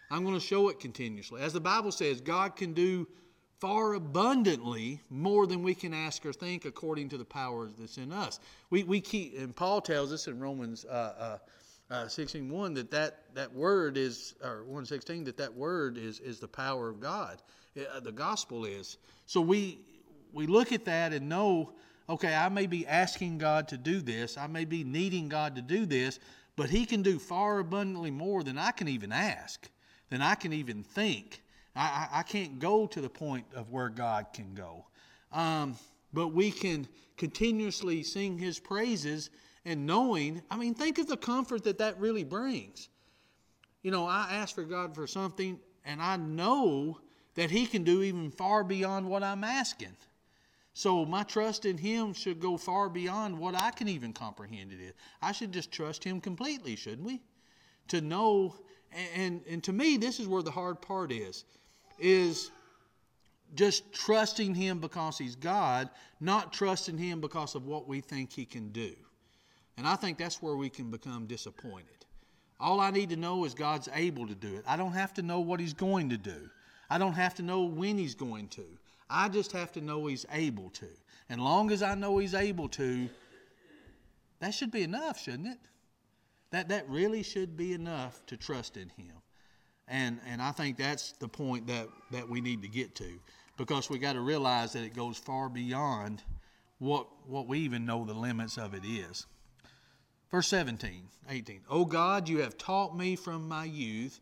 I'm 0.10 0.24
going 0.24 0.34
to 0.34 0.39
show 0.39 0.70
it 0.70 0.80
continuously. 0.80 1.41
As 1.41 1.51
the 1.51 1.60
Bible 1.60 1.91
says, 1.91 2.22
God 2.22 2.55
can 2.55 2.72
do 2.72 3.10
far 3.60 3.95
abundantly 3.95 5.01
more 5.10 5.45
than 5.47 5.64
we 5.64 5.76
can 5.76 5.93
ask 5.93 6.26
or 6.26 6.32
think 6.32 6.64
according 6.64 7.10
to 7.10 7.18
the 7.18 7.26
power 7.26 7.70
that's 7.78 7.97
in 7.97 8.14
us. 8.14 8.39
We, 8.70 8.84
we 8.84 9.01
keep, 9.01 9.38
and 9.38 9.53
Paul 9.53 9.82
tells 9.82 10.14
us 10.14 10.28
in 10.28 10.39
Romans 10.39 10.86
uh, 10.86 11.39
uh, 11.91 11.93
uh, 11.93 12.08
16 12.08 12.49
1 12.49 12.74
that, 12.76 12.89
that 12.89 13.24
that 13.34 13.53
word 13.53 13.97
is, 13.97 14.34
or 14.41 14.60
116, 14.60 15.26
that 15.26 15.36
that 15.36 15.53
word 15.53 15.97
is, 15.97 16.22
is 16.22 16.39
the 16.39 16.47
power 16.47 16.88
of 16.88 17.01
God. 17.01 17.41
Uh, 17.78 17.99
the 17.99 18.14
gospel 18.14 18.64
is. 18.64 18.97
So 19.26 19.41
we, 19.41 19.80
we 20.32 20.47
look 20.47 20.72
at 20.72 20.86
that 20.86 21.12
and 21.12 21.28
know, 21.28 21.74
okay, 22.10 22.34
I 22.34 22.49
may 22.49 22.68
be 22.68 22.88
asking 22.88 23.38
God 23.38 23.68
to 23.70 23.78
do 23.78 24.01
this, 24.01 24.38
I 24.38 24.47
may 24.47 24.66
be 24.66 24.84
needing 24.84 25.30
God 25.30 25.55
to 25.55 25.62
do 25.62 25.86
this, 25.86 26.20
but 26.55 26.70
He 26.70 26.86
can 26.86 27.01
do 27.01 27.20
far 27.20 27.60
abundantly 27.60 28.12
more 28.12 28.43
than 28.43 28.58
I 28.58 28.72
can 28.72 28.88
even 28.88 29.12
ask 29.12 29.70
than 30.10 30.22
I 30.22 30.36
can 30.36 30.53
even 30.53 30.84
think. 30.84 31.41
I, 31.76 32.08
I 32.12 32.24
can't 32.24 32.60
go 32.60 32.88
to 32.88 33.01
the 33.01 33.10
point 33.10 33.45
of 33.53 33.70
where 33.70 33.89
God 33.89 34.28
can 34.34 34.53
go. 34.55 34.86
Um, 35.32 35.76
but 36.14 36.30
we 36.30 36.49
can 36.49 36.88
continuously 37.18 38.03
sing 38.03 38.39
His 38.39 38.60
praises 38.60 39.30
and 39.66 39.86
knowing, 39.86 40.41
I 40.49 40.58
mean, 40.58 40.74
think 40.74 40.97
of 40.97 41.08
the 41.08 41.18
comfort 41.18 41.64
that 41.66 41.78
that 41.80 41.99
really 41.99 42.24
brings. 42.24 42.89
You 43.84 43.91
know, 43.91 44.05
I 44.05 44.28
ask 44.32 44.55
for 44.55 44.64
God 44.64 44.95
for 44.95 45.05
something 45.05 45.60
and 45.86 46.01
I 46.01 46.18
know 46.18 46.99
that 47.36 47.51
He 47.51 47.68
can 47.68 47.84
do 47.84 48.01
even 48.01 48.32
far 48.32 48.64
beyond 48.64 49.08
what 49.08 49.24
I'm 49.24 49.43
asking. 49.43 49.95
So 50.78 51.05
my 51.05 51.23
trust 51.23 51.65
in 51.65 51.75
Him 51.75 52.13
should 52.13 52.39
go 52.39 52.55
far 52.55 52.88
beyond 52.88 53.36
what 53.36 53.59
I 53.59 53.71
can 53.71 53.88
even 53.88 54.13
comprehend 54.13 54.71
it 54.71 54.80
is. 54.80 54.93
I 55.23 55.32
should 55.32 55.51
just 55.51 55.71
trust 55.71 56.03
Him 56.03 56.21
completely, 56.21 56.75
shouldn't 56.75 57.07
we? 57.07 57.19
To 57.88 57.99
know 57.99 58.53
and, 59.15 59.41
and 59.49 59.63
to 59.63 59.73
me, 59.73 59.97
this 59.97 60.19
is 60.19 60.28
where 60.28 60.43
the 60.43 60.51
hard 60.51 60.80
part 60.80 61.11
is, 61.11 61.45
is 61.97 62.51
just 63.55 63.91
trusting 63.91 64.53
Him 64.53 64.78
because 64.78 65.17
He's 65.17 65.36
God, 65.36 65.89
not 66.19 66.53
trusting 66.53 66.99
Him 66.99 67.21
because 67.21 67.55
of 67.55 67.65
what 67.65 67.88
we 67.88 67.99
think 67.99 68.32
He 68.32 68.45
can 68.45 68.69
do. 68.69 68.93
And 69.78 69.88
I 69.88 69.95
think 69.95 70.19
that's 70.19 70.43
where 70.43 70.57
we 70.57 70.69
can 70.69 70.91
become 70.91 71.25
disappointed. 71.25 72.05
All 72.59 72.80
I 72.80 72.91
need 72.91 73.09
to 73.09 73.17
know 73.17 73.45
is 73.45 73.55
God's 73.55 73.89
able 73.95 74.28
to 74.28 74.36
do 74.36 74.53
it. 74.57 74.63
I 74.67 74.78
don't 74.78 74.93
have 74.93 75.15
to 75.15 75.23
know 75.23 75.39
what 75.39 75.59
He's 75.59 75.73
going 75.73 76.09
to 76.11 76.17
do. 76.19 76.51
I 76.88 76.99
don't 76.99 77.13
have 77.13 77.34
to 77.38 77.41
know 77.41 77.63
when 77.63 77.97
He's 77.97 78.13
going 78.13 78.49
to. 78.49 78.78
I 79.10 79.30
just 79.30 79.51
have 79.51 79.72
to 79.74 79.82
know 79.82 80.05
He's 80.05 80.26
able 80.32 80.70
to. 80.72 80.88
And 81.30 81.41
long 81.41 81.72
as 81.72 81.82
I 81.84 81.95
know 81.95 82.18
He's 82.18 82.34
able 82.34 82.70
to, 82.70 83.10
that 84.39 84.53
should 84.53 84.72
be 84.72 84.84
enough, 84.84 85.22
shouldn't 85.22 85.47
it? 85.47 85.60
That, 86.51 86.70
that 86.70 86.89
really 86.89 87.24
should 87.24 87.58
be 87.58 87.74
enough 87.74 88.26
to 88.28 88.38
trust 88.38 88.78
in 88.78 88.89
Him. 88.89 89.14
And, 89.88 90.20
and 90.28 90.41
I 90.41 90.51
think 90.51 90.78
that's 90.78 91.14
the 91.14 91.28
point 91.28 91.68
that, 91.68 91.88
that 92.12 92.28
we 92.28 92.41
need 92.41 92.62
to 92.62 92.68
get 92.68 92.95
to 92.95 93.20
because 93.58 93.89
we 93.89 93.97
got 93.97 94.14
to 94.14 94.22
realize 94.22 94.74
that 94.74 94.84
it 94.84 94.95
goes 94.95 95.18
far 95.18 95.49
beyond 95.49 96.24
what, 96.80 97.08
what 97.26 97.47
we 97.47 97.60
even 97.60 97.86
know 97.86 98.05
the 98.05 98.14
limits 98.14 98.58
of 98.58 98.74
it 98.74 98.84
is. 98.86 99.26
Verse 100.30 100.47
17, 100.47 101.03
18. 101.30 101.62
O 101.70 101.86
God, 101.86 102.28
you 102.28 102.39
have 102.39 102.58
taught 102.58 102.97
me 102.97 103.16
from 103.16 103.47
my 103.47 103.64
youth, 103.64 104.20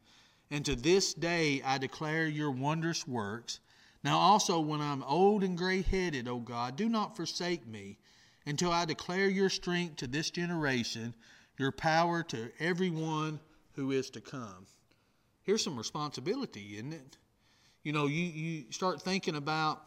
and 0.51 0.63
to 0.65 0.75
this 0.75 1.13
day 1.13 1.61
I 1.65 1.77
declare 1.77 2.27
your 2.27 2.51
wondrous 2.51 3.07
works. 3.07 3.59
Now 4.05 4.19
also, 4.19 4.59
when 4.59 4.81
I'm 4.81 5.01
old 5.01 5.43
and 5.43 5.57
gray 5.57 5.81
headed, 5.81 6.27
O 6.27 6.37
God, 6.37 6.75
do 6.75 6.87
not 6.87 7.15
forsake 7.15 7.65
me 7.65 7.97
until 8.45 8.71
I 8.71 8.85
declare 8.85 9.27
your 9.27 9.49
strength 9.49 9.95
to 9.97 10.07
this 10.07 10.29
generation 10.29 11.15
your 11.57 11.71
power 11.71 12.21
to 12.21 12.51
everyone 12.59 13.39
who 13.73 13.91
is 13.91 14.11
to 14.11 14.21
come. 14.21 14.67
Here's 15.41 15.63
some 15.63 15.75
responsibility, 15.75 16.75
isn't 16.75 16.93
it? 16.93 17.17
You 17.83 17.93
know, 17.93 18.05
you, 18.05 18.25
you 18.25 18.65
start 18.71 19.01
thinking 19.01 19.37
about, 19.37 19.81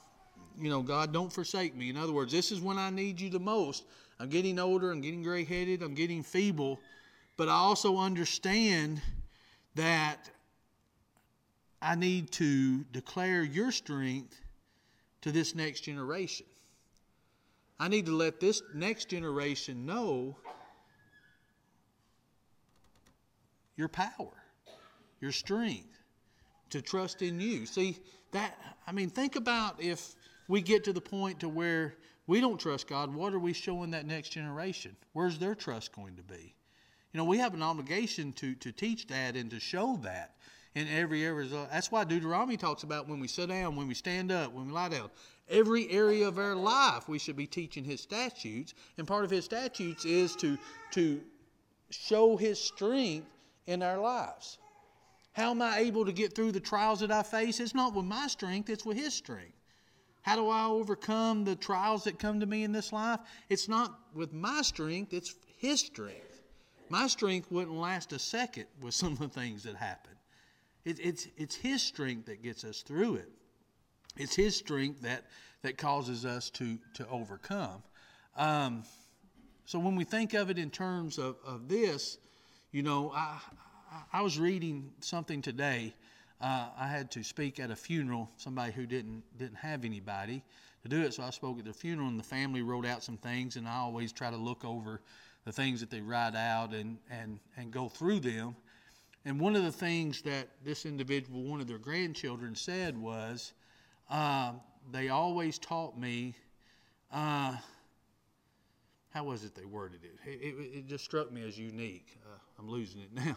you 0.61 0.69
know, 0.69 0.83
God, 0.83 1.13
don't 1.13 1.33
forsake 1.33 1.77
me. 1.77 1.89
In 1.89 1.97
other 1.97 2.13
words, 2.13 2.33
this 2.33 2.51
is 2.51 2.61
when 2.61 2.77
I 2.77 2.91
need 2.91 3.21
you 3.21 3.31
the 3.31 3.39
most. 3.39 3.85
I'm 4.19 4.31
getting 4.31 4.59
older, 4.59 4.91
I'm 4.91 5.01
getting 5.01 5.23
gray 5.23 5.45
headed, 5.45 5.83
I'm 5.83 5.95
getting 5.95 6.25
feeble, 6.25 6.81
but 7.37 7.49
I 7.49 7.53
also 7.53 7.99
understand 7.99 9.01
that 9.77 10.31
I 11.81 11.95
need 11.95 12.33
to 12.33 12.85
declare 12.85 13.43
your 13.43 13.71
strength 13.71 14.41
to 15.23 15.33
this 15.33 15.55
next 15.55 15.81
generation. 15.81 16.47
I 17.79 17.89
need 17.89 18.07
to 18.07 18.17
let 18.17 18.41
this 18.41 18.63
next 18.75 19.09
generation 19.09 19.87
know 19.87 20.37
your 23.77 23.89
power, 23.89 24.33
your 25.21 25.31
strength, 25.31 25.99
to 26.71 26.83
trust 26.83 27.23
in 27.23 27.41
you. 27.41 27.65
See, 27.65 27.99
that, 28.33 28.59
I 28.87 28.93
mean, 28.93 29.09
think 29.09 29.37
about 29.37 29.81
if 29.81 30.15
we 30.49 30.61
get 30.61 30.85
to 30.85 30.93
the 30.93 31.01
point 31.01 31.41
to 31.41 31.49
where 31.49 31.95
we 32.27 32.41
don't 32.41 32.59
trust 32.59 32.89
God, 32.89 33.15
what 33.15 33.33
are 33.33 33.39
we 33.39 33.53
showing 33.53 33.93
that 33.93 34.05
next 34.05 34.31
generation? 34.31 34.97
Where's 35.13 35.39
their 35.39 35.55
trust 35.55 35.93
going 35.93 36.17
to 36.17 36.23
be? 36.23 36.55
You 37.13 37.19
know, 37.19 37.25
we 37.25 37.39
have 37.39 37.55
an 37.55 37.63
obligation 37.63 38.33
to, 38.35 38.55
to 38.57 38.73
teach 38.73 39.07
that 39.07 39.37
and 39.37 39.51
to 39.51 39.61
show 39.61 39.99
that 40.03 40.35
in 40.75 40.89
every 40.89 41.25
area. 41.25 41.49
That's 41.71 41.91
why 41.91 42.05
Deuteronomy 42.05 42.57
talks 42.57 42.83
about 42.83 43.09
when 43.09 43.21
we 43.21 43.29
sit 43.29 43.49
down, 43.49 43.77
when 43.77 43.89
we 43.89 43.95
stand 43.95 44.31
up, 44.31 44.53
when 44.53 44.67
we 44.67 44.73
lie 44.73 44.89
down. 44.89 45.11
Every 45.49 45.91
area 45.91 46.29
of 46.29 46.39
our 46.39 46.55
life, 46.55 47.09
we 47.09 47.19
should 47.19 47.37
be 47.37 47.47
teaching 47.47 47.85
His 47.85 48.01
statutes, 48.01 48.75
and 48.97 49.07
part 49.07 49.25
of 49.25 49.31
His 49.31 49.45
statutes 49.45 50.05
is 50.05 50.37
to 50.37 50.59
to 50.93 51.21
show 51.91 52.37
His 52.37 52.61
strength 52.61 53.27
in 53.67 53.83
our 53.83 53.99
lives. 53.99 54.59
How 55.33 55.51
am 55.51 55.63
I 55.63 55.79
able 55.79 56.05
to 56.05 56.13
get 56.13 56.35
through 56.35 56.53
the 56.53 56.61
trials 56.61 57.01
that 57.01 57.11
I 57.11 57.23
face? 57.23 57.61
It's 57.61 57.75
not 57.75 57.95
with 57.95 58.05
my 58.05 58.27
strength; 58.27 58.69
it's 58.69 58.85
with 58.85 58.97
His 58.97 59.15
strength. 59.15 59.55
How 60.23 60.37
do 60.37 60.49
I 60.49 60.67
overcome 60.67 61.45
the 61.45 61.57
trials 61.57 62.05
that 62.05 62.19
come 62.19 62.41
to 62.41 62.47
me 62.47 62.65
in 62.65 62.73
this 62.73 62.93
life? 62.93 63.21
It's 63.49 63.69
not 63.69 63.99
with 64.15 64.33
my 64.33 64.63
strength; 64.63 65.15
it's 65.15 65.35
His 65.57 65.81
strength. 65.81 66.43
My 66.91 67.07
strength 67.07 67.51
wouldn't 67.51 67.77
last 67.77 68.13
a 68.13 68.19
second 68.19 68.67
with 68.83 68.95
some 69.01 69.13
of 69.13 69.19
the 69.19 69.29
things 69.29 69.63
that 69.63 69.77
happen. 69.77 70.18
It, 70.89 70.99
it's 71.01 71.29
it's 71.37 71.55
His 71.55 71.83
strength 71.83 72.27
that 72.27 72.43
gets 72.43 72.65
us 72.65 72.81
through 72.81 73.17
it. 73.17 73.29
It's 74.17 74.35
His 74.35 74.57
strength 74.57 75.03
that 75.03 75.25
that 75.63 75.77
causes 75.77 76.25
us 76.25 76.49
to 76.51 76.79
to 76.95 77.07
overcome. 77.09 77.83
Um, 78.37 78.85
so 79.67 79.79
when 79.79 79.97
we 79.97 80.05
think 80.05 80.33
of 80.33 80.49
it 80.49 80.57
in 80.57 80.71
terms 80.71 81.19
of, 81.19 81.37
of 81.45 81.69
this, 81.69 82.17
you 82.73 82.83
know, 82.83 83.13
I, 83.15 83.39
I, 84.13 84.23
was 84.23 84.39
reading 84.39 84.91
something 85.01 85.43
today. 85.43 85.93
Uh, 86.41 86.69
I 86.79 86.87
had 86.87 87.11
to 87.11 87.23
speak 87.23 87.61
at 87.61 87.71
a 87.71 87.77
funeral, 87.77 88.31
somebody 88.39 88.73
who 88.73 88.87
didn't 88.87 89.25
didn't 89.37 89.57
have 89.57 89.85
anybody 89.85 90.43
to 90.85 90.89
do 90.89 91.03
it, 91.03 91.13
so 91.13 91.23
I 91.23 91.31
spoke 91.31 91.59
at 91.59 91.67
the 91.67 91.75
funeral, 91.75 92.09
and 92.09 92.19
the 92.19 92.25
family 92.25 92.63
wrote 92.63 92.87
out 92.87 93.03
some 93.03 93.19
things, 93.19 93.57
and 93.57 93.69
I 93.69 93.77
always 93.77 94.11
try 94.11 94.31
to 94.31 94.39
look 94.39 94.65
over 94.65 95.03
the 95.45 95.53
things 95.53 95.81
that 95.81 95.91
they 95.91 96.01
write 96.01 96.35
out 96.35 96.73
and 96.73 96.97
and 97.11 97.41
and 97.59 97.71
go 97.71 97.91
through 97.91 98.21
them. 98.21 98.57
And 99.29 99.39
one 99.39 99.55
of 99.55 99.63
the 99.63 99.71
things 99.71 100.23
that 100.23 100.49
this 100.65 100.87
individual, 100.87 101.43
one 101.43 101.61
of 101.61 101.69
their 101.69 101.77
grandchildren, 101.77 102.55
said 102.55 102.97
was, 102.97 103.53
uh, 104.09 104.53
they 104.91 105.11
always 105.11 105.59
taught 105.59 105.99
me. 105.99 106.35
Uh, 107.13 107.55
how 109.11 109.25
was 109.25 109.45
it 109.45 109.55
they 109.55 109.67
worded 109.67 110.01
it? 110.03 110.19
It, 110.27 110.55
it, 110.55 110.79
it 110.79 110.87
just 110.87 111.05
struck 111.05 111.31
me 111.31 111.47
as 111.47 111.59
unique. 111.59 112.17
Uh, 112.25 112.39
I'm 112.59 112.71
losing 112.71 113.03
it 113.03 113.13
now. 113.27 113.37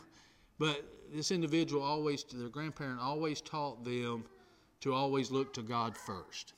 But 0.60 0.82
this 1.14 1.30
individual 1.30 1.84
always, 1.84 2.24
their 2.24 2.48
grandparent 2.48 3.02
always 3.02 3.42
taught 3.42 3.84
them 3.84 4.24
to 4.80 4.94
always 4.94 5.30
look 5.30 5.54
to 5.56 5.62
God 5.62 5.98
first. 5.98 6.54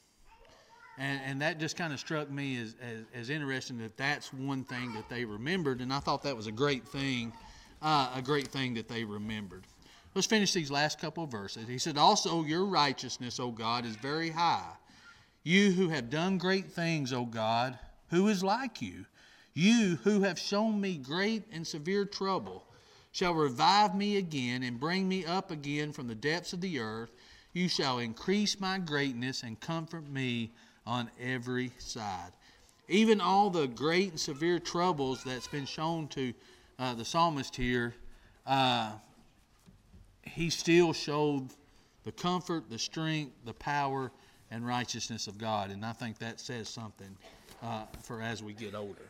And, 1.00 1.20
and 1.26 1.42
that 1.42 1.60
just 1.60 1.76
kind 1.76 1.92
of 1.92 2.00
struck 2.00 2.30
me 2.30 2.62
as, 2.62 2.76
as, 2.80 3.06
as 3.16 3.30
interesting 3.32 3.80
that 3.80 3.98
that's 3.98 4.32
one 4.32 4.64
thing 4.64 4.94
that 4.94 5.10
they 5.10 5.26
remembered. 5.26 5.82
And 5.82 5.92
I 5.92 6.02
thought 6.02 6.22
that 6.22 6.38
was 6.38 6.46
a 6.46 6.52
great 6.52 6.88
thing, 6.88 7.34
uh, 7.84 8.12
a 8.16 8.22
great 8.22 8.48
thing 8.48 8.74
that 8.76 8.88
they 8.88 9.04
remembered. 9.04 9.64
Let's 10.16 10.28
finish 10.28 10.54
these 10.54 10.72
last 10.72 11.00
couple 11.00 11.26
verses. 11.26 11.68
He 11.68 11.78
said, 11.78 11.98
Also, 11.98 12.44
your 12.44 12.66
righteousness, 12.66 13.40
O 13.40 13.52
God, 13.52 13.86
is 13.86 13.96
very 13.96 14.30
high. 14.30 14.72
You 15.44 15.72
who 15.72 15.90
have 15.90 16.10
done 16.10 16.38
great 16.38 16.72
things, 16.72 17.12
O 17.12 17.26
God, 17.26 17.78
who 18.10 18.28
is 18.28 18.44
like 18.44 18.82
you? 18.82 19.06
You 19.54 19.98
who 20.04 20.22
have 20.22 20.40
shown 20.40 20.80
me 20.80 20.98
great 20.98 21.44
and 21.52 21.66
severe 21.66 22.06
trouble, 22.06 22.64
shall 23.12 23.34
revive 23.34 23.96
me 23.96 24.18
again 24.18 24.64
and 24.64 24.80
bring 24.80 25.08
me 25.08 25.26
up 25.26 25.52
again 25.52 25.92
from 25.92 26.08
the 26.08 26.16
depths 26.16 26.54
of 26.54 26.62
the 26.62 26.80
earth. 26.80 27.12
You 27.54 27.70
shall 27.70 28.00
increase 28.00 28.60
my 28.60 28.80
greatness 28.80 29.44
and 29.44 29.60
comfort 29.60 30.10
me 30.10 30.52
on 30.86 31.10
every 31.22 31.72
side. 31.78 32.32
Even 32.90 33.22
all 33.22 33.50
the 33.50 33.68
great 33.68 34.10
and 34.10 34.20
severe 34.20 34.60
troubles 34.60 35.24
that's 35.24 35.48
been 35.48 35.66
shown 35.66 36.08
to 36.10 36.34
uh, 36.80 36.94
the 36.94 37.06
psalmist 37.06 37.56
here, 37.56 37.94
uh, 38.46 38.92
he 40.24 40.50
still 40.50 40.94
showed 40.94 41.50
the 42.04 42.12
comfort, 42.12 42.70
the 42.70 42.80
strength, 42.80 43.34
the 43.46 43.54
power, 43.54 44.12
and 44.52 44.66
righteousness 44.66 45.28
of 45.28 45.38
God. 45.38 45.72
And 45.72 45.86
I 45.86 45.94
think 45.94 46.20
that 46.20 46.40
says 46.40 46.70
something 46.70 47.16
uh, 47.62 47.86
for 48.02 48.22
as 48.22 48.44
we 48.44 48.54
get 48.54 48.76
older. 48.76 49.10